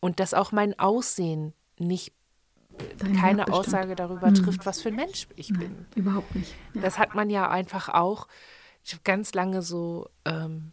und 0.00 0.20
dass 0.20 0.34
auch 0.34 0.52
mein 0.52 0.78
Aussehen 0.78 1.54
nicht 1.78 2.12
Dein 2.98 3.16
keine 3.16 3.52
Aussage 3.52 3.94
darüber 3.94 4.28
hm. 4.28 4.34
trifft, 4.34 4.66
was 4.66 4.80
für 4.80 4.88
ein 4.88 4.96
Mensch 4.96 5.26
ich 5.36 5.50
Nein, 5.50 5.60
bin. 5.60 5.86
Überhaupt 5.96 6.34
nicht. 6.34 6.54
Ja. 6.74 6.82
Das 6.82 6.98
hat 6.98 7.14
man 7.14 7.30
ja 7.30 7.50
einfach 7.50 7.88
auch. 7.88 8.26
Ich 8.84 8.92
habe 8.92 9.02
ganz 9.04 9.34
lange 9.34 9.60
so, 9.62 10.08
ähm, 10.24 10.72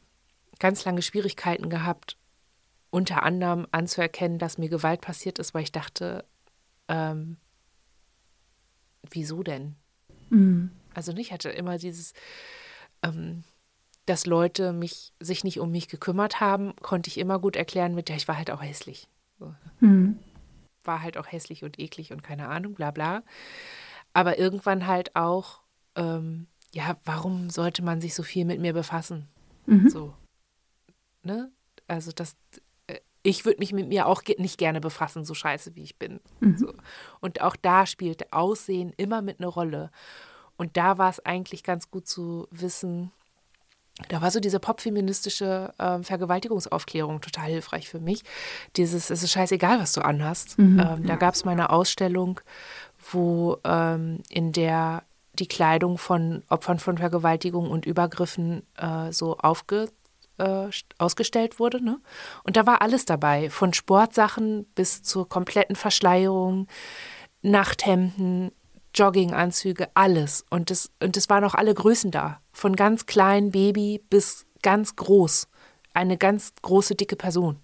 ganz 0.60 0.86
lange 0.86 1.02
Schwierigkeiten 1.02 1.70
gehabt, 1.70 2.18
unter 2.90 3.24
anderem 3.24 3.68
anzuerkennen, 3.72 4.40
dass 4.40 4.58
mir 4.58 4.70
Gewalt 4.70 5.02
passiert 5.02 5.40
ist, 5.40 5.54
weil 5.54 5.64
ich 5.64 5.72
dachte, 5.72 6.24
ähm, 6.88 7.38
wieso 9.10 9.44
denn? 9.44 9.76
Mhm. 10.30 10.72
Also 10.94 11.12
nicht, 11.12 11.32
hatte 11.32 11.50
immer 11.50 11.78
dieses, 11.78 12.14
ähm, 13.04 13.44
dass 14.06 14.26
Leute 14.26 14.74
mich, 14.74 15.14
sich 15.20 15.44
nicht 15.44 15.60
um 15.60 15.72
mich 15.72 15.88
gekümmert 15.88 16.40
haben, 16.40 16.76
konnte 16.78 17.10
ich 17.10 17.18
immer 17.18 17.40
gut 17.40 17.56
erklären 17.56 17.96
mit, 17.96 18.10
ja, 18.10 18.16
ich 18.16 18.28
war 18.28 18.38
halt 18.38 18.52
auch 18.52 18.62
hässlich. 18.62 19.08
So. 19.40 19.54
Mhm 19.80 20.20
war 20.88 21.02
halt 21.02 21.18
auch 21.18 21.28
hässlich 21.28 21.64
und 21.64 21.78
eklig 21.78 22.12
und 22.12 22.24
keine 22.24 22.48
Ahnung, 22.48 22.74
bla 22.74 22.92
bla. 22.92 23.22
Aber 24.14 24.40
irgendwann 24.40 24.88
halt 24.88 25.16
auch, 25.16 25.62
ähm, 25.96 26.48
ja, 26.72 26.98
warum 27.04 27.50
sollte 27.50 27.84
man 27.84 28.02
sich 28.02 28.16
so 28.16 28.24
viel 28.24 28.46
mit 28.46 28.60
mir 28.60 28.74
befassen? 28.74 29.28
Mhm. 29.66 29.90
So. 29.90 30.16
Ne? 31.22 31.52
Also 31.88 32.12
das, 32.12 32.36
ich 33.28 33.44
würde 33.44 33.60
mich 33.60 33.74
mit 33.74 33.90
mir 33.90 34.08
auch 34.08 34.22
nicht 34.38 34.58
gerne 34.58 34.80
befassen, 34.80 35.26
so 35.26 35.34
scheiße 35.34 35.76
wie 35.76 35.84
ich 35.84 35.98
bin. 35.98 36.22
Mhm. 36.40 36.58
So. 36.58 36.74
Und 37.20 37.42
auch 37.42 37.58
da 37.58 37.86
spielte 37.86 38.32
Aussehen 38.32 38.94
immer 38.96 39.22
mit 39.22 39.42
einer 39.42 39.50
Rolle. 39.50 39.92
Und 40.56 40.78
da 40.78 40.98
war 40.98 41.10
es 41.10 41.20
eigentlich 41.26 41.64
ganz 41.64 41.92
gut 41.92 42.08
zu 42.08 42.48
wissen, 42.52 43.12
da 44.10 44.22
war 44.22 44.32
so 44.32 44.40
diese 44.40 44.60
popfeministische 44.60 45.74
äh, 45.78 46.04
Vergewaltigungsaufklärung 46.04 47.20
total 47.20 47.50
hilfreich 47.50 47.90
für 47.90 48.00
mich. 48.00 48.22
Dieses, 48.78 49.10
es 49.10 49.24
ist 49.24 49.32
scheißegal, 49.32 49.80
was 49.80 49.92
du 49.92 50.06
anhast. 50.06 50.58
Mhm, 50.58 50.80
ähm, 50.80 50.80
ja. 50.80 50.96
Da 51.08 51.16
gab 51.18 51.34
es 51.34 51.44
mal 51.44 51.52
eine 51.52 51.72
Ausstellung, 51.72 52.40
wo 53.12 53.58
ähm, 53.66 54.20
in 54.30 54.54
der 54.54 55.04
die 55.34 55.48
Kleidung 55.48 55.98
von 55.98 56.44
Opfern 56.48 56.80
von 56.80 56.98
Vergewaltigung 56.98 57.70
und 57.70 57.86
Übergriffen 57.86 58.64
äh, 58.78 59.12
so 59.12 59.38
aufge, 59.38 59.90
äh, 60.38 60.70
ausgestellt 60.98 61.60
wurde. 61.60 61.84
Ne? 61.84 62.00
Und 62.44 62.58
da 62.58 62.66
war 62.66 62.82
alles 62.82 63.06
dabei, 63.06 63.50
von 63.50 63.74
Sportsachen 63.74 64.66
bis 64.76 65.04
zur 65.04 65.28
kompletten 65.28 65.76
Verschleierung, 65.76 66.68
Nachthemden, 67.42 68.52
Jogginganzüge, 68.94 69.90
alles. 69.94 70.46
Und 70.50 70.72
es 70.72 70.90
und 71.02 71.16
das 71.16 71.30
waren 71.30 71.44
auch 71.44 71.56
alle 71.56 71.74
Größen 71.74 72.12
da. 72.12 72.42
Von 72.52 72.76
ganz 72.76 73.06
klein 73.06 73.52
Baby 73.52 74.02
bis 74.10 74.46
ganz 74.62 74.96
groß. 74.96 75.48
Eine 75.94 76.18
ganz 76.18 76.54
große, 76.62 76.96
dicke 76.96 77.16
Person. 77.16 77.60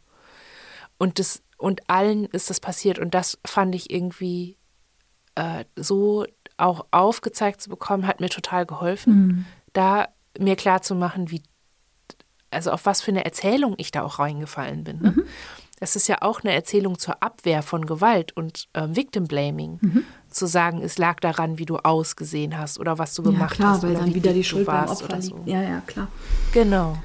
Und, 0.97 1.19
das, 1.19 1.41
und 1.57 1.89
allen 1.89 2.25
ist 2.25 2.49
das 2.49 2.59
passiert. 2.59 2.99
Und 2.99 3.13
das 3.13 3.39
fand 3.45 3.75
ich 3.75 3.91
irgendwie 3.91 4.57
äh, 5.35 5.65
so 5.75 6.25
auch 6.57 6.85
aufgezeigt 6.91 7.61
zu 7.61 7.69
bekommen, 7.69 8.07
hat 8.07 8.19
mir 8.19 8.29
total 8.29 8.65
geholfen, 8.65 9.13
mhm. 9.13 9.45
da 9.73 10.07
mir 10.39 10.55
klar 10.55 10.81
zu 10.81 10.95
machen, 10.95 11.31
wie, 11.31 11.41
also 12.53 12.71
auf 12.71 12.85
was 12.85 13.01
für 13.01 13.11
eine 13.11 13.25
Erzählung 13.25 13.75
ich 13.77 13.91
da 13.91 14.03
auch 14.03 14.19
reingefallen 14.19 14.83
bin. 14.83 15.01
Ne? 15.01 15.11
Mhm. 15.11 15.23
Das 15.79 15.95
ist 15.95 16.07
ja 16.07 16.21
auch 16.21 16.41
eine 16.43 16.53
Erzählung 16.53 16.97
zur 16.97 17.21
Abwehr 17.21 17.61
von 17.61 17.85
Gewalt 17.85 18.31
und 18.37 18.69
äh, 18.73 18.87
Victim 18.89 19.25
Blaming. 19.25 19.79
Mhm. 19.81 20.05
Zu 20.29 20.47
sagen, 20.47 20.81
es 20.81 20.97
lag 20.97 21.19
daran, 21.19 21.57
wie 21.57 21.65
du 21.65 21.77
ausgesehen 21.77 22.57
hast 22.57 22.79
oder 22.79 22.97
was 22.97 23.13
du 23.15 23.23
gemacht 23.23 23.51
ja, 23.51 23.55
klar, 23.57 23.73
hast. 23.73 23.83
weil 23.83 23.93
dann 23.93 24.15
wieder 24.15 24.33
die 24.33 24.43
Schuld 24.43 24.65
beim 24.65 24.87
Opfer. 24.87 25.21
So. 25.21 25.41
Ja, 25.45 25.61
ja, 25.61 25.81
klar. 25.85 26.07
Genau. 26.53 26.97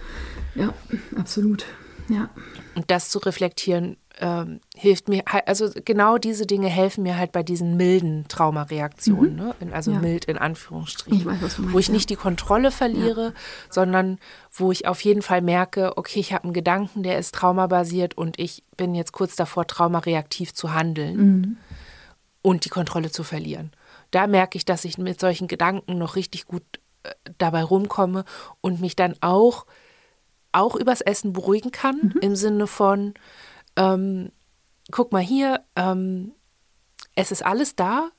Ja, 0.55 0.73
absolut. 1.17 1.67
Ja. 2.09 2.31
Und 2.75 2.91
das 2.91 3.11
zu 3.11 3.19
reflektieren, 3.19 3.97
ähm, 4.21 4.61
hilft 4.75 5.09
mir, 5.09 5.23
also 5.47 5.71
genau 5.85 6.19
diese 6.19 6.47
Dinge 6.47 6.69
helfen 6.69 7.03
mir 7.03 7.17
halt 7.17 7.33
bei 7.33 7.43
diesen 7.43 7.77
milden 7.77 8.27
Traumareaktionen, 8.29 9.33
mhm. 9.33 9.69
ne? 9.69 9.73
also 9.73 9.93
ja. 9.93 9.99
mild 10.01 10.25
in 10.25 10.39
Anführungsstrichen, 10.39 11.21
ich 11.21 11.27
weiß, 11.27 11.59
meinst, 11.59 11.73
wo 11.73 11.79
ich 11.79 11.89
nicht 11.89 12.11
die 12.11 12.17
Kontrolle 12.17 12.71
verliere, 12.71 13.27
ja. 13.27 13.33
sondern 13.71 14.19
wo 14.53 14.73
ich 14.73 14.87
auf 14.89 15.01
jeden 15.03 15.23
Fall 15.23 15.41
merke, 15.41 15.97
okay, 15.97 16.19
ich 16.19 16.33
habe 16.33 16.45
einen 16.45 16.53
Gedanken, 16.53 17.03
der 17.03 17.19
ist 17.19 17.35
traumabasiert 17.35 18.17
und 18.17 18.39
ich 18.39 18.65
bin 18.77 18.95
jetzt 18.95 19.13
kurz 19.13 19.37
davor, 19.37 19.67
traumareaktiv 19.67 20.53
zu 20.53 20.75
handeln 20.75 21.17
mhm. 21.17 21.57
und 22.43 22.65
die 22.65 22.71
Kontrolle 22.71 23.11
zu 23.11 23.23
verlieren. 23.23 23.73
Da 24.11 24.27
merke 24.27 24.57
ich, 24.57 24.65
dass 24.65 24.85
ich 24.85 24.99
mit 24.99 25.21
solchen 25.21 25.49
Gedanken 25.49 25.99
noch 25.99 26.17
richtig 26.17 26.47
gut 26.47 26.63
äh, 27.05 27.11
dabei 27.39 27.63
rumkomme 27.63 28.25
und 28.61 28.81
mich 28.81 28.97
dann 28.97 29.15
auch 29.21 29.67
auch 30.51 30.75
übers 30.75 31.03
Essen 31.03 31.33
beruhigen 31.33 31.71
kann, 31.71 32.13
mhm. 32.15 32.21
im 32.21 32.37
Sinne 32.37 32.67
von, 32.67 33.15
ähm, 33.79 34.31
guck 34.91 35.13
mal 35.13 35.23
hier, 35.23 35.63
ähm, 35.77 36.33
es 37.15 37.33
ist 37.33 37.45
alles 37.45 37.77
da. 37.77 38.11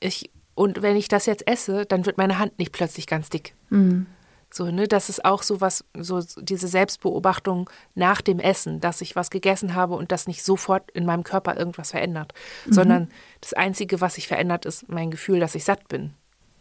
Ich, 0.00 0.30
und 0.54 0.80
wenn 0.80 0.96
ich 0.96 1.08
das 1.08 1.26
jetzt 1.26 1.46
esse, 1.46 1.84
dann 1.84 2.06
wird 2.06 2.16
meine 2.16 2.38
Hand 2.38 2.58
nicht 2.58 2.72
plötzlich 2.72 3.06
ganz 3.06 3.28
dick. 3.28 3.54
Mhm. 3.68 4.06
So, 4.50 4.70
ne, 4.70 4.88
das 4.88 5.10
ist 5.10 5.26
auch 5.26 5.42
so 5.42 5.60
was, 5.60 5.84
so 5.98 6.22
diese 6.38 6.68
Selbstbeobachtung 6.68 7.68
nach 7.94 8.22
dem 8.22 8.38
Essen, 8.38 8.80
dass 8.80 9.02
ich 9.02 9.14
was 9.14 9.28
gegessen 9.28 9.74
habe 9.74 9.94
und 9.94 10.10
das 10.10 10.26
nicht 10.26 10.42
sofort 10.42 10.90
in 10.92 11.04
meinem 11.04 11.22
Körper 11.22 11.56
irgendwas 11.56 11.90
verändert, 11.90 12.32
mhm. 12.64 12.72
sondern 12.72 13.08
das 13.42 13.52
Einzige, 13.52 14.00
was 14.00 14.14
sich 14.14 14.26
verändert, 14.26 14.64
ist 14.64 14.88
mein 14.88 15.10
Gefühl, 15.10 15.40
dass 15.40 15.54
ich 15.54 15.64
satt 15.64 15.86
bin. 15.88 16.14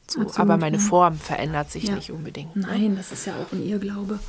So, 0.10 0.22
Absolut, 0.22 0.40
aber 0.40 0.58
meine 0.58 0.78
ja. 0.78 0.84
Form 0.84 1.16
verändert 1.16 1.72
sich 1.72 1.84
ja. 1.84 1.96
nicht 1.96 2.12
unbedingt. 2.12 2.56
Ne? 2.56 2.68
Nein, 2.68 2.96
das 2.98 3.12
ist 3.12 3.26
ja 3.26 3.34
auch 3.36 3.52
ein 3.54 3.66
Irrglaube. 3.66 4.20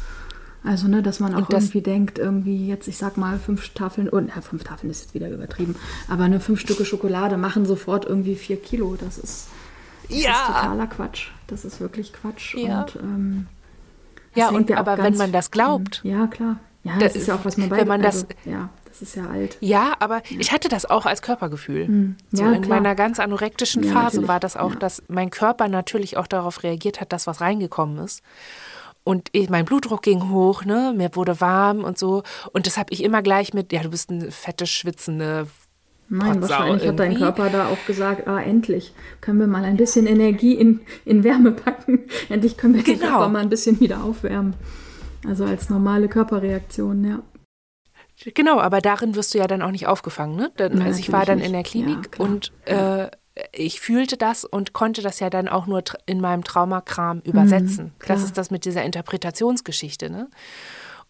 Also, 0.68 0.86
ne, 0.86 1.02
dass 1.02 1.18
man 1.18 1.34
auch 1.34 1.48
das, 1.48 1.64
irgendwie 1.64 1.80
denkt, 1.80 2.18
irgendwie 2.18 2.68
jetzt, 2.68 2.88
ich 2.88 2.98
sag 2.98 3.16
mal, 3.16 3.38
fünf 3.38 3.70
Tafeln, 3.70 4.06
und 4.06 4.30
oh, 4.36 4.40
fünf 4.42 4.64
Tafeln 4.64 4.90
ist 4.90 5.00
jetzt 5.00 5.14
wieder 5.14 5.30
übertrieben, 5.30 5.76
aber 6.08 6.24
eine 6.24 6.40
fünf 6.40 6.60
Stücke 6.60 6.84
Schokolade 6.84 7.38
machen 7.38 7.64
sofort 7.64 8.04
irgendwie 8.04 8.34
vier 8.34 8.60
Kilo. 8.60 8.94
Das 9.00 9.16
ist, 9.16 9.48
das 10.10 10.22
ja. 10.22 10.32
ist 10.32 10.46
totaler 10.46 10.86
Quatsch. 10.86 11.28
Das 11.46 11.64
ist 11.64 11.80
wirklich 11.80 12.12
Quatsch. 12.12 12.54
Ja. 12.54 12.82
Und, 12.82 12.96
ähm, 12.96 13.46
ja, 14.34 14.50
und 14.50 14.70
aber 14.70 14.98
wenn 14.98 15.16
man 15.16 15.32
das 15.32 15.50
glaubt. 15.50 16.02
Ja, 16.04 16.26
klar. 16.26 16.60
Ja, 16.84 16.92
das, 16.98 17.14
das 17.14 17.22
ist 17.22 17.28
ja 17.28 17.36
auch 17.36 17.46
was 17.46 17.56
man 17.56 17.70
bei. 17.70 17.78
Wenn 17.78 17.88
man 17.88 18.02
das, 18.02 18.24
also, 18.24 18.26
ja, 18.44 18.68
das 18.84 19.00
ist 19.00 19.16
ja 19.16 19.26
alt. 19.26 19.56
Ja, 19.60 19.94
aber 20.00 20.20
ich 20.28 20.52
hatte 20.52 20.68
das 20.68 20.84
auch 20.84 21.06
als 21.06 21.22
Körpergefühl. 21.22 21.88
Mhm. 21.88 22.16
So 22.30 22.42
ja, 22.42 22.52
in 22.52 22.60
klar. 22.60 22.80
meiner 22.80 22.94
ganz 22.94 23.20
anorektischen 23.20 23.84
Phase 23.84 24.16
natürlich. 24.16 24.28
war 24.28 24.40
das 24.40 24.58
auch, 24.58 24.74
dass 24.74 25.02
mein 25.08 25.30
Körper 25.30 25.68
natürlich 25.68 26.18
auch 26.18 26.26
darauf 26.26 26.62
reagiert 26.62 27.00
hat, 27.00 27.14
dass 27.14 27.26
was 27.26 27.40
reingekommen 27.40 27.98
ist. 28.04 28.22
Und 29.08 29.30
ich, 29.32 29.48
mein 29.48 29.64
Blutdruck 29.64 30.02
ging 30.02 30.28
hoch, 30.28 30.66
ne? 30.66 30.92
Mir 30.94 31.08
wurde 31.14 31.40
warm 31.40 31.82
und 31.82 31.96
so. 31.96 32.24
Und 32.52 32.66
das 32.66 32.76
habe 32.76 32.92
ich 32.92 33.02
immer 33.02 33.22
gleich 33.22 33.54
mit, 33.54 33.72
ja, 33.72 33.82
du 33.82 33.88
bist 33.88 34.10
eine 34.10 34.30
fette, 34.30 34.66
schwitzende 34.66 35.46
Nein, 36.10 36.42
wahrscheinlich 36.42 36.84
irgendwie. 36.84 36.88
hat 36.88 36.98
dein 36.98 37.16
Körper 37.16 37.48
da 37.48 37.68
auch 37.68 37.86
gesagt, 37.86 38.28
ah, 38.28 38.38
endlich 38.38 38.92
können 39.22 39.40
wir 39.40 39.46
mal 39.46 39.64
ein 39.64 39.78
bisschen 39.78 40.06
Energie 40.06 40.52
in, 40.52 40.80
in 41.06 41.24
Wärme 41.24 41.52
packen. 41.52 42.00
Endlich 42.28 42.58
können 42.58 42.74
wir 42.74 42.82
genau. 42.82 42.98
den 42.98 43.08
Körper 43.08 43.28
mal 43.30 43.38
ein 43.38 43.48
bisschen 43.48 43.80
wieder 43.80 44.04
aufwärmen. 44.04 44.52
Also 45.26 45.46
als 45.46 45.70
normale 45.70 46.08
Körperreaktion, 46.08 47.02
ja. 47.02 47.22
Genau, 48.34 48.60
aber 48.60 48.82
darin 48.82 49.14
wirst 49.14 49.32
du 49.32 49.38
ja 49.38 49.46
dann 49.46 49.62
auch 49.62 49.70
nicht 49.70 49.86
aufgefangen, 49.86 50.36
ne? 50.36 50.52
Dann, 50.58 50.82
also 50.82 51.00
ich 51.00 51.12
war 51.12 51.24
dann 51.24 51.38
in 51.38 51.52
der 51.52 51.62
Klinik 51.62 52.10
ja, 52.18 52.24
und 52.26 52.52
äh, 52.66 53.06
ich 53.52 53.80
fühlte 53.80 54.16
das 54.16 54.44
und 54.44 54.72
konnte 54.72 55.02
das 55.02 55.20
ja 55.20 55.30
dann 55.30 55.48
auch 55.48 55.66
nur 55.66 55.82
in 56.06 56.20
meinem 56.20 56.44
Traumakram 56.44 57.20
übersetzen. 57.20 57.86
Mhm, 57.86 58.06
das 58.06 58.22
ist 58.22 58.38
das 58.38 58.50
mit 58.50 58.64
dieser 58.64 58.84
Interpretationsgeschichte, 58.84 60.10
ne? 60.10 60.28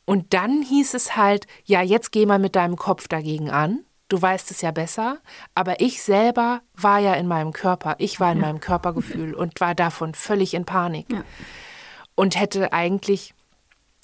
Und 0.05 0.33
dann 0.33 0.63
hieß 0.63 0.95
es 0.95 1.17
halt, 1.17 1.47
ja, 1.65 1.83
jetzt 1.83 2.13
geh 2.13 2.25
mal 2.25 2.39
mit 2.39 2.57
deinem 2.57 2.77
Kopf 2.77 3.09
dagegen 3.09 3.51
an 3.51 3.85
du 4.09 4.21
weißt 4.21 4.51
es 4.51 4.63
ja 4.63 4.71
besser, 4.71 5.19
aber 5.55 5.81
ich 5.81 6.03
selber 6.03 6.63
war 6.75 6.99
ja 6.99 7.15
in 7.15 7.27
meinem 7.27 7.53
Körper, 7.53 7.97
ich 7.99 8.21
war 8.21 8.33
in 8.33 8.41
ja. 8.41 8.47
meinem 8.47 8.61
Körpergefühl 8.61 9.35
und 9.35 9.61
war 9.61 9.75
davon 9.75 10.15
völlig 10.15 10.55
in 10.55 10.65
Panik. 10.65 11.13
Ja. 11.13 11.25
Und 12.15 12.39
hätte 12.39 12.73
eigentlich, 12.73 13.35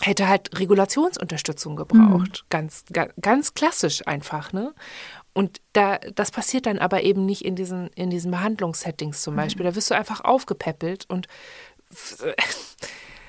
hätte 0.01 0.29
halt 0.29 0.59
Regulationsunterstützung 0.59 1.75
gebraucht. 1.75 2.45
Mhm. 2.45 2.49
Ganz, 2.51 2.85
ganz, 2.93 3.13
ganz 3.21 3.55
klassisch 3.55 4.07
einfach, 4.07 4.53
ne? 4.53 4.73
Und 5.35 5.61
da, 5.73 5.99
das 5.99 6.31
passiert 6.31 6.67
dann 6.67 6.79
aber 6.79 7.03
eben 7.03 7.27
nicht 7.27 7.45
in 7.45 7.57
diesen, 7.57 7.89
in 7.89 8.09
diesen 8.09 8.31
Behandlungssettings 8.31 9.21
zum 9.21 9.37
Beispiel. 9.37 9.65
Mhm. 9.65 9.71
Da 9.71 9.77
wirst 9.77 9.91
du 9.91 9.97
einfach 9.97 10.23
aufgepäppelt 10.23 11.07
und 11.09 11.27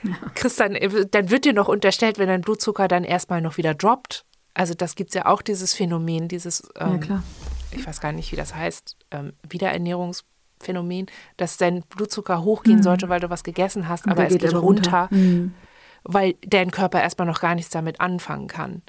ja. 0.03 0.13
kriegst 0.35 0.59
dann, 0.59 0.77
dann 1.11 1.29
wird 1.29 1.45
dir 1.45 1.53
noch 1.53 1.67
unterstellt, 1.67 2.19
wenn 2.19 2.27
dein 2.27 2.41
Blutzucker 2.41 2.87
dann 2.87 3.03
erstmal 3.03 3.41
noch 3.41 3.57
wieder 3.57 3.73
droppt, 3.73 4.23
also 4.55 4.73
das 4.73 4.95
gibt 4.95 5.11
es 5.11 5.15
ja 5.15 5.25
auch, 5.27 5.41
dieses 5.41 5.73
Phänomen, 5.73 6.27
dieses, 6.27 6.67
ähm, 6.79 7.01
ja, 7.07 7.23
ich 7.71 7.85
weiß 7.85 7.99
gar 7.99 8.13
nicht, 8.13 8.31
wie 8.31 8.37
das 8.37 8.55
heißt, 8.55 8.95
ähm, 9.11 9.33
Wiederernährungsphänomen, 9.47 11.07
dass 11.37 11.57
dein 11.57 11.81
Blutzucker 11.83 12.43
hochgehen 12.43 12.77
mhm. 12.77 12.83
sollte, 12.83 13.09
weil 13.09 13.19
du 13.19 13.29
was 13.29 13.43
gegessen 13.43 13.89
hast, 13.89 14.07
aber 14.07 14.25
es 14.25 14.37
geht 14.37 14.53
runter, 14.53 14.61
runter 14.61 15.07
mhm. 15.11 15.53
weil 16.03 16.35
dein 16.41 16.71
Körper 16.71 17.01
erstmal 17.01 17.27
noch 17.27 17.41
gar 17.41 17.53
nichts 17.53 17.69
damit 17.69 17.99
anfangen 17.99 18.47
kann. 18.47 18.81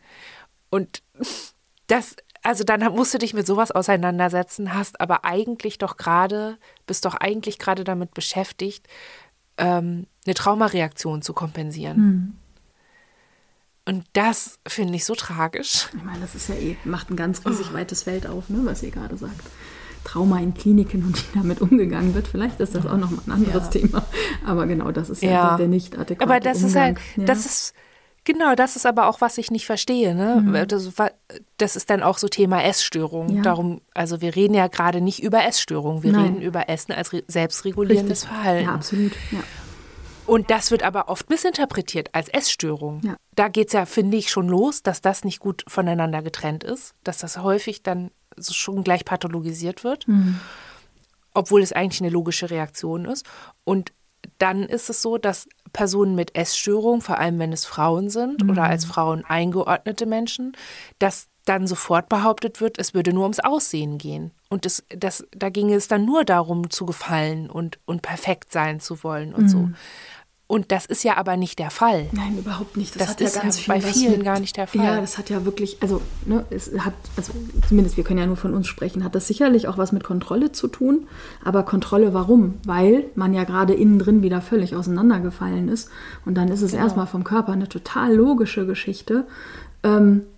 Und 0.70 1.02
das, 1.88 2.14
also 2.46 2.62
dann 2.62 2.80
musst 2.94 3.12
du 3.12 3.18
dich 3.18 3.34
mit 3.34 3.44
sowas 3.44 3.72
auseinandersetzen, 3.72 4.72
hast 4.72 5.00
aber 5.00 5.24
eigentlich 5.24 5.78
doch 5.78 5.96
gerade, 5.96 6.58
bist 6.86 7.04
doch 7.04 7.14
eigentlich 7.14 7.58
gerade 7.58 7.82
damit 7.82 8.14
beschäftigt, 8.14 8.86
ähm, 9.58 10.06
eine 10.24 10.34
Traumareaktion 10.34 11.22
zu 11.22 11.32
kompensieren. 11.32 11.98
Mhm. 11.98 12.34
Und 13.88 14.04
das 14.12 14.60
finde 14.66 14.94
ich 14.94 15.04
so 15.04 15.16
tragisch. 15.16 15.88
Ich 15.96 16.04
meine, 16.04 16.20
das 16.20 16.36
ist 16.36 16.48
ja 16.48 16.54
eh, 16.54 16.76
macht 16.84 17.10
ein 17.10 17.16
ganz 17.16 17.44
riesig 17.44 17.72
weites 17.72 18.04
Feld 18.04 18.28
auf, 18.28 18.48
ne, 18.48 18.60
was 18.62 18.82
ihr 18.84 18.92
gerade 18.92 19.16
sagt. 19.16 19.42
Trauma 20.04 20.38
in 20.38 20.54
Kliniken 20.54 21.04
und 21.04 21.16
wie 21.16 21.38
damit 21.38 21.60
umgegangen 21.60 22.14
wird. 22.14 22.28
Vielleicht 22.28 22.60
ist 22.60 22.76
das 22.76 22.86
auch 22.86 22.96
noch 22.96 23.10
mal 23.10 23.22
ein 23.26 23.32
anderes 23.32 23.64
ja. 23.64 23.70
Thema. 23.70 24.06
Aber 24.44 24.68
genau, 24.68 24.92
das 24.92 25.10
ist 25.10 25.20
ja, 25.20 25.30
ja 25.30 25.48
der, 25.48 25.56
der 25.58 25.68
nicht 25.68 25.98
adäquate 25.98 26.30
Aber 26.30 26.38
das 26.38 26.62
Umgang. 26.62 26.68
ist 26.68 26.76
halt, 26.76 26.98
ja. 27.16 27.24
das 27.24 27.44
ist, 27.44 27.74
genau, 28.26 28.54
das 28.54 28.76
ist 28.76 28.84
aber 28.84 29.08
auch, 29.08 29.22
was 29.22 29.38
ich 29.38 29.50
nicht 29.50 29.64
verstehe. 29.64 30.14
Ne? 30.14 30.42
Mhm. 30.42 30.68
Das, 30.68 30.92
das, 31.56 31.76
ist 31.76 31.88
dann 31.88 32.02
auch 32.02 32.18
so 32.18 32.28
Thema 32.28 32.62
Essstörung. 32.62 33.42
Darum, 33.42 33.80
also 33.94 34.20
wir 34.20 34.36
reden 34.36 34.52
ja 34.52 34.66
gerade 34.66 35.00
nicht 35.00 35.22
über 35.22 35.46
Essstörung, 35.46 36.02
wir 36.02 36.12
Nein. 36.12 36.24
reden 36.24 36.42
über 36.42 36.68
Essen 36.68 36.92
als 36.92 37.10
selbstregulierendes 37.26 38.24
Richtig. 38.24 38.36
Verhalten. 38.36 38.64
Ja, 38.64 38.74
absolut. 38.74 39.12
Ja. 39.30 39.38
Und 40.26 40.50
das 40.50 40.70
wird 40.72 40.82
aber 40.82 41.08
oft 41.08 41.30
missinterpretiert 41.30 42.10
als 42.12 42.28
Essstörung. 42.28 43.00
Ja. 43.04 43.16
Da 43.36 43.48
geht 43.48 43.68
es 43.68 43.72
ja, 43.72 43.86
finde 43.86 44.16
ich, 44.16 44.30
schon 44.30 44.48
los, 44.48 44.82
dass 44.82 45.00
das 45.00 45.24
nicht 45.24 45.38
gut 45.38 45.64
voneinander 45.68 46.20
getrennt 46.20 46.64
ist, 46.64 46.94
dass 47.04 47.18
das 47.18 47.38
häufig 47.38 47.82
dann 47.82 48.10
schon 48.38 48.82
gleich 48.82 49.04
pathologisiert 49.04 49.84
wird, 49.84 50.06
mhm. 50.08 50.40
obwohl 51.32 51.62
es 51.62 51.72
eigentlich 51.72 52.00
eine 52.00 52.10
logische 52.10 52.50
Reaktion 52.50 53.04
ist. 53.04 53.24
Und 53.64 53.92
dann 54.38 54.64
ist 54.64 54.90
es 54.90 55.02
so, 55.02 55.18
dass 55.18 55.48
Personen 55.72 56.14
mit 56.14 56.36
Essstörung, 56.36 57.00
vor 57.00 57.18
allem 57.18 57.38
wenn 57.38 57.52
es 57.52 57.64
Frauen 57.64 58.08
sind 58.08 58.42
mhm. 58.42 58.50
oder 58.50 58.64
als 58.64 58.84
Frauen 58.84 59.24
eingeordnete 59.24 60.06
Menschen, 60.06 60.56
dass 60.98 61.28
dann 61.44 61.66
sofort 61.66 62.08
behauptet 62.08 62.60
wird, 62.60 62.78
es 62.78 62.92
würde 62.92 63.12
nur 63.12 63.22
ums 63.22 63.40
Aussehen 63.40 63.98
gehen. 63.98 64.32
Und 64.48 64.64
das, 64.64 64.84
das, 64.88 65.24
da 65.30 65.48
ginge 65.48 65.74
es 65.74 65.88
dann 65.88 66.04
nur 66.04 66.24
darum, 66.24 66.70
zu 66.70 66.86
gefallen 66.86 67.48
und, 67.48 67.78
und 67.84 68.02
perfekt 68.02 68.52
sein 68.52 68.80
zu 68.80 69.02
wollen 69.02 69.32
und 69.32 69.44
mhm. 69.44 69.48
so. 69.48 69.68
Und 70.48 70.70
das 70.70 70.86
ist 70.86 71.02
ja 71.02 71.16
aber 71.16 71.36
nicht 71.36 71.58
der 71.58 71.70
Fall. 71.70 72.06
Nein, 72.12 72.38
überhaupt 72.38 72.76
nicht. 72.76 72.94
Das, 73.00 73.16
das 73.16 73.20
ist 73.20 73.36
ja 73.36 73.42
ganz 73.42 73.58
viel 73.58 73.74
bei 73.74 73.80
vielen 73.80 74.18
mit, 74.18 74.24
gar 74.24 74.38
nicht 74.38 74.56
der 74.56 74.68
Fall. 74.68 74.84
Ja, 74.84 75.00
das 75.00 75.18
hat 75.18 75.28
ja 75.28 75.44
wirklich, 75.44 75.78
also, 75.80 76.00
ne, 76.24 76.44
es 76.50 76.70
hat, 76.78 76.94
also 77.16 77.32
zumindest 77.68 77.96
wir 77.96 78.04
können 78.04 78.20
ja 78.20 78.26
nur 78.26 78.36
von 78.36 78.54
uns 78.54 78.68
sprechen, 78.68 79.02
hat 79.02 79.16
das 79.16 79.26
sicherlich 79.26 79.66
auch 79.66 79.76
was 79.76 79.90
mit 79.90 80.04
Kontrolle 80.04 80.52
zu 80.52 80.68
tun. 80.68 81.08
Aber 81.44 81.64
Kontrolle 81.64 82.14
warum? 82.14 82.54
Weil 82.64 83.06
man 83.16 83.34
ja 83.34 83.42
gerade 83.42 83.74
innen 83.74 83.98
drin 83.98 84.22
wieder 84.22 84.40
völlig 84.40 84.76
auseinandergefallen 84.76 85.68
ist. 85.68 85.90
Und 86.24 86.36
dann 86.36 86.46
ist 86.46 86.62
es 86.62 86.70
genau. 86.70 86.84
erstmal 86.84 87.08
vom 87.08 87.24
Körper 87.24 87.52
eine 87.52 87.68
total 87.68 88.14
logische 88.14 88.66
Geschichte, 88.66 89.26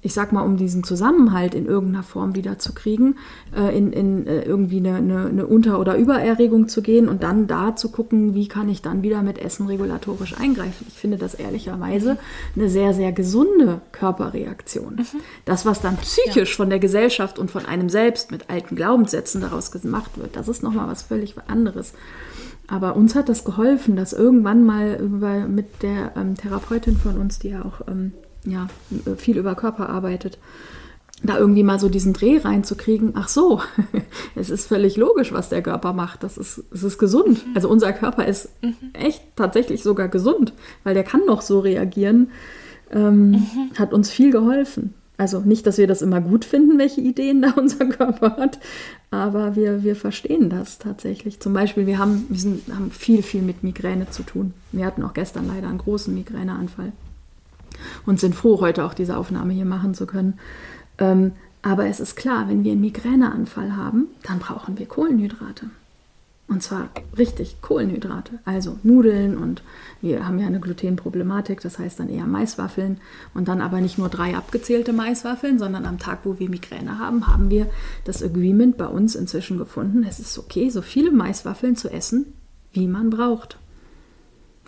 ich 0.02 0.14
sag 0.14 0.32
mal, 0.32 0.42
um 0.42 0.56
diesen 0.56 0.84
Zusammenhalt 0.84 1.54
in 1.54 1.66
irgendeiner 1.66 2.02
Form 2.02 2.34
wieder 2.34 2.58
zu 2.58 2.74
kriegen, 2.74 3.16
äh, 3.56 3.76
in, 3.76 3.92
in 3.92 4.26
äh, 4.26 4.42
irgendwie 4.42 4.78
eine, 4.78 4.96
eine, 4.96 5.26
eine, 5.26 5.46
Unter- 5.46 5.78
oder 5.78 5.96
Übererregung 5.96 6.68
zu 6.68 6.82
gehen 6.82 7.08
und 7.08 7.22
dann 7.22 7.46
da 7.46 7.76
zu 7.76 7.90
gucken, 7.90 8.34
wie 8.34 8.48
kann 8.48 8.68
ich 8.68 8.82
dann 8.82 9.02
wieder 9.02 9.22
mit 9.22 9.38
Essen 9.38 9.66
regulatorisch 9.66 10.38
eingreifen. 10.38 10.86
Ich 10.88 10.94
finde 10.94 11.18
das 11.18 11.34
ehrlicherweise 11.34 12.18
eine 12.56 12.68
sehr, 12.68 12.94
sehr 12.94 13.12
gesunde 13.12 13.80
Körperreaktion. 13.92 14.96
Mhm. 14.96 15.20
Das, 15.44 15.64
was 15.64 15.80
dann 15.80 15.96
psychisch 15.98 16.50
ja. 16.50 16.56
von 16.56 16.70
der 16.70 16.78
Gesellschaft 16.78 17.38
und 17.38 17.50
von 17.50 17.64
einem 17.64 17.88
selbst 17.88 18.30
mit 18.30 18.50
alten 18.50 18.76
Glaubenssätzen 18.76 19.40
daraus 19.40 19.70
gemacht 19.70 20.18
wird, 20.18 20.36
das 20.36 20.48
ist 20.48 20.62
nochmal 20.62 20.88
was 20.88 21.02
völlig 21.02 21.36
anderes. 21.46 21.92
Aber 22.66 22.96
uns 22.96 23.14
hat 23.14 23.30
das 23.30 23.44
geholfen, 23.44 23.96
dass 23.96 24.12
irgendwann 24.12 24.64
mal 24.64 25.48
mit 25.48 25.82
der 25.82 26.12
ähm, 26.16 26.34
Therapeutin 26.36 26.96
von 26.96 27.16
uns, 27.16 27.38
die 27.38 27.48
ja 27.48 27.64
auch 27.64 27.88
ähm, 27.88 28.12
ja, 28.50 28.68
viel 29.16 29.38
über 29.38 29.54
Körper 29.54 29.88
arbeitet, 29.88 30.38
da 31.22 31.38
irgendwie 31.38 31.62
mal 31.62 31.80
so 31.80 31.88
diesen 31.88 32.12
Dreh 32.12 32.38
reinzukriegen, 32.38 33.12
ach 33.14 33.28
so, 33.28 33.60
es 34.36 34.50
ist 34.50 34.66
völlig 34.66 34.96
logisch, 34.96 35.32
was 35.32 35.48
der 35.48 35.62
Körper 35.62 35.92
macht. 35.92 36.22
Das 36.22 36.38
ist, 36.38 36.62
es 36.72 36.82
ist 36.82 36.98
gesund. 36.98 37.46
Mhm. 37.46 37.52
Also 37.54 37.68
unser 37.68 37.92
Körper 37.92 38.26
ist 38.26 38.50
mhm. 38.62 38.76
echt 38.92 39.22
tatsächlich 39.36 39.82
sogar 39.82 40.08
gesund, 40.08 40.52
weil 40.84 40.94
der 40.94 41.04
kann 41.04 41.26
noch 41.26 41.42
so 41.42 41.60
reagieren. 41.60 42.30
Ähm, 42.92 43.30
mhm. 43.30 43.70
Hat 43.76 43.92
uns 43.92 44.10
viel 44.10 44.30
geholfen. 44.30 44.94
Also 45.16 45.40
nicht, 45.40 45.66
dass 45.66 45.78
wir 45.78 45.88
das 45.88 46.00
immer 46.00 46.20
gut 46.20 46.44
finden, 46.44 46.78
welche 46.78 47.00
Ideen 47.00 47.42
da 47.42 47.50
unser 47.56 47.86
Körper 47.86 48.36
hat, 48.36 48.60
aber 49.10 49.56
wir, 49.56 49.82
wir 49.82 49.96
verstehen 49.96 50.48
das 50.48 50.78
tatsächlich. 50.78 51.40
Zum 51.40 51.52
Beispiel, 51.52 51.86
wir 51.86 51.98
haben, 51.98 52.26
wir 52.28 52.38
sind, 52.38 52.72
haben 52.72 52.92
viel, 52.92 53.24
viel 53.24 53.42
mit 53.42 53.64
Migräne 53.64 54.08
zu 54.10 54.22
tun. 54.22 54.54
Wir 54.70 54.86
hatten 54.86 55.02
auch 55.02 55.14
gestern 55.14 55.48
leider 55.48 55.66
einen 55.66 55.78
großen 55.78 56.14
Migräneanfall 56.14 56.92
und 58.06 58.20
sind 58.20 58.34
froh, 58.34 58.60
heute 58.60 58.84
auch 58.84 58.94
diese 58.94 59.16
Aufnahme 59.16 59.52
hier 59.52 59.64
machen 59.64 59.94
zu 59.94 60.06
können. 60.06 60.38
Ähm, 60.98 61.32
aber 61.62 61.86
es 61.86 62.00
ist 62.00 62.16
klar, 62.16 62.48
wenn 62.48 62.64
wir 62.64 62.72
einen 62.72 62.80
Migräneanfall 62.80 63.76
haben, 63.76 64.06
dann 64.22 64.38
brauchen 64.38 64.78
wir 64.78 64.86
Kohlenhydrate. 64.86 65.70
Und 66.48 66.62
zwar 66.62 66.88
richtig 67.18 67.60
Kohlenhydrate, 67.60 68.38
also 68.46 68.78
Nudeln 68.82 69.36
und 69.36 69.62
wir 70.00 70.26
haben 70.26 70.38
ja 70.38 70.46
eine 70.46 70.60
Glutenproblematik, 70.60 71.60
das 71.60 71.78
heißt 71.78 72.00
dann 72.00 72.08
eher 72.08 72.26
Maiswaffeln 72.26 73.02
und 73.34 73.48
dann 73.48 73.60
aber 73.60 73.82
nicht 73.82 73.98
nur 73.98 74.08
drei 74.08 74.34
abgezählte 74.34 74.94
Maiswaffeln, 74.94 75.58
sondern 75.58 75.84
am 75.84 75.98
Tag, 75.98 76.20
wo 76.24 76.38
wir 76.38 76.48
Migräne 76.48 76.98
haben, 76.98 77.26
haben 77.26 77.50
wir 77.50 77.66
das 78.04 78.22
Agreement 78.22 78.78
bei 78.78 78.86
uns 78.86 79.14
inzwischen 79.14 79.58
gefunden, 79.58 80.06
es 80.08 80.20
ist 80.20 80.38
okay, 80.38 80.70
so 80.70 80.80
viele 80.80 81.12
Maiswaffeln 81.12 81.76
zu 81.76 81.90
essen, 81.90 82.32
wie 82.72 82.86
man 82.86 83.10
braucht. 83.10 83.58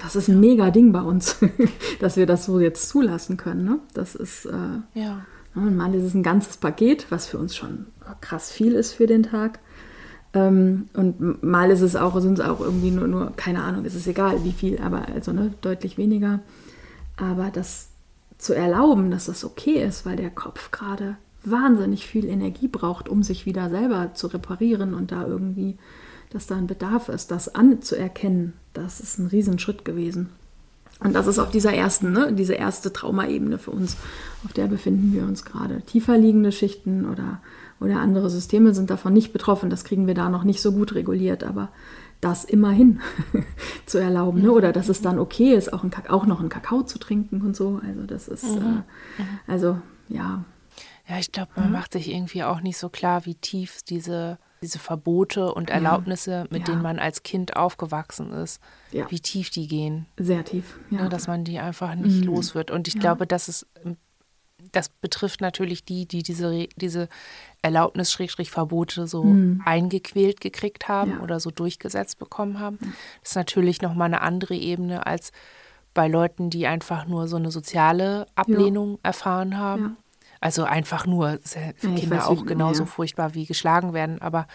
Das 0.03 0.17
ist 0.17 0.29
ein 0.29 0.41
mega 0.41 0.71
Ding 0.71 0.93
bei 0.93 1.03
uns, 1.03 1.37
dass 2.01 2.17
wir 2.17 2.27
das 2.27 2.45
so 2.47 2.59
jetzt 2.61 2.89
zulassen 2.89 3.37
können. 3.37 3.65
Ne? 3.65 3.79
Das 3.95 4.15
ist, 4.15 4.47
äh, 4.47 4.99
ja. 4.99 5.27
Ne, 5.55 5.71
mal 5.71 5.95
ist 5.95 6.05
es 6.05 6.15
ein 6.15 6.23
ganzes 6.23 6.57
Paket, 6.57 7.07
was 7.11 7.27
für 7.27 7.39
uns 7.39 7.57
schon 7.57 7.87
krass 8.21 8.51
viel 8.53 8.73
ist 8.73 8.93
für 8.93 9.07
den 9.07 9.25
Tag. 9.25 9.59
Ähm, 10.33 10.89
und 10.95 11.43
mal 11.43 11.71
ist 11.71 11.81
es 11.81 11.97
auch, 11.97 12.19
sind 12.21 12.39
es 12.39 12.45
auch 12.45 12.61
irgendwie 12.61 12.93
nur, 12.93 13.09
nur, 13.09 13.33
keine 13.37 13.63
Ahnung, 13.63 13.85
ist 13.85 13.97
es 13.97 14.07
egal, 14.07 14.45
wie 14.45 14.53
viel, 14.53 14.81
aber 14.81 15.09
also 15.09 15.33
ne, 15.33 15.53
deutlich 15.61 15.99
weniger. 15.99 16.41
Aber 17.17 17.51
das 17.51 17.91
zu 18.39 18.55
erlauben, 18.55 19.11
dass 19.11 19.27
das 19.27 19.45
okay 19.45 19.83
ist, 19.83 20.07
weil 20.07 20.17
der 20.17 20.31
Kopf 20.31 20.71
gerade 20.71 21.17
wahnsinnig 21.43 22.07
viel 22.07 22.27
Energie 22.27 22.69
braucht, 22.69 23.09
um 23.09 23.23
sich 23.23 23.45
wieder 23.45 23.71
selber 23.71 24.15
zu 24.15 24.29
reparieren 24.29 24.95
und 24.95 25.13
da 25.13 25.27
irgendwie, 25.27 25.77
dass 26.31 26.47
da 26.47 26.57
ein 26.57 26.67
Bedarf 26.67 27.09
ist, 27.09 27.31
das 27.31 27.55
anzuerkennen, 27.55 28.55
das 28.73 29.01
ist 29.01 29.19
ein 29.19 29.27
Riesenschritt 29.27 29.85
gewesen. 29.85 30.31
Und 31.03 31.15
das 31.15 31.27
ist 31.27 31.39
auf 31.39 31.51
dieser 31.51 31.73
ersten, 31.73 32.13
ne, 32.13 32.33
diese 32.33 32.55
erste 32.55 32.93
Traumaebene 32.93 33.59
für 33.59 33.71
uns, 33.71 33.97
auf 34.45 34.53
der 34.53 34.67
befinden 34.67 35.13
wir 35.15 35.23
uns 35.23 35.45
gerade. 35.45 35.81
Tiefer 35.83 36.19
liegende 36.19 36.53
Schichten 36.53 37.09
oder 37.09 37.41
oder 37.81 37.99
andere 37.99 38.29
Systeme 38.29 38.75
sind 38.75 38.91
davon 38.91 39.13
nicht 39.13 39.33
betroffen. 39.33 39.71
Das 39.71 39.85
kriegen 39.85 40.07
wir 40.07 40.15
da 40.15 40.29
noch 40.29 40.45
nicht 40.45 40.61
so 40.61 40.73
gut 40.73 40.95
reguliert, 40.95 41.43
aber 41.45 41.71
das 42.21 42.45
immerhin 42.45 43.01
zu 43.87 43.99
erlauben. 43.99 44.43
Ne? 44.43 44.53
Oder 44.53 44.73
dass 44.73 44.91
es 44.91 45.01
dann 45.01 45.19
okay 45.19 45.55
ist, 45.55 45.73
auch, 45.73 45.83
ein, 45.83 45.91
auch 46.09 46.27
noch 46.27 46.41
einen 46.41 46.51
Kakao 46.51 46.83
zu 46.83 46.99
trinken 46.99 47.41
und 47.41 47.57
so. 47.57 47.81
Also 47.85 48.03
das 48.03 48.29
ist, 48.29 48.45
mhm. 48.45 48.83
äh, 49.19 49.23
also 49.51 49.79
ja. 50.09 50.45
Ja, 51.09 51.19
ich 51.19 51.33
glaube, 51.33 51.53
man 51.57 51.69
mhm. 51.69 51.73
macht 51.73 51.95
sich 51.95 52.11
irgendwie 52.13 52.45
auch 52.45 52.61
nicht 52.61 52.77
so 52.77 52.91
klar, 52.91 53.25
wie 53.25 53.35
tief 53.35 53.83
diese, 53.83 54.39
diese 54.63 54.79
Verbote 54.79 55.55
und 55.55 55.71
Erlaubnisse, 55.71 56.31
ja. 56.31 56.47
mit 56.51 56.61
ja. 56.61 56.75
denen 56.75 56.83
man 56.83 56.99
als 56.99 57.23
Kind 57.23 57.57
aufgewachsen 57.57 58.31
ist, 58.31 58.61
ja. 58.93 59.11
wie 59.11 59.21
tief 59.21 59.51
die 59.51 59.69
gehen. 59.69 60.07
Sehr 60.19 60.45
tief, 60.45 60.79
ja. 60.91 61.03
Ne, 61.03 61.09
dass 61.09 61.27
man 61.27 61.45
die 61.45 61.59
einfach 61.59 61.95
nicht 61.95 62.21
mhm. 62.21 62.27
los 62.27 62.55
wird. 62.55 62.71
Und 62.71 62.89
ich 62.89 62.99
glaube, 62.99 63.27
dass 63.27 63.49
es 63.49 63.67
das 64.73 64.89
betrifft 64.89 65.41
natürlich 65.41 65.85
die, 65.85 66.07
die 66.07 66.23
diese, 66.23 66.69
diese 66.77 67.09
Erlaubnis-Verbote 67.63 69.07
so 69.07 69.25
mhm. 69.25 69.63
eingequält 69.65 70.41
gekriegt 70.41 70.89
haben 70.89 71.13
ja. 71.13 71.21
oder 71.21 71.41
so 71.41 71.51
durchgesetzt 71.51 72.19
bekommen 72.19 72.61
haben. 72.61 72.79
Das 73.23 73.31
ist 73.31 73.37
natürlich 73.37 73.83
nochmal 73.83 74.07
eine 74.07 74.21
andere 74.21 74.55
Ebene 74.55 75.07
als 75.07 75.33
bei 75.93 76.07
Leuten, 76.09 76.51
die 76.51 76.67
einfach 76.67 77.07
nur 77.07 77.27
so 77.27 77.37
eine 77.37 77.51
soziale 77.51 78.27
Ablehnung 78.35 78.93
ja. 78.93 78.99
erfahren 79.03 79.59
haben. 79.59 79.97
Ja. 80.41 80.47
Also 80.47 80.65
einfach 80.65 81.07
nur, 81.07 81.39
für 81.43 81.95
Kinder 81.95 82.29
auch 82.29 82.47
genauso 82.47 82.87
furchtbar 82.87 83.35
wie 83.35 83.47
geschlagen 83.47 83.93
werden, 83.93 84.21
aber 84.23 84.47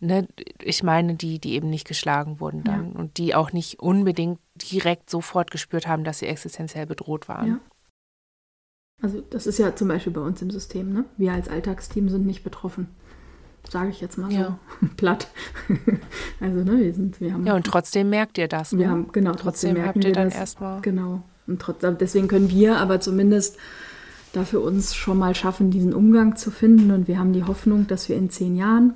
ne, 0.00 0.26
ich 0.60 0.82
meine 0.82 1.14
die, 1.14 1.38
die 1.38 1.52
eben 1.54 1.70
nicht 1.70 1.86
geschlagen 1.86 2.40
wurden 2.40 2.64
dann 2.64 2.92
und 2.92 3.18
die 3.18 3.34
auch 3.34 3.52
nicht 3.52 3.80
unbedingt 3.80 4.40
direkt 4.54 5.08
sofort 5.08 5.50
gespürt 5.50 5.86
haben, 5.86 6.04
dass 6.04 6.18
sie 6.18 6.26
existenziell 6.26 6.86
bedroht 6.86 7.28
waren. 7.28 7.60
Also 9.02 9.20
das 9.20 9.46
ist 9.46 9.58
ja 9.58 9.74
zum 9.74 9.88
Beispiel 9.88 10.12
bei 10.12 10.20
uns 10.20 10.40
im 10.42 10.50
System. 10.50 10.92
Ne? 10.92 11.04
Wir 11.16 11.32
als 11.32 11.48
Alltagsteam 11.48 12.08
sind 12.08 12.24
nicht 12.26 12.44
betroffen. 12.44 12.88
Sage 13.68 13.90
ich 13.90 14.00
jetzt 14.00 14.16
mal 14.16 14.32
ja. 14.32 14.58
so 14.80 14.88
platt. 14.96 15.28
also 16.40 16.60
ne, 16.60 16.78
wir 16.78 16.94
sind, 16.94 17.20
wir 17.20 17.32
haben. 17.32 17.46
Ja 17.46 17.54
und 17.54 17.66
trotzdem 17.66 18.10
merkt 18.10 18.38
ihr 18.38 18.48
das. 18.48 18.72
Wir 18.72 18.86
ne? 18.86 18.88
haben 18.88 19.12
genau 19.12 19.32
trotzdem, 19.32 19.44
trotzdem 19.44 19.74
merken 19.74 19.88
habt 19.88 20.04
ihr 20.04 20.12
dann 20.12 20.30
erstmal. 20.30 20.80
Genau. 20.82 21.22
Und 21.46 21.60
trotzdem, 21.60 21.98
deswegen 21.98 22.28
können 22.28 22.50
wir 22.50 22.78
aber 22.78 23.00
zumindest 23.00 23.58
da 24.32 24.44
für 24.44 24.60
uns 24.60 24.94
schon 24.94 25.18
mal 25.18 25.34
schaffen, 25.34 25.70
diesen 25.70 25.94
Umgang 25.94 26.36
zu 26.36 26.50
finden. 26.50 26.90
Und 26.90 27.08
wir 27.08 27.18
haben 27.18 27.32
die 27.32 27.44
Hoffnung, 27.44 27.86
dass 27.86 28.08
wir 28.08 28.16
in 28.16 28.30
zehn 28.30 28.56
Jahren 28.56 28.94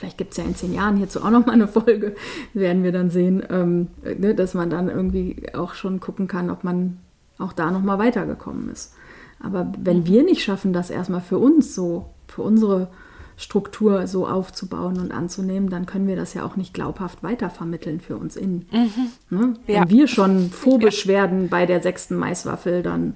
vielleicht 0.00 0.16
gibt 0.16 0.30
es 0.32 0.38
ja 0.38 0.44
in 0.44 0.54
zehn 0.54 0.72
Jahren 0.72 0.96
hierzu 0.96 1.22
auch 1.22 1.30
noch 1.30 1.44
mal 1.44 1.52
eine 1.52 1.68
Folge, 1.68 2.16
werden 2.54 2.82
wir 2.82 2.90
dann 2.90 3.10
sehen, 3.10 3.42
ähm, 3.50 3.88
ne, 4.02 4.34
dass 4.34 4.54
man 4.54 4.70
dann 4.70 4.88
irgendwie 4.88 5.54
auch 5.54 5.74
schon 5.74 6.00
gucken 6.00 6.26
kann, 6.26 6.48
ob 6.48 6.64
man 6.64 6.98
auch 7.38 7.52
da 7.52 7.70
noch 7.70 7.82
mal 7.82 7.98
weitergekommen 7.98 8.70
ist. 8.70 8.94
Aber 9.42 9.72
wenn 9.78 10.06
wir 10.06 10.22
nicht 10.22 10.42
schaffen, 10.42 10.72
das 10.72 10.90
erstmal 10.90 11.20
für 11.20 11.38
uns 11.38 11.74
so, 11.74 12.06
für 12.28 12.42
unsere 12.42 12.88
Struktur 13.36 14.06
so 14.06 14.26
aufzubauen 14.26 15.00
und 15.00 15.12
anzunehmen, 15.12 15.70
dann 15.70 15.86
können 15.86 16.06
wir 16.06 16.16
das 16.16 16.34
ja 16.34 16.44
auch 16.44 16.56
nicht 16.56 16.74
glaubhaft 16.74 17.22
weitervermitteln 17.22 18.00
für 18.00 18.16
uns 18.16 18.36
innen. 18.36 18.66
Mhm. 18.70 19.38
Ne? 19.38 19.54
Wenn 19.66 19.74
ja. 19.74 19.88
wir 19.88 20.08
schon 20.08 20.50
phobisch 20.50 21.06
ja. 21.06 21.12
werden 21.12 21.48
bei 21.48 21.64
der 21.64 21.80
sechsten 21.80 22.16
Maiswaffel, 22.16 22.82
dann 22.82 23.14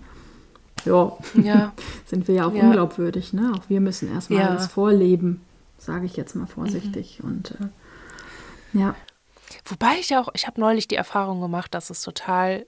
ja, 0.85 1.17
ja. 1.43 1.73
sind 2.07 2.29
wir 2.29 2.35
ja 2.35 2.47
auch 2.47 2.53
unglaubwürdig. 2.53 3.33
Ne? 3.33 3.53
Auch 3.57 3.69
wir 3.69 3.81
müssen 3.81 4.13
erstmal 4.13 4.47
das 4.47 4.67
vorleben, 4.67 5.41
sage 5.79 6.07
ich 6.07 6.17
jetzt 6.17 6.35
mal 6.35 6.47
vorsichtig. 6.47 7.21
Mhm. 7.23 7.29
Und 7.29 7.51
äh, 7.53 8.79
ja. 8.79 8.95
Wobei 9.65 9.95
ich 10.01 10.17
auch, 10.17 10.29
ich 10.35 10.47
habe 10.47 10.61
neulich 10.61 10.89
die 10.89 10.97
Erfahrung 10.97 11.41
gemacht, 11.41 11.75
dass 11.75 11.91
es 11.91 12.03
total 12.03 12.67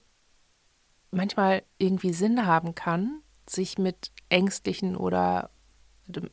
manchmal 1.10 1.62
irgendwie 1.78 2.12
Sinn 2.12 2.46
haben 2.46 2.74
kann, 2.74 3.20
sich 3.48 3.78
mit 3.78 4.10
ängstlichen 4.28 4.96
oder 4.96 5.50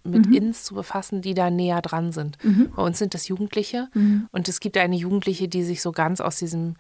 mit 0.04 0.28
mhm. 0.28 0.34
Ins 0.34 0.64
zu 0.64 0.76
befassen, 0.76 1.22
die 1.22 1.34
da 1.34 1.50
näher 1.50 1.82
dran 1.82 2.12
sind. 2.12 2.44
Mhm. 2.44 2.72
Bei 2.76 2.84
uns 2.84 3.00
sind 3.00 3.14
das 3.14 3.28
Jugendliche 3.28 3.90
mhm. 3.94 4.28
und 4.32 4.48
es 4.48 4.60
gibt 4.60 4.78
eine 4.78 4.96
Jugendliche, 4.96 5.48
die 5.48 5.64
sich 5.64 5.82
so 5.82 5.92
ganz 5.92 6.22
aus 6.22 6.38
diesem, 6.38 6.76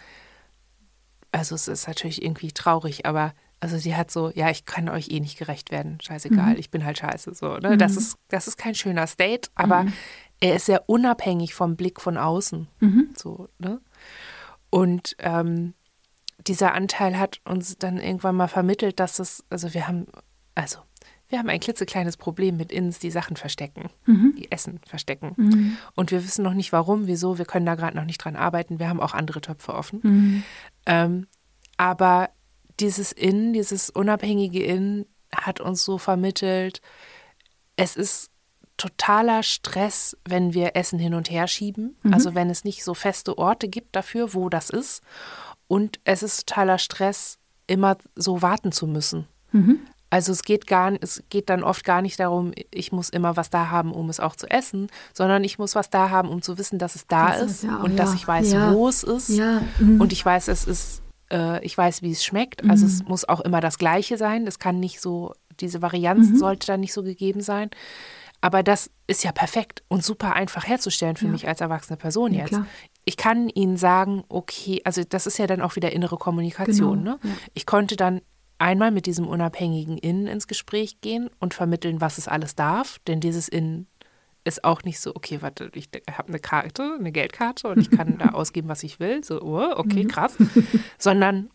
also 1.32 1.56
es 1.56 1.68
ist 1.68 1.88
natürlich 1.88 2.22
irgendwie 2.22 2.51
traurig, 2.51 3.06
aber 3.06 3.34
also 3.64 3.78
sie 3.78 3.95
hat 3.95 4.11
so, 4.11 4.30
ja, 4.36 4.49
ich 4.49 4.66
kann 4.66 4.89
euch 4.89 5.07
eh 5.09 5.22
nicht 5.22 5.38
gerecht 5.39 5.72
werden, 5.72 5.97
scheißegal, 6.01 6.55
mhm. 6.55 6.59
ich 6.59 6.70
bin 6.70 6.84
halt 6.84 6.97
scheiße, 6.97 7.34
so, 7.34 7.55
ne? 7.59 7.78
Das 7.78 7.93
mhm. 7.93 7.97
ist, 7.99 8.18
das 8.28 8.49
ist 8.49 8.57
kein 8.57 8.76
schöner 8.76 9.07
State, 9.07 9.49
aber 9.55 9.84
mhm. 9.84 9.93
er 10.41 10.57
ist 10.57 10.66
sehr 10.66 10.89
unabhängig 10.89 11.53
vom 11.53 11.78
Blick 11.78 12.01
von 12.01 12.18
außen, 12.18 12.68
so, 13.16 13.47
ne? 13.59 13.80
Und 14.70 15.16
ähm, 15.20 15.76
dieser 16.45 16.74
Anteil 16.74 17.18
hat 17.18 17.39
uns 17.45 17.78
dann 17.78 17.99
irgendwann 17.99 18.36
mal 18.36 18.49
vermittelt, 18.49 18.99
dass 18.99 19.20
es, 19.20 19.45
also 19.49 19.74
wir 19.74 19.88
haben, 19.88 20.07
also 20.55 20.80
wir 21.30 21.39
haben 21.39 21.47
ein 21.47 21.61
klitzekleines 21.61 22.18
Problem 22.18 22.57
mit 22.57 22.70
Inns, 22.70 22.99
die 22.99 23.11
Sachen 23.11 23.38
verstecken, 23.38 23.89
mhm. 24.05 24.36
die 24.38 24.51
Essen 24.51 24.82
verstecken. 24.86 25.36
Mhm. 25.38 25.78
Und 25.95 26.11
wir 26.11 26.22
wissen 26.22 26.43
noch 26.43 26.53
nicht 26.53 26.74
warum, 26.74 27.07
wieso, 27.07 27.38
wir 27.38 27.45
können 27.45 27.66
da 27.66 27.76
gerade 27.76 27.95
noch 27.95 28.03
nicht 28.03 28.18
dran 28.18 28.36
arbeiten. 28.36 28.80
Wir 28.80 28.89
haben 28.89 28.99
auch 28.99 29.14
andere 29.14 29.39
Töpfe 29.39 29.74
offen. 29.74 30.01
Mhm. 30.03 30.43
Ähm, 30.86 31.28
aber 31.78 32.30
dieses 32.80 33.11
Inn, 33.11 33.53
dieses 33.53 33.89
unabhängige 33.89 34.63
Inn 34.63 35.05
hat 35.34 35.59
uns 35.59 35.84
so 35.84 35.97
vermittelt, 35.97 36.82
es 37.76 37.95
ist 37.95 38.30
totaler 38.78 39.43
Stress, 39.43 40.17
wenn 40.26 40.53
wir 40.53 40.76
Essen 40.76 40.99
hin 40.99 41.13
und 41.13 41.30
her 41.30 41.47
schieben. 41.47 41.95
Mhm. 42.03 42.13
Also 42.13 42.36
wenn 42.36 42.49
es 42.49 42.63
nicht 42.63 42.84
so 42.84 42.93
feste 42.93 43.38
Orte 43.38 43.67
gibt 43.67 43.95
dafür, 43.95 44.34
wo 44.34 44.49
das 44.49 44.69
ist. 44.69 45.01
Und 45.67 45.99
es 46.03 46.24
ist 46.24 46.47
totaler 46.47 46.78
Stress, 46.78 47.38
immer 47.67 47.97
so 48.15 48.41
warten 48.41 48.71
zu 48.71 48.88
müssen. 48.88 49.28
Mhm. 49.51 49.80
Also 50.09 50.32
es 50.32 50.43
geht 50.43 50.67
gar, 50.67 50.93
es 51.01 51.24
geht 51.30 51.49
dann 51.49 51.63
oft 51.63 51.84
gar 51.84 52.03
nicht 52.03 52.19
darum, 52.19 52.51
ich 52.69 52.91
muss 52.91 53.09
immer 53.09 53.36
was 53.36 53.49
da 53.49 53.71
haben, 53.71 53.91
um 53.91 54.09
es 54.09 54.19
auch 54.19 54.36
zu 54.36 54.47
essen, 54.47 54.89
sondern 55.11 55.43
ich 55.43 55.57
muss 55.57 55.74
was 55.74 55.89
da 55.89 56.11
haben, 56.11 56.30
um 56.30 56.43
zu 56.43 56.59
wissen, 56.59 56.78
dass 56.78 56.95
es 56.95 57.07
da 57.07 57.32
das 57.32 57.41
ist, 57.41 57.51
ist 57.51 57.63
ja, 57.63 57.78
und 57.78 57.91
ja. 57.91 57.97
dass 57.97 58.13
ich 58.13 58.28
weiß, 58.28 58.51
ja. 58.51 58.74
wo 58.74 58.88
es 58.88 59.01
ist. 59.01 59.30
Mhm. 59.80 59.99
Und 59.99 60.11
ich 60.13 60.24
weiß, 60.24 60.49
es 60.49 60.65
ist, 60.65 61.01
äh, 61.34 61.65
ich 61.65 61.77
weiß, 61.77 62.01
wie 62.01 62.11
es 62.11 62.23
schmeckt. 62.23 62.63
Also 62.69 62.86
es 62.86 63.01
mhm. 63.01 63.09
muss 63.09 63.27
auch 63.27 63.41
immer 63.41 63.59
das 63.59 63.77
Gleiche 63.77 64.17
sein. 64.17 64.45
Das 64.45 64.59
kann 64.59 64.79
nicht 64.79 65.01
so, 65.01 65.34
diese 65.59 65.81
Varianz 65.81 66.29
mhm. 66.29 66.38
sollte 66.38 66.67
dann 66.67 66.79
nicht 66.79 66.93
so 66.93 67.03
gegeben 67.03 67.41
sein. 67.41 67.69
Aber 68.39 68.61
das 68.61 68.89
ist 69.07 69.23
ja 69.23 69.31
perfekt 69.31 69.84
und 69.88 70.03
super 70.03 70.34
einfach 70.34 70.67
herzustellen 70.67 71.15
für 71.15 71.27
mich 71.27 71.47
als 71.47 71.61
erwachsene 71.61 71.95
Person 71.95 72.34
jetzt. 72.34 72.49
Klar 72.49 72.67
ich 73.05 73.17
kann 73.17 73.49
ihnen 73.49 73.77
sagen, 73.77 74.23
okay, 74.29 74.81
also 74.84 75.03
das 75.03 75.27
ist 75.27 75.38
ja 75.38 75.47
dann 75.47 75.61
auch 75.61 75.75
wieder 75.75 75.91
innere 75.91 76.17
Kommunikation. 76.17 76.99
Genau, 76.99 77.11
ne? 77.11 77.19
Ja. 77.23 77.29
Ich 77.53 77.65
konnte 77.65 77.95
dann 77.95 78.21
einmal 78.59 78.91
mit 78.91 79.05
diesem 79.05 79.27
unabhängigen 79.27 79.97
Innen 79.97 80.27
ins 80.27 80.47
Gespräch 80.47 81.01
gehen 81.01 81.29
und 81.39 81.53
vermitteln, 81.53 81.99
was 81.99 82.17
es 82.17 82.27
alles 82.27 82.55
darf, 82.55 82.99
denn 83.07 83.19
dieses 83.19 83.49
Innen 83.49 83.88
ist 84.43 84.63
auch 84.63 84.83
nicht 84.83 84.99
so, 84.99 85.15
okay, 85.15 85.41
warte, 85.41 85.71
ich 85.73 85.89
habe 86.11 86.29
eine 86.29 86.39
Karte, 86.39 86.97
eine 86.99 87.11
Geldkarte 87.11 87.67
und 87.69 87.79
ich 87.79 87.91
kann 87.91 88.17
da 88.17 88.29
ausgeben, 88.33 88.67
was 88.67 88.83
ich 88.83 88.99
will. 88.99 89.23
So, 89.23 89.41
oh, 89.41 89.73
okay, 89.75 90.03
mhm. 90.03 90.07
krass. 90.09 90.35
Sondern 90.97 91.49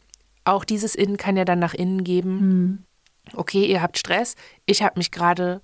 auch 0.44 0.64
dieses 0.64 0.94
Innen 0.94 1.16
kann 1.16 1.36
ja 1.36 1.44
dann 1.44 1.58
nach 1.58 1.74
innen 1.74 2.04
geben, 2.04 2.38
mhm. 2.38 2.84
okay, 3.34 3.66
ihr 3.66 3.82
habt 3.82 3.98
Stress, 3.98 4.36
ich 4.64 4.82
habe 4.82 4.98
mich 4.98 5.10
gerade 5.10 5.60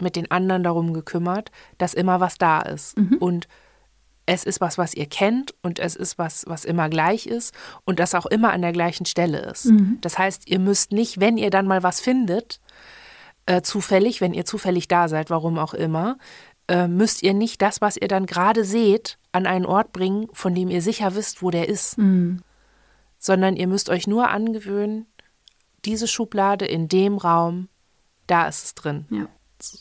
mit 0.00 0.14
den 0.14 0.30
anderen 0.30 0.62
darum 0.62 0.94
gekümmert, 0.94 1.50
dass 1.76 1.94
immer 1.94 2.20
was 2.20 2.38
da 2.38 2.60
ist. 2.60 2.96
Mhm. 2.96 3.16
Und 3.18 3.48
es 4.26 4.44
ist 4.44 4.60
was, 4.60 4.78
was 4.78 4.94
ihr 4.94 5.06
kennt 5.06 5.54
und 5.62 5.78
es 5.78 5.96
ist 5.96 6.18
was, 6.18 6.44
was 6.46 6.64
immer 6.64 6.88
gleich 6.88 7.26
ist 7.26 7.54
und 7.84 7.98
das 7.98 8.14
auch 8.14 8.26
immer 8.26 8.52
an 8.52 8.62
der 8.62 8.72
gleichen 8.72 9.06
Stelle 9.06 9.38
ist. 9.38 9.66
Mhm. 9.66 9.98
Das 10.02 10.18
heißt, 10.18 10.48
ihr 10.48 10.58
müsst 10.58 10.92
nicht, 10.92 11.18
wenn 11.18 11.38
ihr 11.38 11.50
dann 11.50 11.66
mal 11.66 11.82
was 11.82 12.00
findet, 12.00 12.60
äh, 13.46 13.62
zufällig, 13.62 14.20
wenn 14.20 14.34
ihr 14.34 14.44
zufällig 14.44 14.86
da 14.86 15.08
seid, 15.08 15.30
warum 15.30 15.58
auch 15.58 15.72
immer, 15.72 16.18
äh, 16.68 16.86
müsst 16.88 17.22
ihr 17.22 17.34
nicht 17.34 17.60
das, 17.62 17.80
was 17.80 17.96
ihr 17.96 18.08
dann 18.08 18.26
gerade 18.26 18.64
seht, 18.64 19.18
an 19.32 19.46
einen 19.46 19.66
Ort 19.66 19.92
bringen, 19.92 20.28
von 20.32 20.54
dem 20.54 20.68
ihr 20.68 20.82
sicher 20.82 21.14
wisst, 21.14 21.42
wo 21.42 21.50
der 21.50 21.68
ist. 21.68 21.98
Mhm. 21.98 22.42
Sondern 23.18 23.56
ihr 23.56 23.66
müsst 23.66 23.88
euch 23.90 24.06
nur 24.06 24.28
angewöhnen, 24.30 25.06
diese 25.84 26.06
Schublade 26.06 26.66
in 26.66 26.88
dem 26.88 27.16
Raum, 27.18 27.68
da 28.26 28.46
ist 28.46 28.64
es 28.64 28.74
drin. 28.74 29.06
Ja. 29.10 29.26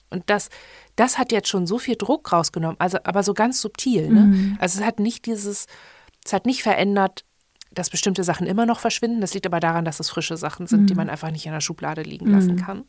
Und 0.10 0.24
das, 0.28 0.50
das 0.96 1.18
hat 1.18 1.32
jetzt 1.32 1.50
schon 1.50 1.68
so 1.68 1.78
viel 1.78 1.96
Druck 1.96 2.32
rausgenommen, 2.32 2.78
also 2.80 2.98
aber 3.04 3.22
so 3.22 3.34
ganz 3.34 3.62
subtil. 3.62 4.10
Ne? 4.10 4.22
Mhm. 4.22 4.58
Also 4.60 4.80
es 4.80 4.86
hat 4.86 5.00
nicht 5.00 5.26
dieses, 5.26 5.68
es 6.26 6.34
hat 6.34 6.46
nicht 6.46 6.64
verändert, 6.64 7.26
dass 7.72 7.90
bestimmte 7.92 8.24
Sachen 8.24 8.48
immer 8.48 8.66
noch 8.66 8.80
verschwinden. 8.80 9.22
Das 9.22 9.34
liegt 9.34 9.46
aber 9.46 9.60
daran, 9.60 9.86
dass 9.86 10.00
es 10.00 10.10
frische 10.10 10.38
Sachen 10.38 10.66
sind, 10.66 10.82
Mhm. 10.84 10.88
die 10.88 10.96
man 10.96 11.10
einfach 11.10 11.30
nicht 11.30 11.46
in 11.46 11.52
der 11.52 11.62
Schublade 11.62 12.02
liegen 12.02 12.28
lassen 12.28 12.56
kann. 12.56 12.86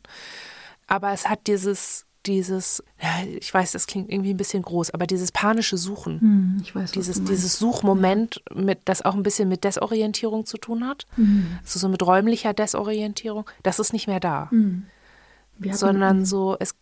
Aber 0.87 1.11
es 1.11 1.29
hat 1.29 1.45
dieses, 1.45 2.05
dieses, 2.25 2.83
ja, 3.01 3.23
ich 3.39 3.53
weiß, 3.53 3.71
das 3.71 3.87
klingt 3.87 4.11
irgendwie 4.11 4.33
ein 4.33 4.37
bisschen 4.37 4.61
groß, 4.61 4.91
aber 4.91 5.07
dieses 5.07 5.31
panische 5.31 5.77
Suchen, 5.77 6.19
Mhm. 6.21 6.57
Ich 6.61 6.75
weiß, 6.75 6.91
dieses, 6.91 7.23
dieses 7.23 7.57
Suchmoment, 7.59 8.41
mit, 8.53 8.79
das 8.85 9.01
auch 9.03 9.15
ein 9.15 9.23
bisschen 9.23 9.47
mit 9.47 9.63
Desorientierung 9.63 10.45
zu 10.45 10.57
tun 10.57 10.85
hat, 10.85 11.05
Mhm. 11.17 11.57
also 11.61 11.79
so 11.79 11.87
mit 11.89 12.05
räumlicher 12.05 12.53
Desorientierung, 12.53 13.45
das 13.63 13.79
ist 13.79 13.93
nicht 13.93 14.07
mehr 14.07 14.19
da 14.19 14.43
hatten- 14.45 14.87
sondern 15.71 16.25
so, 16.25 16.55
es, 16.59 16.75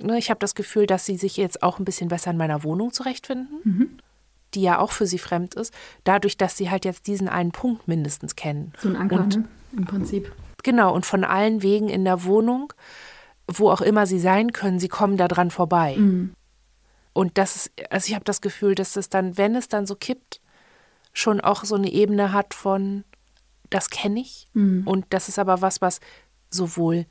ne, 0.00 0.18
ich 0.18 0.30
habe 0.30 0.40
das 0.40 0.54
Gefühl, 0.54 0.86
dass 0.86 1.04
sie 1.04 1.16
sich 1.16 1.36
jetzt 1.36 1.62
auch 1.62 1.78
ein 1.78 1.84
bisschen 1.84 2.08
besser 2.08 2.30
in 2.30 2.36
meiner 2.36 2.62
Wohnung 2.62 2.92
zurechtfinden, 2.92 3.60
Mhm. 3.64 3.98
die 4.54 4.62
ja 4.62 4.78
auch 4.78 4.92
für 4.92 5.06
sie 5.06 5.18
fremd 5.18 5.54
ist, 5.56 5.74
dadurch, 6.04 6.36
dass 6.38 6.56
sie 6.56 6.70
halt 6.70 6.84
jetzt 6.84 7.06
diesen 7.08 7.28
einen 7.28 7.50
Punkt 7.52 7.88
mindestens 7.88 8.36
kennen. 8.36 8.72
so 8.78 8.88
ein 8.88 8.96
Anker, 8.96 9.16
und, 9.20 9.36
ne? 9.36 9.44
Im 9.76 9.84
Prinzip. 9.84 10.32
Genau, 10.62 10.94
und 10.94 11.04
von 11.06 11.22
allen 11.24 11.62
Wegen 11.62 11.88
in 11.88 12.04
der 12.04 12.24
Wohnung, 12.24 12.72
wo 13.46 13.70
auch 13.70 13.80
immer 13.80 14.06
sie 14.06 14.18
sein 14.18 14.52
können, 14.52 14.78
sie 14.78 14.88
kommen 14.88 15.16
da 15.16 15.28
dran 15.28 15.50
vorbei. 15.50 15.96
Mhm. 15.96 16.34
Und 17.12 17.38
das 17.38 17.56
ist, 17.56 17.72
also 17.90 18.08
ich 18.08 18.14
habe 18.14 18.24
das 18.24 18.40
Gefühl, 18.40 18.74
dass 18.74 18.96
es 18.96 19.08
dann, 19.08 19.38
wenn 19.38 19.54
es 19.54 19.68
dann 19.68 19.86
so 19.86 19.94
kippt, 19.94 20.40
schon 21.12 21.40
auch 21.40 21.64
so 21.64 21.74
eine 21.74 21.90
Ebene 21.90 22.32
hat 22.32 22.52
von, 22.52 23.04
das 23.70 23.88
kenne 23.88 24.20
ich. 24.20 24.46
Mhm. 24.52 24.82
Und 24.86 25.06
das 25.10 25.28
ist 25.28 25.38
aber 25.38 25.62
was, 25.62 25.80
was 25.80 26.00
sowohl 26.50 27.06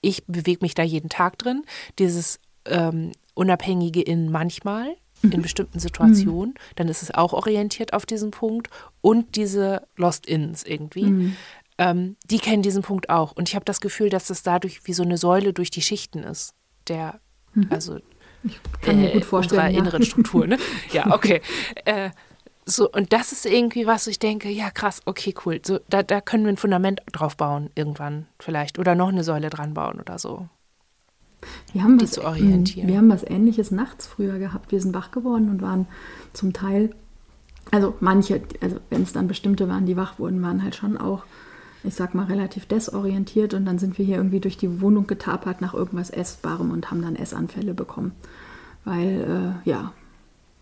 ich 0.00 0.24
bewege 0.26 0.60
mich 0.62 0.74
da 0.74 0.82
jeden 0.82 1.08
Tag 1.08 1.38
drin, 1.38 1.64
dieses 1.98 2.38
ähm, 2.66 3.12
Unabhängige 3.34 4.02
in 4.02 4.30
manchmal, 4.30 4.96
in 5.22 5.42
bestimmten 5.42 5.80
Situationen, 5.80 6.54
dann 6.76 6.88
ist 6.88 7.02
es 7.02 7.12
auch 7.12 7.32
orientiert 7.32 7.92
auf 7.92 8.06
diesen 8.06 8.30
Punkt 8.30 8.68
und 9.00 9.34
diese 9.34 9.86
Lost 9.96 10.26
Ins 10.26 10.62
irgendwie. 10.62 11.34
Ähm, 11.78 12.16
die 12.24 12.38
kennen 12.38 12.62
diesen 12.62 12.82
Punkt 12.82 13.08
auch. 13.08 13.32
Und 13.32 13.48
ich 13.48 13.54
habe 13.54 13.64
das 13.64 13.80
Gefühl, 13.80 14.10
dass 14.10 14.26
das 14.26 14.42
dadurch 14.42 14.80
wie 14.84 14.92
so 14.92 15.04
eine 15.04 15.16
Säule 15.16 15.52
durch 15.52 15.70
die 15.70 15.82
Schichten 15.82 16.24
ist. 16.24 16.54
Der, 16.88 17.20
also 17.70 17.98
Kann 18.82 19.00
mir 19.00 19.10
äh, 19.10 19.14
gut 19.14 19.24
vorstellen. 19.24 19.60
unserer 19.60 19.72
ja. 19.72 19.78
inneren 19.78 20.02
Struktur. 20.02 20.46
Ne? 20.46 20.58
Ja, 20.92 21.12
okay. 21.14 21.40
äh, 21.84 22.10
so, 22.64 22.90
und 22.90 23.14
das 23.14 23.32
ist 23.32 23.46
irgendwie 23.46 23.86
was, 23.86 24.06
wo 24.06 24.10
ich 24.10 24.18
denke, 24.18 24.50
ja 24.50 24.70
krass, 24.70 25.00
okay, 25.06 25.34
cool. 25.46 25.60
So, 25.64 25.80
da, 25.88 26.02
da 26.02 26.20
können 26.20 26.44
wir 26.44 26.52
ein 26.52 26.58
Fundament 26.58 27.00
drauf 27.12 27.36
bauen 27.36 27.70
irgendwann 27.74 28.26
vielleicht. 28.38 28.78
Oder 28.78 28.94
noch 28.94 29.08
eine 29.08 29.24
Säule 29.24 29.48
dran 29.48 29.72
bauen 29.72 30.00
oder 30.00 30.18
so. 30.18 30.48
Wir 31.72 31.82
haben 31.82 31.98
die 31.98 32.04
was, 32.04 32.18
orientieren. 32.18 32.88
Wir 32.88 32.98
haben 32.98 33.10
was 33.10 33.22
Ähnliches 33.24 33.70
nachts 33.70 34.06
früher 34.06 34.38
gehabt. 34.38 34.72
Wir 34.72 34.80
sind 34.80 34.94
wach 34.94 35.12
geworden 35.12 35.48
und 35.48 35.62
waren 35.62 35.86
zum 36.32 36.52
Teil, 36.52 36.90
also 37.70 37.94
manche, 38.00 38.42
also 38.60 38.80
wenn 38.90 39.02
es 39.02 39.12
dann 39.12 39.28
bestimmte 39.28 39.68
waren, 39.68 39.86
die 39.86 39.96
wach 39.96 40.18
wurden, 40.18 40.42
waren 40.42 40.62
halt 40.62 40.74
schon 40.74 40.98
auch, 40.98 41.24
ich 41.84 41.94
sag 41.94 42.14
mal, 42.14 42.26
relativ 42.26 42.66
desorientiert 42.66 43.54
und 43.54 43.64
dann 43.64 43.78
sind 43.78 43.98
wir 43.98 44.04
hier 44.04 44.16
irgendwie 44.16 44.40
durch 44.40 44.56
die 44.56 44.80
Wohnung 44.80 45.06
getapert 45.06 45.60
nach 45.60 45.74
irgendwas 45.74 46.10
Essbarem 46.10 46.70
und 46.70 46.90
haben 46.90 47.02
dann 47.02 47.16
Essanfälle 47.16 47.74
bekommen. 47.74 48.12
Weil, 48.84 49.54
äh, 49.64 49.68
ja, 49.68 49.92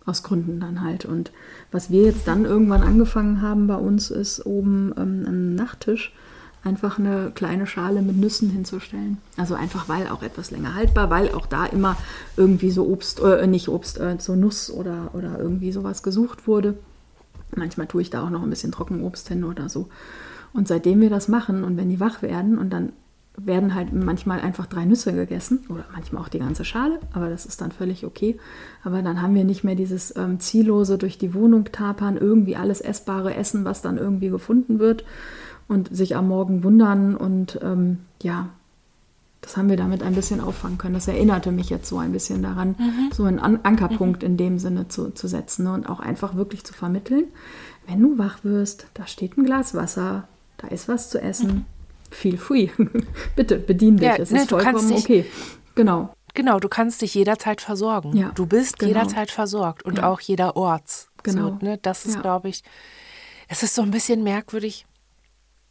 aus 0.05 0.23
Gründen 0.23 0.59
dann 0.59 0.83
halt. 0.83 1.05
Und 1.05 1.31
was 1.71 1.91
wir 1.91 2.03
jetzt 2.03 2.27
dann 2.27 2.45
irgendwann 2.45 2.81
angefangen 2.81 3.41
haben 3.41 3.67
bei 3.67 3.75
uns, 3.75 4.09
ist 4.09 4.45
oben 4.45 4.93
ähm, 4.97 5.25
am 5.27 5.55
Nachttisch 5.55 6.13
einfach 6.63 6.99
eine 6.99 7.31
kleine 7.33 7.67
Schale 7.67 8.01
mit 8.01 8.17
Nüssen 8.17 8.49
hinzustellen. 8.49 9.17
Also 9.37 9.55
einfach, 9.55 9.87
weil 9.89 10.07
auch 10.07 10.23
etwas 10.23 10.51
länger 10.51 10.75
haltbar, 10.75 11.09
weil 11.09 11.31
auch 11.31 11.45
da 11.45 11.65
immer 11.65 11.97
irgendwie 12.35 12.71
so 12.71 12.87
Obst, 12.87 13.19
äh, 13.21 13.47
nicht 13.47 13.69
Obst, 13.69 13.99
äh, 13.99 14.17
so 14.19 14.35
Nuss 14.35 14.69
oder, 14.69 15.11
oder 15.13 15.39
irgendwie 15.39 15.71
sowas 15.71 16.03
gesucht 16.03 16.47
wurde. 16.47 16.77
Manchmal 17.55 17.87
tue 17.87 18.01
ich 18.01 18.09
da 18.09 18.23
auch 18.23 18.29
noch 18.29 18.43
ein 18.43 18.49
bisschen 18.49 18.71
Trockenobst 18.71 19.27
hin 19.29 19.43
oder 19.43 19.69
so. 19.69 19.89
Und 20.57 20.67
seitdem 20.67 21.01
wir 21.01 21.11
das 21.11 21.27
machen 21.27 21.63
und 21.63 21.77
wenn 21.77 21.87
die 21.87 21.99
wach 21.99 22.23
werden 22.23 22.57
und 22.57 22.71
dann 22.71 22.91
werden 23.37 23.75
halt 23.75 23.93
manchmal 23.93 24.41
einfach 24.41 24.65
drei 24.65 24.85
Nüsse 24.85 25.13
gegessen 25.13 25.59
oder 25.69 25.85
manchmal 25.93 26.23
auch 26.23 26.29
die 26.29 26.39
ganze 26.39 26.65
Schale, 26.65 26.99
aber 27.13 27.29
das 27.29 27.45
ist 27.45 27.61
dann 27.61 27.71
völlig 27.71 28.03
okay. 28.07 28.39
Aber 28.83 29.03
dann 29.03 29.21
haben 29.21 29.35
wir 29.35 29.43
nicht 29.43 29.63
mehr 29.63 29.75
dieses 29.75 30.15
ähm, 30.17 30.39
ziellose 30.39 30.97
durch 30.97 31.19
die 31.19 31.35
Wohnung 31.35 31.65
tapern, 31.71 32.17
irgendwie 32.17 32.55
alles 32.55 32.81
Essbare 32.81 33.35
essen, 33.35 33.65
was 33.65 33.83
dann 33.83 33.99
irgendwie 33.99 34.29
gefunden 34.29 34.79
wird 34.79 35.05
und 35.67 35.95
sich 35.95 36.15
am 36.15 36.27
Morgen 36.29 36.63
wundern 36.63 37.15
und 37.15 37.59
ähm, 37.61 37.99
ja, 38.23 38.49
das 39.41 39.57
haben 39.57 39.69
wir 39.69 39.77
damit 39.77 40.01
ein 40.01 40.15
bisschen 40.15 40.41
auffangen 40.41 40.79
können. 40.79 40.95
Das 40.95 41.07
erinnerte 41.07 41.51
mich 41.51 41.69
jetzt 41.69 41.87
so 41.87 41.99
ein 41.99 42.11
bisschen 42.11 42.41
daran, 42.41 42.75
so 43.13 43.25
einen 43.25 43.37
An 43.37 43.59
Ankerpunkt 43.61 44.23
in 44.23 44.37
dem 44.37 44.57
Sinne 44.57 44.87
zu, 44.87 45.11
zu 45.11 45.27
setzen 45.27 45.65
ne? 45.65 45.73
und 45.73 45.87
auch 45.87 45.99
einfach 45.99 46.35
wirklich 46.35 46.63
zu 46.63 46.73
vermitteln. 46.73 47.25
Wenn 47.85 48.01
du 48.01 48.17
wach 48.17 48.39
wirst, 48.43 48.87
da 48.95 49.05
steht 49.05 49.37
ein 49.37 49.45
Glas 49.45 49.75
Wasser, 49.75 50.27
da 50.57 50.67
ist 50.67 50.87
was 50.87 51.09
zu 51.09 51.21
essen. 51.21 51.65
Feel 52.11 52.37
free. 52.37 52.69
Bitte 53.35 53.57
bedien 53.57 53.97
dich. 53.97 54.07
Ja, 54.07 54.15
es 54.15 54.31
ne, 54.31 54.41
ist 54.41 54.49
vollkommen 54.49 54.87
dich- 54.87 54.97
okay. 55.03 55.25
Genau. 55.75 56.13
Genau, 56.33 56.59
du 56.59 56.69
kannst 56.69 57.01
dich 57.01 57.15
jederzeit 57.15 57.61
versorgen. 57.61 58.15
Ja, 58.15 58.31
du 58.35 58.45
bist 58.45 58.77
genau. 58.79 58.89
jederzeit 58.89 59.31
versorgt 59.31 59.83
und 59.83 59.97
Ja. 59.97 60.09
auch 60.09 60.19
jederorts. 60.19 61.09
Genau. 61.23 61.57
So, 61.59 61.65
ne, 61.65 61.77
das 61.81 62.05
ist, 62.05 62.15
Ja. 62.15 62.21
glaube 62.21 62.49
ich, 62.49 62.63
es 63.47 63.63
ist 63.63 63.73
so 63.75 63.81
ein 63.81 63.91
bisschen 63.91 64.23
merkwürdig. 64.23 64.85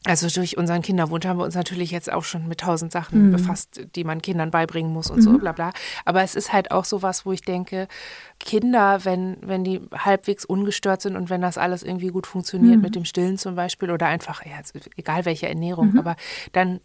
Also 0.06 0.28
durch 0.28 0.56
unseren 0.56 0.82
Kinderwunsch 0.82 1.26
haben 1.26 1.38
wir 1.38 1.44
uns 1.44 1.56
natürlich 1.56 1.90
jetzt 1.90 2.12
auch 2.12 2.22
schon 2.22 2.46
mit 2.46 2.60
tausend 2.60 2.90
Mhm. 2.90 2.92
Sachen 2.92 3.30
befasst, 3.30 3.80
die 3.96 4.04
man 4.04 4.22
Kindern 4.22 4.52
beibringen 4.52 4.92
muss 4.92 5.10
und 5.10 5.20
so, 5.20 5.36
bla 5.36 5.50
bla. 5.50 5.72
Aber 6.04 6.22
es 6.22 6.36
ist 6.36 6.52
halt 6.52 6.70
auch 6.70 6.84
sowas, 6.84 7.26
wo 7.26 7.32
ich 7.32 7.40
denke, 7.40 7.88
Kinder, 8.38 9.04
wenn, 9.04 9.36
wenn 9.40 9.64
die 9.64 9.80
halbwegs 9.92 10.44
ungestört 10.44 11.02
sind 11.02 11.16
und 11.16 11.28
wenn 11.28 11.40
das 11.40 11.58
alles 11.58 11.82
irgendwie 11.82 12.08
gut 12.08 12.26
Mhm. 12.26 12.30
funktioniert 12.30 12.82
mit 12.82 12.94
dem 12.94 13.04
Stillen 13.04 13.36
zum 13.36 13.56
Beispiel 13.56 13.90
oder 13.90 14.06
einfach, 14.06 14.46
ja, 14.46 14.60
egal 14.96 15.24
welche 15.24 15.48
Ernährung, 15.48 15.90
Mhm. 15.90 15.98
aber 15.98 16.14
dann 16.52 16.80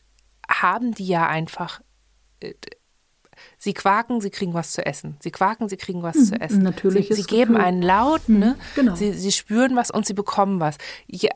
haben 0.49 0.93
die 0.95 1.05
ja 1.05 1.27
einfach 1.27 1.81
Sie 3.63 3.75
quaken, 3.75 4.21
sie 4.21 4.31
kriegen 4.31 4.55
was 4.55 4.71
zu 4.71 4.83
essen. 4.83 5.17
Sie 5.19 5.29
quaken, 5.29 5.69
sie 5.69 5.77
kriegen 5.77 6.01
was 6.01 6.29
zu 6.29 6.41
essen. 6.41 6.57
ein 6.61 6.63
natürliches 6.63 7.15
sie, 7.15 7.21
sie 7.21 7.27
geben 7.27 7.53
Gefühl. 7.53 7.63
einen 7.67 7.83
Laut, 7.83 8.27
ne? 8.27 8.55
genau. 8.73 8.95
Sie, 8.95 9.13
sie 9.13 9.31
spüren 9.31 9.75
was 9.75 9.91
und 9.91 10.07
sie 10.07 10.15
bekommen 10.15 10.59
was. 10.59 10.77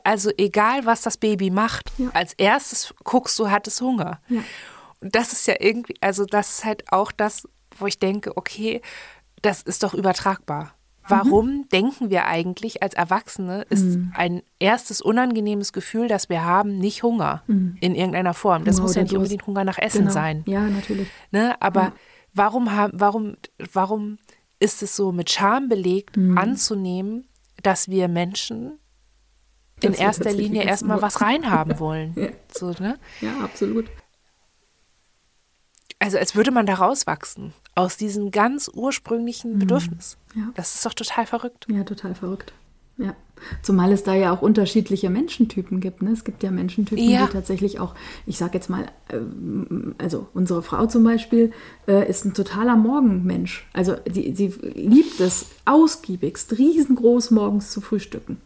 Also 0.02 0.30
egal, 0.36 0.84
was 0.86 1.02
das 1.02 1.18
Baby 1.18 1.50
macht, 1.50 1.84
Ja. 1.98 2.08
als 2.14 2.32
erstes 2.34 2.92
guckst 3.04 3.38
du, 3.38 3.48
hat 3.48 3.68
es 3.68 3.80
Hunger. 3.80 4.20
Ja. 4.28 4.40
Und 5.00 5.14
das 5.14 5.32
ist 5.32 5.46
ja 5.46 5.54
irgendwie, 5.60 5.94
also 6.00 6.24
das 6.24 6.50
ist 6.58 6.64
halt 6.64 6.90
auch 6.92 7.12
das, 7.12 7.46
wo 7.78 7.86
ich 7.86 8.00
denke, 8.00 8.36
okay, 8.36 8.80
das 9.42 9.62
ist 9.62 9.84
doch 9.84 9.94
übertragbar. 9.94 10.72
Warum 11.08 11.68
denken 11.68 12.10
wir 12.10 12.26
eigentlich 12.26 12.82
als 12.82 12.94
Erwachsene, 12.94 13.62
ist 13.70 13.96
ein 14.14 14.42
erstes 14.58 15.00
unangenehmes 15.00 15.72
Gefühl, 15.72 16.08
das 16.08 16.28
wir 16.28 16.44
haben, 16.44 16.78
nicht 16.78 17.04
Hunger 17.04 17.44
in 17.46 17.94
irgendeiner 17.94 18.34
Form. 18.34 18.64
Das 18.64 18.78
Hunger 18.78 18.86
muss 18.88 18.96
ja 18.96 19.02
nicht 19.04 19.14
unbedingt 19.14 19.46
Hunger 19.46 19.62
nach 19.62 19.78
Essen 19.78 20.00
genau. 20.00 20.10
sein. 20.10 20.42
Ja, 20.48 20.62
natürlich. 20.62 21.06
Ne? 21.30 21.54
Aber 21.62 21.92
warum, 22.36 22.72
haben, 22.72 22.92
warum, 23.00 23.36
warum 23.72 24.18
ist 24.58 24.82
es 24.82 24.94
so 24.96 25.12
mit 25.12 25.30
Scham 25.30 25.68
belegt, 25.68 26.16
Mhm. 26.16 26.38
anzunehmen, 26.38 27.26
dass 27.62 27.88
wir 27.88 28.08
Menschen 28.08 28.78
in 29.80 29.92
wir 29.92 29.98
erster 29.98 30.32
Linie 30.32 30.62
erstmal 30.62 31.02
was 31.02 31.20
reinhaben 31.20 31.78
wollen? 31.80 32.14
Ja. 32.16 32.28
so, 32.54 32.70
ne? 32.78 32.98
Ja, 33.20 33.40
absolut. 33.40 33.86
Also 35.98 36.18
als 36.18 36.34
würde 36.34 36.50
man 36.50 36.66
da 36.66 36.74
rauswachsen 36.74 37.52
aus 37.74 37.96
diesem 37.96 38.30
ganz 38.30 38.70
ursprünglichen 38.72 39.58
Bedürfnis. 39.58 40.18
Mhm. 40.34 40.40
Ja. 40.42 40.50
Das 40.54 40.74
ist 40.74 40.84
doch 40.84 40.94
total 40.94 41.26
verrückt. 41.26 41.66
Ja, 41.70 41.84
total 41.84 42.14
verrückt. 42.14 42.52
Ja. 42.98 43.14
Zumal 43.62 43.92
es 43.92 44.02
da 44.02 44.14
ja 44.14 44.34
auch 44.34 44.40
unterschiedliche 44.40 45.10
Menschentypen 45.10 45.80
gibt. 45.80 46.00
Ne? 46.02 46.10
Es 46.12 46.24
gibt 46.24 46.42
ja 46.42 46.50
Menschentypen, 46.50 47.04
Ja. 47.04 47.26
die 47.26 47.32
tatsächlich 47.32 47.78
auch, 47.78 47.94
ich 48.24 48.38
sage 48.38 48.54
jetzt 48.54 48.70
mal, 48.70 48.86
ähm, 49.10 49.94
also 49.98 50.26
unsere 50.32 50.62
Frau 50.62 50.86
zum 50.86 51.04
Beispiel 51.04 51.52
äh, 51.86 52.08
ist 52.08 52.24
ein 52.24 52.32
totaler 52.32 52.76
Morgenmensch. 52.76 53.68
Also 53.74 53.94
die, 54.08 54.34
sie 54.34 54.54
liebt 54.74 55.20
es 55.20 55.46
ausgiebigst, 55.66 56.56
riesengroß 56.56 57.30
morgens 57.32 57.70
zu 57.70 57.82
frühstücken. 57.82 58.38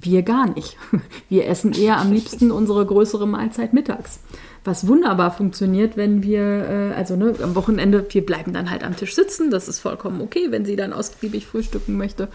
Wir 0.00 0.22
gar 0.22 0.48
nicht. 0.54 0.76
Wir 1.30 1.46
essen 1.48 1.72
eher 1.72 1.96
am 1.98 2.12
liebsten 2.12 2.50
unsere 2.52 2.84
größere 2.84 3.26
Mahlzeit 3.26 3.72
mittags. 3.72 4.20
Was 4.64 4.86
wunderbar 4.86 5.30
funktioniert, 5.30 5.96
wenn 5.96 6.22
wir, 6.22 6.40
äh, 6.42 6.94
also 6.94 7.16
ne, 7.16 7.34
am 7.42 7.54
Wochenende, 7.54 8.04
wir 8.10 8.26
bleiben 8.26 8.52
dann 8.52 8.70
halt 8.70 8.84
am 8.84 8.96
Tisch 8.96 9.14
sitzen. 9.14 9.50
Das 9.50 9.66
ist 9.68 9.80
vollkommen 9.80 10.20
okay, 10.20 10.48
wenn 10.50 10.66
sie 10.66 10.76
dann 10.76 10.92
ausgiebig 10.92 11.46
frühstücken 11.46 11.96
möchte. 11.96 12.28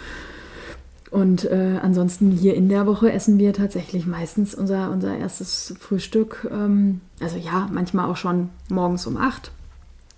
Und 1.14 1.46
äh, 1.46 1.78
ansonsten 1.80 2.32
hier 2.32 2.56
in 2.56 2.70
der 2.70 2.88
Woche 2.88 3.12
essen 3.12 3.38
wir 3.38 3.54
tatsächlich 3.54 4.08
meistens 4.08 4.56
unser, 4.56 4.90
unser 4.90 5.16
erstes 5.16 5.76
Frühstück. 5.80 6.50
Ähm, 6.52 7.02
also 7.22 7.38
ja, 7.38 7.70
manchmal 7.72 8.10
auch 8.10 8.18
schon 8.18 8.50
morgens 8.68 9.06
um 9.06 9.18
acht. 9.18 9.52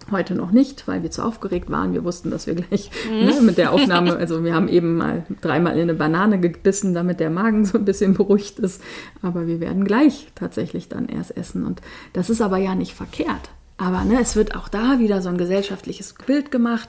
Heute 0.09 0.35
noch 0.35 0.51
nicht, 0.51 0.87
weil 0.87 1.03
wir 1.03 1.11
zu 1.11 1.21
aufgeregt 1.21 1.69
waren. 1.69 1.91
Wir 1.91 2.05
wussten, 2.05 2.31
dass 2.31 2.47
wir 2.47 2.55
gleich 2.55 2.91
mhm. 3.11 3.25
ne, 3.25 3.41
mit 3.41 3.57
der 3.57 3.73
Aufnahme, 3.73 4.15
also 4.15 4.45
wir 4.45 4.53
haben 4.53 4.69
eben 4.69 4.95
mal 4.95 5.25
dreimal 5.41 5.73
in 5.73 5.81
eine 5.81 5.95
Banane 5.95 6.39
gebissen, 6.39 6.93
damit 6.93 7.19
der 7.19 7.29
Magen 7.29 7.65
so 7.65 7.77
ein 7.77 7.83
bisschen 7.83 8.13
beruhigt 8.13 8.59
ist. 8.59 8.81
Aber 9.21 9.47
wir 9.47 9.59
werden 9.59 9.83
gleich 9.83 10.27
tatsächlich 10.33 10.87
dann 10.87 11.09
erst 11.09 11.35
essen. 11.35 11.65
Und 11.65 11.81
das 12.13 12.29
ist 12.29 12.41
aber 12.41 12.55
ja 12.55 12.73
nicht 12.73 12.93
verkehrt. 12.93 13.49
Aber 13.75 14.05
ne, 14.05 14.21
es 14.21 14.37
wird 14.37 14.55
auch 14.55 14.69
da 14.69 14.97
wieder 14.99 15.21
so 15.21 15.27
ein 15.27 15.37
gesellschaftliches 15.37 16.13
Bild 16.25 16.51
gemacht. 16.51 16.87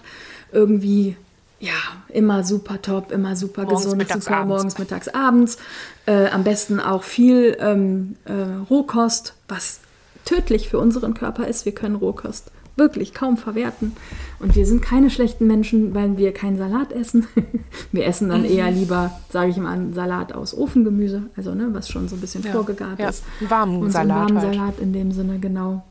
Irgendwie, 0.53 1.17
ja, 1.59 1.73
immer 2.09 2.45
super 2.45 2.83
top, 2.83 3.13
immer 3.13 3.35
super 3.35 3.63
morgens, 3.63 3.85
gesund, 3.85 3.99
mittags, 3.99 4.25
super 4.25 4.37
abends. 4.37 4.49
morgens, 4.49 4.79
mittags, 4.79 5.09
abends. 5.09 5.59
Äh, 6.07 6.29
am 6.29 6.45
besten 6.45 6.81
auch 6.81 7.03
viel 7.03 7.57
ähm, 7.61 8.17
äh, 8.25 8.33
Rohkost, 8.69 9.35
was 9.49 9.81
tödlich 10.25 10.69
für 10.69 10.79
unseren 10.79 11.15
Körper 11.15 11.47
ist. 11.47 11.65
Wir 11.65 11.73
können 11.73 11.97
Rohkost 11.97 12.51
wirklich 12.77 13.15
kaum 13.15 13.39
verwerten. 13.39 13.97
Und 14.39 14.55
wir 14.55 14.67
sind 14.67 14.83
keine 14.83 15.09
schlechten 15.09 15.47
Menschen, 15.47 15.95
weil 15.95 16.19
wir 16.19 16.35
keinen 16.35 16.59
Salat 16.59 16.93
essen. 16.93 17.27
wir 17.93 18.05
essen 18.05 18.29
dann 18.29 18.45
eher 18.45 18.71
mhm. 18.71 18.77
lieber, 18.77 19.19
sage 19.31 19.51
ich 19.51 19.57
mal, 19.57 19.73
einen 19.73 19.95
Salat 19.95 20.35
aus 20.35 20.57
Ofengemüse, 20.57 21.23
also 21.37 21.55
ne, 21.55 21.69
was 21.73 21.89
schon 21.89 22.09
so 22.09 22.17
ein 22.17 22.21
bisschen 22.21 22.45
ja. 22.45 22.53
vorgegart 22.53 22.99
ja. 22.99 23.09
ist. 23.09 23.25
Einen 23.41 23.51
warmen 23.51 23.83
Und 23.83 23.91
Salat. 23.93 24.11
einen 24.11 24.37
warmen 24.37 24.43
halt. 24.43 24.55
Salat 24.55 24.79
in 24.81 24.93
dem 24.93 25.11
Sinne, 25.13 25.39
genau. 25.39 25.85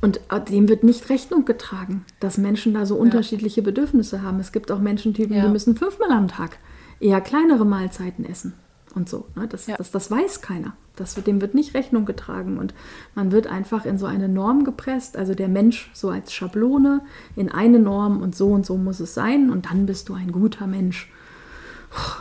Und 0.00 0.20
äh, 0.30 0.40
dem 0.40 0.68
wird 0.68 0.84
nicht 0.84 1.08
Rechnung 1.08 1.44
getragen, 1.44 2.04
dass 2.20 2.38
Menschen 2.38 2.74
da 2.74 2.86
so 2.86 2.94
ja. 2.94 3.00
unterschiedliche 3.00 3.62
Bedürfnisse 3.62 4.22
haben. 4.22 4.38
Es 4.38 4.52
gibt 4.52 4.70
auch 4.70 4.78
Menschentypen, 4.78 5.40
die 5.40 5.48
müssen 5.48 5.76
fünfmal 5.76 6.12
am 6.12 6.28
Tag 6.28 6.58
eher 7.00 7.20
kleinere 7.20 7.64
Mahlzeiten 7.64 8.24
essen 8.24 8.54
und 8.94 9.08
so. 9.08 9.26
Ne? 9.34 9.46
Das, 9.48 9.66
ja. 9.66 9.76
das, 9.76 9.90
das 9.90 10.10
weiß 10.10 10.40
keiner. 10.40 10.74
Das, 10.96 11.14
dem 11.14 11.40
wird 11.40 11.54
nicht 11.54 11.74
Rechnung 11.74 12.06
getragen 12.06 12.58
und 12.58 12.74
man 13.14 13.30
wird 13.30 13.46
einfach 13.46 13.86
in 13.86 13.98
so 13.98 14.06
eine 14.06 14.28
Norm 14.28 14.64
gepresst, 14.64 15.16
also 15.16 15.34
der 15.34 15.48
Mensch 15.48 15.90
so 15.94 16.10
als 16.10 16.32
Schablone 16.32 17.02
in 17.36 17.50
eine 17.50 17.78
Norm 17.78 18.20
und 18.20 18.34
so 18.34 18.48
und 18.48 18.66
so 18.66 18.76
muss 18.76 18.98
es 18.98 19.14
sein 19.14 19.50
und 19.50 19.70
dann 19.70 19.86
bist 19.86 20.08
du 20.08 20.14
ein 20.14 20.32
guter 20.32 20.66
Mensch. 20.66 21.10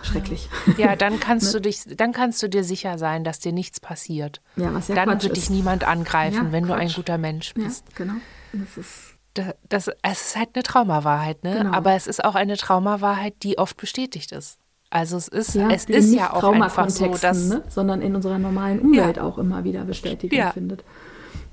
Schrecklich. 0.04 0.50
Ja, 0.78 0.96
dann 0.96 1.20
kannst 1.22 1.48
ne? 1.48 1.52
du 1.54 1.62
dich, 1.62 1.84
dann 1.86 2.14
kannst 2.14 2.42
du 2.42 2.48
dir 2.48 2.64
sicher 2.64 2.98
sein, 2.98 3.24
dass 3.24 3.40
dir 3.40 3.52
nichts 3.52 3.80
passiert. 3.80 4.42
Ja, 4.56 4.74
was 4.74 4.88
ja 4.88 4.96
Dann 4.96 5.10
Quatsch 5.10 5.24
wird 5.24 5.38
dich 5.38 5.50
niemand 5.50 5.84
angreifen, 5.84 6.46
ja, 6.46 6.52
wenn 6.52 6.66
Quatsch. 6.66 6.78
du 6.78 6.82
ein 6.82 6.92
guter 6.94 7.18
Mensch 7.18 7.54
bist. 7.54 7.86
Ja, 7.90 8.06
genau. 8.06 8.14
Das 8.54 8.78
ist 8.78 9.18
das, 9.38 9.54
das, 9.70 9.90
es 10.02 10.22
ist 10.28 10.36
halt 10.36 10.50
eine 10.56 10.64
Traumawahrheit, 10.64 11.44
ne? 11.44 11.58
Genau. 11.60 11.72
Aber 11.72 11.94
es 11.94 12.08
ist 12.08 12.24
auch 12.24 12.36
eine 12.36 12.58
Traumawahrheit, 12.58 13.36
die 13.44 13.58
oft 13.58 13.78
bestätigt 13.78 14.32
ist. 14.32 14.58
Also 14.90 15.18
es 15.18 15.28
ist, 15.28 15.54
ja, 15.54 15.70
es 15.70 15.86
ist 15.86 16.14
ja 16.14 16.34
auch 16.34 16.44
einfach 16.44 16.90
so, 16.90 17.14
dass 17.16 17.50
ne? 17.50 17.64
sondern 17.68 18.02
in 18.02 18.16
unserer 18.16 18.40
normalen 18.40 18.80
Umwelt 18.80 19.18
ja. 19.18 19.24
auch 19.24 19.38
immer 19.38 19.64
wieder 19.64 19.84
Bestätigung 19.84 20.38
ja. 20.38 20.52
findet. 20.52 20.84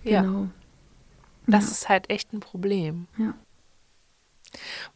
Genau. 0.04 0.42
Ja. 0.42 0.48
Das 1.46 1.70
ist 1.70 1.88
halt 1.88 2.10
echt 2.10 2.32
ein 2.32 2.40
Problem. 2.40 3.06
Ja. 3.18 3.34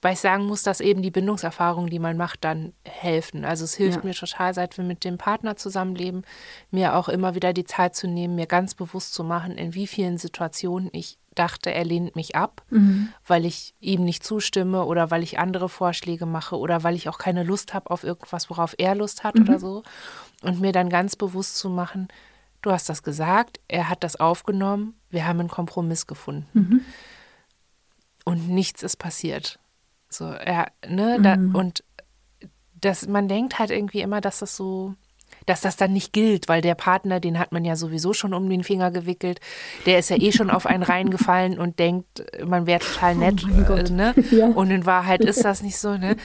Weil 0.00 0.14
ich 0.14 0.20
sagen 0.20 0.46
muss, 0.46 0.62
dass 0.62 0.80
eben 0.80 1.02
die 1.02 1.10
Bindungserfahrungen, 1.10 1.90
die 1.90 1.98
man 1.98 2.16
macht, 2.16 2.44
dann 2.44 2.72
helfen. 2.84 3.44
Also 3.44 3.64
es 3.64 3.74
hilft 3.74 4.04
mir 4.04 4.14
total, 4.14 4.54
seit 4.54 4.76
wir 4.76 4.84
mit 4.84 5.04
dem 5.04 5.18
Partner 5.18 5.56
zusammenleben, 5.56 6.22
mir 6.70 6.94
auch 6.94 7.08
immer 7.08 7.34
wieder 7.34 7.52
die 7.52 7.64
Zeit 7.64 7.94
zu 7.94 8.08
nehmen, 8.08 8.34
mir 8.34 8.46
ganz 8.46 8.74
bewusst 8.74 9.14
zu 9.14 9.24
machen, 9.24 9.56
in 9.56 9.74
wie 9.74 9.86
vielen 9.86 10.18
Situationen 10.18 10.90
ich 10.92 11.18
dachte, 11.38 11.72
er 11.72 11.84
lehnt 11.84 12.16
mich 12.16 12.34
ab, 12.34 12.62
mhm. 12.70 13.10
weil 13.26 13.44
ich 13.44 13.74
ihm 13.80 14.04
nicht 14.04 14.24
zustimme 14.24 14.84
oder 14.84 15.10
weil 15.10 15.22
ich 15.22 15.38
andere 15.38 15.68
Vorschläge 15.68 16.26
mache 16.26 16.56
oder 16.56 16.82
weil 16.82 16.96
ich 16.96 17.08
auch 17.08 17.18
keine 17.18 17.44
Lust 17.44 17.74
habe 17.74 17.90
auf 17.90 18.04
irgendwas, 18.04 18.50
worauf 18.50 18.74
er 18.78 18.94
Lust 18.94 19.24
hat 19.24 19.36
mhm. 19.36 19.42
oder 19.42 19.58
so. 19.58 19.82
Und 20.42 20.60
mir 20.60 20.72
dann 20.72 20.88
ganz 20.88 21.16
bewusst 21.16 21.56
zu 21.56 21.70
machen, 21.70 22.08
du 22.62 22.70
hast 22.70 22.88
das 22.88 23.02
gesagt, 23.02 23.60
er 23.68 23.88
hat 23.88 24.02
das 24.04 24.16
aufgenommen, 24.16 24.94
wir 25.10 25.26
haben 25.26 25.40
einen 25.40 25.48
Kompromiss 25.48 26.06
gefunden. 26.06 26.46
Mhm. 26.52 26.80
Und 28.28 28.50
nichts 28.50 28.82
ist 28.82 28.96
passiert. 28.98 29.58
So, 30.10 30.26
er, 30.26 30.66
ne, 30.86 31.18
da, 31.22 31.36
mhm. 31.36 31.54
und 31.54 31.82
das, 32.78 33.08
man 33.08 33.26
denkt 33.26 33.58
halt 33.58 33.70
irgendwie 33.70 34.02
immer, 34.02 34.20
dass 34.20 34.40
das 34.40 34.54
so, 34.54 34.92
dass 35.46 35.62
das 35.62 35.76
dann 35.76 35.94
nicht 35.94 36.12
gilt, 36.12 36.46
weil 36.46 36.60
der 36.60 36.74
Partner, 36.74 37.20
den 37.20 37.38
hat 37.38 37.52
man 37.52 37.64
ja 37.64 37.74
sowieso 37.74 38.12
schon 38.12 38.34
um 38.34 38.50
den 38.50 38.64
Finger 38.64 38.90
gewickelt, 38.90 39.40
der 39.86 39.98
ist 39.98 40.10
ja 40.10 40.18
eh 40.18 40.30
schon 40.30 40.50
auf 40.50 40.66
einen 40.66 40.82
reingefallen 40.82 41.58
und 41.58 41.78
denkt, 41.78 42.22
man 42.44 42.66
wäre 42.66 42.80
total 42.80 43.14
oh 43.14 43.18
nett. 43.18 43.46
Oh 43.46 43.72
äh, 43.72 43.90
ne? 43.90 44.14
Ja. 44.30 44.48
Und 44.48 44.70
in 44.70 44.84
Wahrheit 44.84 45.22
ist 45.22 45.42
das 45.42 45.62
nicht 45.62 45.78
so, 45.78 45.96
ne? 45.96 46.18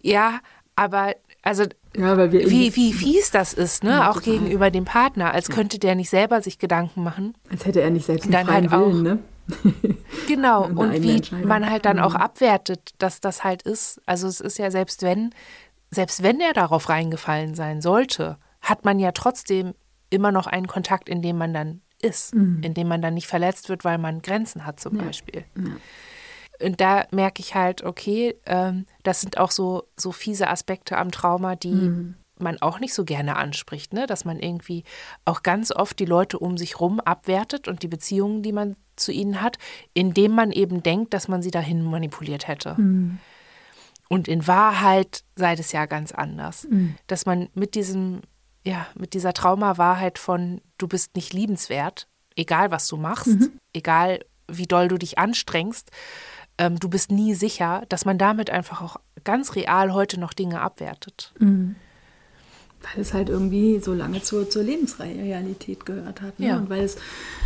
Ja, 0.00 0.40
aber 0.74 1.16
also 1.42 1.64
ja, 1.94 2.32
wie, 2.32 2.74
wie 2.74 2.92
fies 2.94 3.30
das 3.30 3.52
ist, 3.52 3.84
ne? 3.84 3.90
Ja, 3.90 4.10
auch 4.10 4.22
total. 4.22 4.38
gegenüber 4.38 4.70
dem 4.70 4.86
Partner, 4.86 5.34
als 5.34 5.50
könnte 5.50 5.78
der 5.78 5.96
nicht 5.96 6.08
selber 6.08 6.40
sich 6.40 6.58
Gedanken 6.58 7.02
machen. 7.02 7.34
Als 7.50 7.66
hätte 7.66 7.82
er 7.82 7.90
nicht 7.90 8.06
selbst 8.06 8.24
einen 8.24 8.46
freien 8.46 8.70
halt 8.70 8.86
Willen, 8.86 9.02
ne? 9.02 9.18
Genau, 10.26 10.64
und 10.64 10.92
wie 11.02 11.20
man 11.44 11.68
halt 11.68 11.84
dann 11.84 11.98
auch 11.98 12.14
mhm. 12.14 12.20
abwertet, 12.20 12.94
dass 12.98 13.20
das 13.20 13.42
halt 13.42 13.62
ist. 13.62 14.00
Also 14.06 14.28
es 14.28 14.40
ist 14.40 14.58
ja 14.58 14.70
selbst 14.70 15.02
wenn 15.02 15.34
selbst 15.90 16.22
wenn 16.22 16.40
er 16.40 16.52
darauf 16.52 16.88
reingefallen 16.88 17.54
sein 17.54 17.80
sollte, 17.80 18.38
hat 18.60 18.84
man 18.84 19.00
ja 19.00 19.10
trotzdem 19.12 19.74
immer 20.08 20.30
noch 20.30 20.46
einen 20.46 20.68
Kontakt, 20.68 21.08
in 21.08 21.22
dem 21.22 21.36
man 21.36 21.52
dann 21.52 21.80
ist, 22.00 22.34
mhm. 22.34 22.62
in 22.62 22.74
dem 22.74 22.88
man 22.88 23.02
dann 23.02 23.14
nicht 23.14 23.26
verletzt 23.26 23.68
wird, 23.68 23.84
weil 23.84 23.98
man 23.98 24.22
Grenzen 24.22 24.66
hat 24.66 24.80
zum 24.80 24.96
ja. 24.96 25.04
Beispiel. 25.04 25.44
Ja. 25.56 26.66
Und 26.66 26.80
da 26.80 27.06
merke 27.10 27.40
ich 27.40 27.54
halt, 27.54 27.82
okay, 27.82 28.36
ähm, 28.46 28.86
das 29.02 29.20
sind 29.20 29.38
auch 29.38 29.50
so, 29.50 29.84
so 29.96 30.12
fiese 30.12 30.48
Aspekte 30.48 30.98
am 30.98 31.10
Trauma, 31.10 31.56
die 31.56 31.72
mhm. 31.72 32.14
Man 32.42 32.60
auch 32.60 32.80
nicht 32.80 32.94
so 32.94 33.04
gerne 33.04 33.36
anspricht, 33.36 33.92
ne? 33.92 34.06
dass 34.06 34.24
man 34.24 34.38
irgendwie 34.38 34.84
auch 35.24 35.42
ganz 35.42 35.72
oft 35.72 35.98
die 35.98 36.04
Leute 36.04 36.38
um 36.38 36.56
sich 36.56 36.80
rum 36.80 37.00
abwertet 37.00 37.68
und 37.68 37.82
die 37.82 37.88
Beziehungen, 37.88 38.42
die 38.42 38.52
man 38.52 38.76
zu 38.96 39.12
ihnen 39.12 39.40
hat, 39.40 39.58
indem 39.94 40.32
man 40.32 40.52
eben 40.52 40.82
denkt, 40.82 41.14
dass 41.14 41.28
man 41.28 41.42
sie 41.42 41.50
dahin 41.50 41.82
manipuliert 41.84 42.48
hätte. 42.48 42.74
Mhm. 42.78 43.18
Und 44.08 44.28
in 44.28 44.46
Wahrheit 44.46 45.24
sei 45.36 45.54
das 45.54 45.72
ja 45.72 45.86
ganz 45.86 46.12
anders. 46.12 46.66
Mhm. 46.68 46.96
Dass 47.06 47.26
man 47.26 47.48
mit 47.54 47.74
diesem, 47.74 48.22
ja, 48.64 48.86
mit 48.94 49.14
dieser 49.14 49.32
Traumawahrheit 49.32 50.18
von 50.18 50.60
du 50.78 50.88
bist 50.88 51.14
nicht 51.14 51.32
liebenswert, 51.32 52.08
egal 52.36 52.70
was 52.70 52.86
du 52.88 52.96
machst, 52.96 53.28
mhm. 53.28 53.52
egal 53.72 54.20
wie 54.48 54.66
doll 54.66 54.88
du 54.88 54.98
dich 54.98 55.18
anstrengst, 55.18 55.90
ähm, 56.58 56.78
du 56.78 56.88
bist 56.88 57.10
nie 57.10 57.34
sicher, 57.34 57.84
dass 57.88 58.04
man 58.04 58.18
damit 58.18 58.50
einfach 58.50 58.82
auch 58.82 58.96
ganz 59.24 59.54
real 59.54 59.92
heute 59.92 60.18
noch 60.18 60.32
Dinge 60.32 60.60
abwertet. 60.60 61.32
Mhm. 61.38 61.76
Weil 62.82 63.02
es 63.02 63.12
halt 63.12 63.28
irgendwie 63.28 63.78
so 63.78 63.92
lange 63.92 64.22
zur, 64.22 64.48
zur 64.48 64.62
Lebensrealität 64.62 65.84
gehört 65.84 66.22
hat. 66.22 66.40
Ne? 66.40 66.48
Ja. 66.48 66.56
Und 66.56 66.70
weil 66.70 66.82
es 66.82 66.96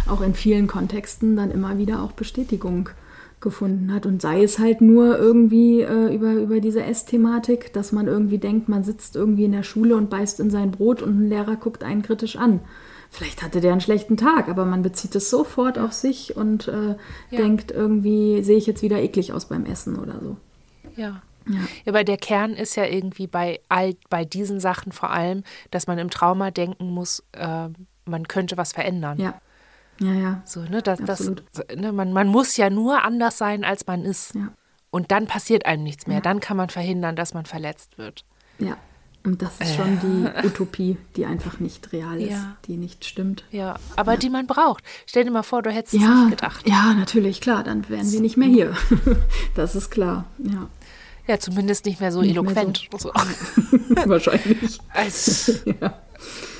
auch 0.09 0.20
in 0.20 0.35
vielen 0.35 0.68
Kontexten 0.68 1.37
dann 1.37 1.51
immer 1.51 1.76
wieder 1.76 2.03
auch 2.03 2.12
Bestätigung 2.12 2.91
gefunden 3.45 3.93
hat. 3.93 4.07
Und 4.07 4.22
sei 4.22 4.43
es 4.43 4.59
halt 4.59 4.80
nur 4.80 5.18
irgendwie 5.18 5.82
äh, 5.82 6.12
über, 6.14 6.32
über 6.32 6.61
diese 6.61 6.82
Essthematik, 6.82 7.72
dass 7.72 7.93
man 7.93 8.09
irgendwie 8.09 8.39
denkt, 8.39 8.68
man 8.68 8.82
sitzt 8.82 9.14
irgendwie 9.14 9.45
in 9.45 9.53
der 9.53 9.62
Schule 9.62 9.97
und 9.97 10.11
beißt 10.11 10.41
in 10.41 10.51
sein 10.51 10.72
Brot 10.72 11.03
und 11.03 11.20
ein 11.20 11.28
Lehrer 11.28 11.57
guckt 11.57 11.85
einen 11.85 12.03
kritisch 12.03 12.37
an. 12.37 12.61
Vielleicht 13.11 13.43
hatte 13.45 13.61
der 13.61 13.70
einen 13.70 13.80
schlechten 13.80 14.16
Tag, 14.16 14.49
aber 14.49 14.64
man 14.64 14.82
bezieht 14.82 15.14
es 15.14 15.30
sofort 15.30 15.78
auf 15.78 15.93
sich 15.93 16.37
und 16.37 16.66
äh, 16.66 16.89
ja. 16.89 16.97
denkt 17.30 17.70
irgendwie, 17.70 18.43
sehe 18.43 18.57
ich 18.57 18.66
jetzt 18.66 18.82
wieder 18.82 19.01
eklig 19.01 19.32
aus 19.32 19.45
beim 19.45 19.66
Essen 19.66 19.97
oder 20.01 20.18
so. 20.20 20.37
Ja. 20.97 21.22
Ja. 21.47 21.61
aber 21.87 22.05
der 22.05 22.17
Kern 22.17 22.55
ist 22.55 22.77
ja 22.77 22.85
irgendwie 22.87 23.27
bei 23.27 23.61
all 23.69 23.95
bei 24.09 24.25
diesen 24.25 24.61
Sachen 24.61 24.93
vor 24.93 25.11
allem, 25.11 25.43
dass 25.71 25.87
man 25.87 25.99
im 25.99 26.11
Trauma 26.11 26.51
denken 26.51 26.91
muss, 26.91 27.23
äh, 27.33 27.69
man 28.07 28.29
könnte 28.29 28.57
was 28.57 28.73
verändern. 28.73 29.19
Ja. 29.19 29.41
Ja, 30.01 30.13
ja. 30.13 30.43
So, 30.45 30.61
ne, 30.63 30.83
das, 30.83 30.99
das, 31.05 31.31
ne, 31.77 31.93
man, 31.93 32.13
man 32.13 32.29
muss 32.29 32.57
ja 32.57 32.69
nur 32.69 33.05
anders 33.05 33.39
sein, 33.39 33.65
als 33.65 33.87
man 33.87 34.05
ist. 34.05 34.35
Ja. 34.35 34.49
Und 34.91 35.11
dann 35.11 35.27
passiert 35.27 35.67
einem 35.67 35.83
nichts 35.83 36.07
mehr. 36.07 36.17
Ja. 36.17 36.23
Dann 36.23 36.41
kann 36.41 36.57
man 36.57 36.69
verhindern, 36.69 37.17
dass 37.17 37.35
man 37.35 37.47
verletzt 37.47 37.99
wird. 37.99 38.25
Ja. 38.59 38.77
Und 39.25 39.41
das 39.41 39.59
ist 39.59 39.75
schon 39.75 39.99
die 40.01 40.27
äh. 40.27 40.47
Utopie, 40.47 40.99
die 41.17 41.25
einfach 41.25 41.59
nicht 41.59 41.93
real 41.93 42.21
ist, 42.21 42.31
ja. 42.31 42.57
die 42.67 42.77
nicht 42.77 43.07
stimmt. 43.07 43.45
Ja, 43.51 43.77
aber 43.97 44.13
ja. 44.13 44.19
die 44.19 44.29
man 44.29 44.47
braucht. 44.47 44.85
Stell 45.07 45.25
dir 45.25 45.31
mal 45.31 45.43
vor, 45.43 45.63
du 45.63 45.71
hättest 45.71 45.95
ja, 45.95 46.01
es 46.01 46.09
nicht 46.09 46.31
gedacht. 46.31 46.69
Ja, 46.69 46.93
natürlich, 46.93 47.41
klar, 47.41 47.65
dann 47.65 47.89
wären 47.89 48.13
wir 48.13 48.21
nicht 48.21 48.37
mehr 48.37 48.49
hier. 48.49 48.77
das 49.55 49.75
ist 49.75 49.91
klar, 49.91 50.27
ja. 50.39 50.69
Ja, 51.27 51.39
zumindest 51.39 51.87
nicht 51.87 52.01
mehr 52.01 52.12
so 52.12 52.20
nicht 52.20 52.33
eloquent. 52.33 52.89
Mehr 52.91 53.01
so. 53.01 53.11
Wahrscheinlich. 54.09 54.79
Also, 54.93 55.53
ja. 55.81 55.99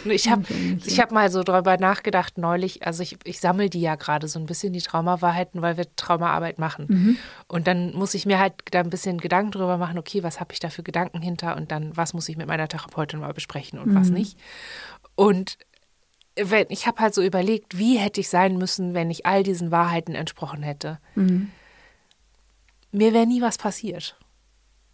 Ich 0.04 0.28
habe 0.28 0.44
ich 0.84 1.00
hab 1.00 1.12
mal 1.12 1.30
so 1.30 1.42
darüber 1.42 1.78
nachgedacht 1.78 2.36
neulich, 2.36 2.86
also 2.86 3.02
ich, 3.02 3.16
ich 3.24 3.40
sammle 3.40 3.70
die 3.70 3.80
ja 3.80 3.94
gerade 3.94 4.28
so 4.28 4.38
ein 4.38 4.46
bisschen, 4.46 4.72
die 4.72 4.82
Traumawahrheiten, 4.82 5.62
weil 5.62 5.76
wir 5.76 5.86
Traumaarbeit 5.96 6.58
machen. 6.58 6.86
Mhm. 6.88 7.16
Und 7.48 7.66
dann 7.66 7.94
muss 7.94 8.12
ich 8.14 8.26
mir 8.26 8.38
halt 8.38 8.54
da 8.70 8.80
ein 8.80 8.90
bisschen 8.90 9.18
Gedanken 9.18 9.52
darüber 9.52 9.78
machen, 9.78 9.98
okay, 9.98 10.22
was 10.22 10.40
habe 10.40 10.52
ich 10.52 10.60
da 10.60 10.68
für 10.68 10.82
Gedanken 10.82 11.22
hinter 11.22 11.56
und 11.56 11.70
dann, 11.70 11.96
was 11.96 12.12
muss 12.12 12.28
ich 12.28 12.36
mit 12.36 12.46
meiner 12.46 12.68
Therapeutin 12.68 13.20
mal 13.20 13.32
besprechen 13.32 13.78
und 13.78 13.92
mhm. 13.92 13.94
was 13.94 14.10
nicht. 14.10 14.38
Und 15.14 15.58
wenn, 16.36 16.66
ich 16.68 16.86
habe 16.86 17.00
halt 17.00 17.14
so 17.14 17.22
überlegt, 17.22 17.78
wie 17.78 17.96
hätte 17.96 18.20
ich 18.20 18.28
sein 18.28 18.58
müssen, 18.58 18.92
wenn 18.94 19.10
ich 19.10 19.24
all 19.24 19.42
diesen 19.42 19.70
Wahrheiten 19.70 20.14
entsprochen 20.14 20.62
hätte. 20.62 20.98
Mhm. 21.14 21.50
Mir 22.92 23.12
wäre 23.12 23.26
nie 23.26 23.40
was 23.40 23.58
passiert. 23.58 24.16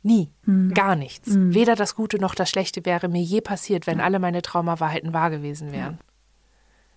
Nie. 0.02 0.30
Mhm. 0.44 0.72
Gar 0.74 0.96
nichts. 0.96 1.28
Mhm. 1.28 1.54
Weder 1.54 1.74
das 1.74 1.94
Gute 1.94 2.18
noch 2.18 2.34
das 2.34 2.48
Schlechte 2.48 2.84
wäre 2.86 3.08
mir 3.08 3.22
je 3.22 3.40
passiert, 3.40 3.86
wenn 3.86 3.98
ja. 3.98 4.04
alle 4.04 4.18
meine 4.18 4.42
Traumawahrheiten 4.42 5.12
wahr 5.12 5.30
gewesen 5.30 5.72
wären. 5.72 5.98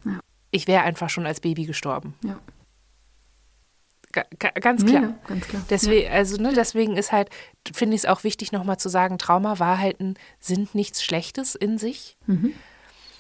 Ja. 0.06 0.12
Ja. 0.14 0.20
Ich 0.52 0.68
wäre 0.68 0.84
einfach 0.84 1.10
schon 1.10 1.26
als 1.26 1.42
Baby 1.42 1.66
gestorben. 1.66 2.16
ganz 4.34 4.86
klar. 4.86 5.02
Ja, 5.02 5.16
ganz 5.28 5.48
klar. 5.48 5.64
Deswegen, 5.70 6.12
also, 6.12 6.42
ne, 6.42 6.54
deswegen 6.54 6.96
ist 6.96 7.12
halt, 7.12 7.30
finde 7.74 7.96
ich 7.96 8.02
es 8.02 8.06
auch 8.06 8.24
wichtig, 8.24 8.52
nochmal 8.52 8.78
zu 8.78 8.88
sagen, 8.88 9.18
Traumawahrheiten 9.18 10.16
sind 10.40 10.76
nichts 10.76 11.04
Schlechtes 11.04 11.56
in 11.56 11.78
sich. 11.78 12.16
Mhm. 12.28 12.54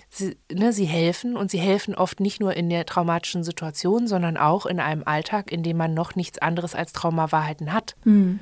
Sie, 0.09 0.37
ne, 0.51 0.71
sie 0.71 0.85
helfen 0.85 1.35
und 1.35 1.49
sie 1.49 1.57
helfen 1.59 1.95
oft 1.95 2.19
nicht 2.19 2.39
nur 2.39 2.55
in 2.55 2.69
der 2.69 2.85
traumatischen 2.85 3.43
Situation, 3.43 4.07
sondern 4.07 4.37
auch 4.37 4.67
in 4.67 4.79
einem 4.79 5.01
Alltag, 5.03 5.51
in 5.51 5.63
dem 5.63 5.77
man 5.77 5.95
noch 5.95 6.15
nichts 6.15 6.37
anderes 6.37 6.75
als 6.75 6.93
Traumawahrheiten 6.93 7.73
hat. 7.73 7.95
Mhm. 8.03 8.39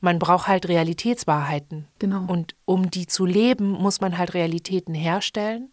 Man 0.00 0.18
braucht 0.18 0.46
halt 0.46 0.68
Realitätswahrheiten. 0.68 1.86
Genau. 1.98 2.24
Und 2.26 2.54
um 2.64 2.90
die 2.90 3.06
zu 3.06 3.26
leben, 3.26 3.70
muss 3.70 4.00
man 4.00 4.16
halt 4.16 4.34
Realitäten 4.34 4.94
herstellen. 4.94 5.70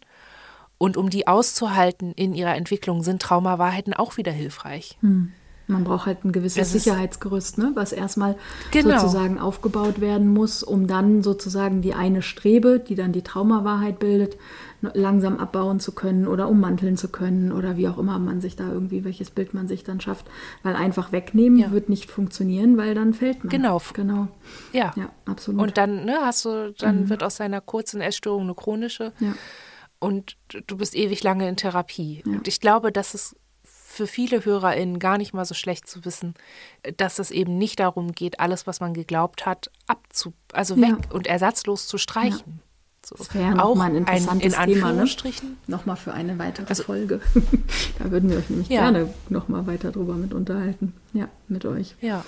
Und 0.78 0.96
um 0.96 1.08
die 1.08 1.26
auszuhalten 1.26 2.12
in 2.12 2.34
ihrer 2.34 2.54
Entwicklung, 2.54 3.02
sind 3.02 3.22
Traumawahrheiten 3.22 3.94
auch 3.94 4.16
wieder 4.16 4.32
hilfreich. 4.32 4.98
Mhm. 5.00 5.32
Man 5.68 5.84
braucht 5.84 6.06
halt 6.06 6.24
ein 6.24 6.32
gewisses 6.32 6.70
Sicherheitsgerüst, 6.72 7.58
ne? 7.58 7.72
was 7.74 7.92
erstmal 7.92 8.36
genau. 8.70 8.98
sozusagen 8.98 9.38
aufgebaut 9.40 10.00
werden 10.00 10.28
muss, 10.32 10.62
um 10.62 10.86
dann 10.86 11.22
sozusagen 11.22 11.82
die 11.82 11.94
eine 11.94 12.22
Strebe, 12.22 12.78
die 12.78 12.94
dann 12.94 13.12
die 13.12 13.22
Traumawahrheit 13.22 13.98
bildet, 13.98 14.36
langsam 14.80 15.38
abbauen 15.38 15.80
zu 15.80 15.92
können 15.92 16.28
oder 16.28 16.48
ummanteln 16.48 16.96
zu 16.96 17.08
können 17.08 17.50
oder 17.50 17.76
wie 17.76 17.88
auch 17.88 17.98
immer 17.98 18.18
man 18.18 18.40
sich 18.40 18.56
da 18.56 18.70
irgendwie, 18.70 19.04
welches 19.04 19.30
Bild 19.30 19.54
man 19.54 19.66
sich 19.66 19.84
dann 19.84 20.00
schafft. 20.00 20.26
Weil 20.62 20.76
einfach 20.76 21.12
wegnehmen 21.12 21.58
ja. 21.58 21.70
wird 21.72 21.88
nicht 21.88 22.10
funktionieren, 22.10 22.76
weil 22.76 22.94
dann 22.94 23.14
fällt 23.14 23.42
man. 23.42 23.50
Genau. 23.50 23.80
Genau. 23.94 24.28
Ja. 24.72 24.92
Ja, 24.96 25.10
absolut. 25.24 25.60
Und 25.60 25.78
dann 25.78 26.04
ne, 26.04 26.18
hast 26.22 26.44
du, 26.44 26.72
dann 26.78 27.02
mhm. 27.02 27.08
wird 27.08 27.22
aus 27.22 27.36
seiner 27.36 27.60
kurzen 27.60 28.00
Essstörung 28.00 28.42
eine 28.42 28.54
chronische. 28.54 29.12
Ja. 29.18 29.34
Und 29.98 30.36
du 30.66 30.76
bist 30.76 30.94
ewig 30.94 31.22
lange 31.22 31.48
in 31.48 31.56
Therapie. 31.56 32.22
Ja. 32.24 32.32
Und 32.32 32.48
ich 32.48 32.60
glaube, 32.60 32.92
dass 32.92 33.14
es 33.14 33.34
für 33.96 34.06
viele 34.06 34.44
HörerInnen 34.44 34.98
gar 34.98 35.18
nicht 35.18 35.32
mal 35.32 35.44
so 35.44 35.54
schlecht 35.54 35.88
zu 35.88 36.04
wissen, 36.04 36.34
dass 36.96 37.18
es 37.18 37.30
eben 37.30 37.58
nicht 37.58 37.80
darum 37.80 38.12
geht, 38.12 38.38
alles, 38.38 38.66
was 38.66 38.80
man 38.80 38.94
geglaubt 38.94 39.46
hat, 39.46 39.70
abzu, 39.86 40.34
also 40.52 40.76
weg 40.76 40.96
ja. 41.02 41.12
und 41.12 41.26
ersatzlos 41.26 41.88
zu 41.88 41.98
streichen. 41.98 42.60
So. 43.04 43.14
Das 43.16 43.32
wäre 43.34 43.44
ja 43.44 43.54
noch 43.54 43.74
mal 43.76 43.84
ein 43.84 43.96
interessantes 43.96 44.54
ein, 44.54 44.68
in 44.68 44.74
Thema, 44.74 44.92
ne? 44.92 45.08
Nochmal 45.68 45.96
für 45.96 46.12
eine 46.12 46.38
weitere 46.38 46.66
also, 46.66 46.82
Folge. 46.82 47.20
da 47.98 48.10
würden 48.10 48.30
wir 48.30 48.38
euch 48.38 48.50
nämlich 48.50 48.68
ja. 48.68 48.80
gerne 48.80 49.14
nochmal 49.28 49.66
weiter 49.66 49.92
drüber 49.92 50.14
mit 50.14 50.34
unterhalten. 50.34 50.92
Ja, 51.12 51.28
mit 51.46 51.64
euch. 51.64 51.94
Ja. 52.00 52.24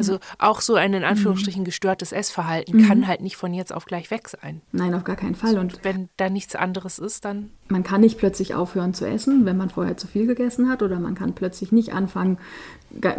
Also 0.00 0.18
auch 0.38 0.60
so 0.62 0.74
ein 0.74 0.94
in 0.94 1.04
Anführungsstrichen 1.04 1.64
gestörtes 1.64 2.12
Essverhalten 2.12 2.78
mhm. 2.78 2.86
kann 2.86 3.06
halt 3.06 3.20
nicht 3.20 3.36
von 3.36 3.52
jetzt 3.52 3.72
auf 3.72 3.84
gleich 3.84 4.10
weg 4.10 4.28
sein. 4.28 4.62
Nein, 4.72 4.94
auf 4.94 5.04
gar 5.04 5.16
keinen 5.16 5.34
Fall. 5.34 5.58
Und 5.58 5.84
wenn 5.84 6.08
da 6.16 6.30
nichts 6.30 6.56
anderes 6.56 6.98
ist, 6.98 7.24
dann. 7.24 7.50
Man 7.68 7.82
kann 7.82 8.00
nicht 8.00 8.18
plötzlich 8.18 8.54
aufhören 8.54 8.94
zu 8.94 9.06
essen, 9.06 9.44
wenn 9.44 9.56
man 9.56 9.70
vorher 9.70 9.96
zu 9.96 10.06
viel 10.06 10.26
gegessen 10.26 10.68
hat, 10.68 10.82
oder 10.82 10.98
man 10.98 11.14
kann 11.14 11.34
plötzlich 11.34 11.70
nicht 11.70 11.92
anfangen, 11.92 12.38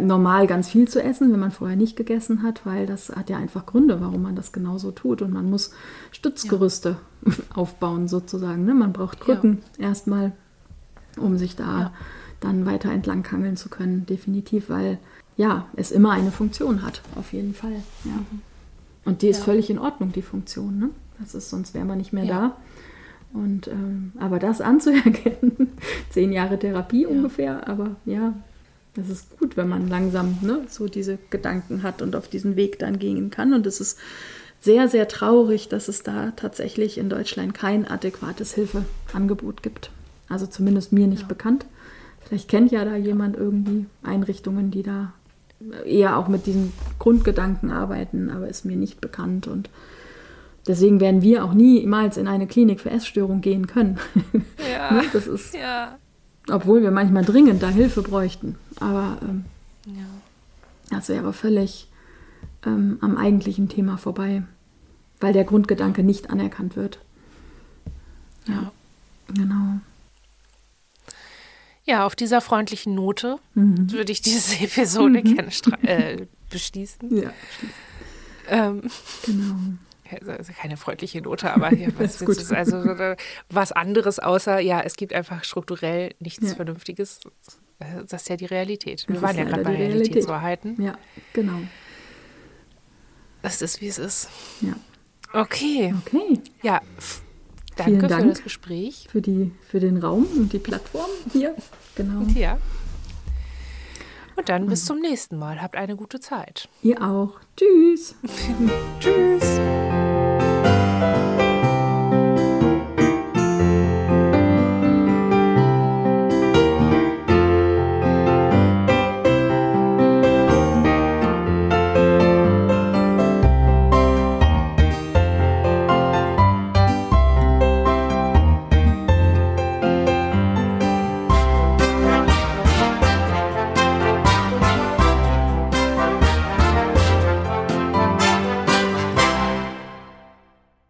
normal 0.00 0.46
ganz 0.46 0.68
viel 0.68 0.88
zu 0.88 1.02
essen, 1.02 1.32
wenn 1.32 1.40
man 1.40 1.52
vorher 1.52 1.76
nicht 1.76 1.96
gegessen 1.96 2.42
hat, 2.42 2.66
weil 2.66 2.86
das 2.86 3.10
hat 3.10 3.30
ja 3.30 3.38
einfach 3.38 3.64
Gründe, 3.64 4.00
warum 4.00 4.22
man 4.22 4.36
das 4.36 4.52
genauso 4.52 4.90
tut. 4.90 5.22
Und 5.22 5.32
man 5.32 5.48
muss 5.48 5.72
Stützgerüste 6.10 6.96
ja. 7.24 7.32
aufbauen, 7.54 8.08
sozusagen. 8.08 8.64
Ne? 8.64 8.74
Man 8.74 8.92
braucht 8.92 9.20
Krücken 9.20 9.62
ja. 9.78 9.88
erstmal, 9.88 10.32
um 11.16 11.38
sich 11.38 11.56
da 11.56 11.80
ja. 11.80 11.92
dann 12.40 12.66
weiter 12.66 12.90
entlang 12.90 13.22
kangeln 13.22 13.56
zu 13.56 13.68
können, 13.68 14.04
definitiv, 14.04 14.68
weil 14.68 14.98
ja, 15.42 15.66
es 15.74 15.90
immer 15.90 16.12
eine 16.12 16.30
Funktion 16.30 16.82
hat, 16.82 17.02
auf 17.16 17.32
jeden 17.32 17.52
Fall. 17.52 17.82
Ja. 18.04 18.12
Und 19.04 19.22
die 19.22 19.28
ist 19.28 19.38
ja. 19.38 19.44
völlig 19.44 19.70
in 19.70 19.80
Ordnung, 19.80 20.12
die 20.12 20.22
Funktion. 20.22 20.78
Ne? 20.78 20.90
Das 21.18 21.34
ist, 21.34 21.50
sonst 21.50 21.74
wäre 21.74 21.84
man 21.84 21.98
nicht 21.98 22.12
mehr 22.12 22.24
ja. 22.24 22.40
da. 22.40 22.56
Und 23.36 23.66
ähm, 23.66 24.12
aber 24.20 24.38
das 24.38 24.60
anzuerkennen, 24.60 25.72
zehn 26.10 26.32
Jahre 26.32 26.60
Therapie 26.60 27.06
ungefähr, 27.06 27.66
aber 27.66 27.96
ja, 28.04 28.34
das 28.94 29.08
ist 29.08 29.36
gut, 29.38 29.56
wenn 29.56 29.68
man 29.68 29.88
langsam 29.88 30.38
ne, 30.42 30.60
so 30.68 30.86
diese 30.86 31.18
Gedanken 31.30 31.82
hat 31.82 32.02
und 32.02 32.14
auf 32.14 32.28
diesen 32.28 32.54
Weg 32.54 32.78
dann 32.78 33.00
gehen 33.00 33.30
kann. 33.30 33.52
Und 33.52 33.66
es 33.66 33.80
ist 33.80 33.98
sehr, 34.60 34.86
sehr 34.86 35.08
traurig, 35.08 35.68
dass 35.68 35.88
es 35.88 36.04
da 36.04 36.32
tatsächlich 36.36 36.98
in 36.98 37.08
Deutschland 37.08 37.52
kein 37.52 37.88
adäquates 37.88 38.54
Hilfeangebot 38.54 39.64
gibt. 39.64 39.90
Also 40.28 40.46
zumindest 40.46 40.92
mir 40.92 41.08
nicht 41.08 41.26
bekannt. 41.26 41.66
Vielleicht 42.20 42.48
kennt 42.48 42.70
ja 42.70 42.84
da 42.84 42.94
jemand 42.94 43.36
irgendwie 43.36 43.86
Einrichtungen, 44.04 44.70
die 44.70 44.84
da 44.84 45.14
eher 45.84 46.16
auch 46.16 46.28
mit 46.28 46.46
diesen 46.46 46.72
Grundgedanken 46.98 47.70
arbeiten, 47.70 48.30
aber 48.30 48.48
ist 48.48 48.64
mir 48.64 48.76
nicht 48.76 49.00
bekannt 49.00 49.46
und 49.46 49.70
deswegen 50.66 51.00
werden 51.00 51.22
wir 51.22 51.44
auch 51.44 51.54
niemals 51.54 52.16
in 52.16 52.28
eine 52.28 52.46
Klinik 52.46 52.80
für 52.80 52.90
Essstörung 52.90 53.40
gehen 53.40 53.66
können. 53.66 53.98
Ja. 54.72 54.92
ne? 54.92 55.02
Das 55.12 55.26
ist, 55.26 55.54
ja. 55.54 55.98
obwohl 56.48 56.82
wir 56.82 56.90
manchmal 56.90 57.24
dringend 57.24 57.62
da 57.62 57.68
Hilfe 57.68 58.02
bräuchten, 58.02 58.56
aber 58.80 59.18
ähm, 59.22 59.44
ja. 59.86 60.06
das 60.90 61.08
wäre 61.08 61.32
völlig 61.32 61.88
ähm, 62.64 62.98
am 63.00 63.16
eigentlichen 63.16 63.68
Thema 63.68 63.96
vorbei, 63.96 64.42
weil 65.20 65.32
der 65.32 65.44
Grundgedanke 65.44 66.02
nicht 66.02 66.30
anerkannt 66.30 66.76
wird. 66.76 66.98
Ja, 68.46 68.72
genau. 69.32 69.80
Ja, 71.84 72.06
auf 72.06 72.14
dieser 72.14 72.40
freundlichen 72.40 72.94
Note 72.94 73.38
mhm. 73.54 73.90
würde 73.90 74.12
ich 74.12 74.22
diese 74.22 74.56
Episode 74.64 75.20
mhm. 75.24 75.36
gerne 75.36 75.50
äh, 75.82 76.26
beschließen. 76.50 77.22
Ja, 77.22 77.32
ähm, 78.48 78.82
genau. 79.24 79.54
Also 80.26 80.52
keine 80.52 80.76
freundliche 80.76 81.22
Note, 81.22 81.50
aber 81.50 81.72
ja, 81.74 81.88
was 81.98 82.20
ist 82.20 82.38
es? 82.38 82.52
Also 82.52 82.84
was 83.48 83.72
anderes 83.72 84.18
außer, 84.18 84.60
ja, 84.60 84.80
es 84.80 84.96
gibt 84.96 85.14
einfach 85.14 85.42
strukturell 85.42 86.14
nichts 86.20 86.50
ja. 86.50 86.54
Vernünftiges. 86.54 87.20
Das 88.08 88.22
ist 88.22 88.28
ja 88.28 88.36
die 88.36 88.44
Realität. 88.46 89.08
Wir 89.08 89.14
das 89.14 89.22
waren 89.22 89.36
ja 89.36 89.44
gerade 89.44 89.64
bei 89.64 89.74
Realitätswahrheiten. 89.74 90.80
Ja, 90.80 90.98
genau. 91.32 91.60
Es 93.42 93.60
ist, 93.60 93.80
wie 93.80 93.88
es 93.88 93.98
ist. 93.98 94.28
Ja. 94.60 94.74
Okay. 95.32 95.94
Okay. 96.06 96.40
Ja, 96.62 96.80
Danke 97.84 97.98
Vielen 97.98 98.08
Dank 98.08 98.22
für 98.22 98.28
das 98.28 98.42
Gespräch. 98.42 99.06
Für, 99.10 99.20
die, 99.20 99.52
für 99.68 99.80
den 99.80 99.98
Raum 99.98 100.26
und 100.36 100.52
die 100.52 100.58
Plattform 100.58 101.10
hier. 101.32 101.54
Genau. 101.94 102.22
Ja. 102.34 102.56
Und 104.34 104.48
dann 104.48 104.66
bis 104.66 104.86
zum 104.86 105.00
nächsten 105.00 105.36
Mal. 105.36 105.60
Habt 105.60 105.76
eine 105.76 105.94
gute 105.94 106.20
Zeit. 106.20 106.70
Ihr 106.82 107.02
auch. 107.02 107.38
Tschüss. 107.54 108.14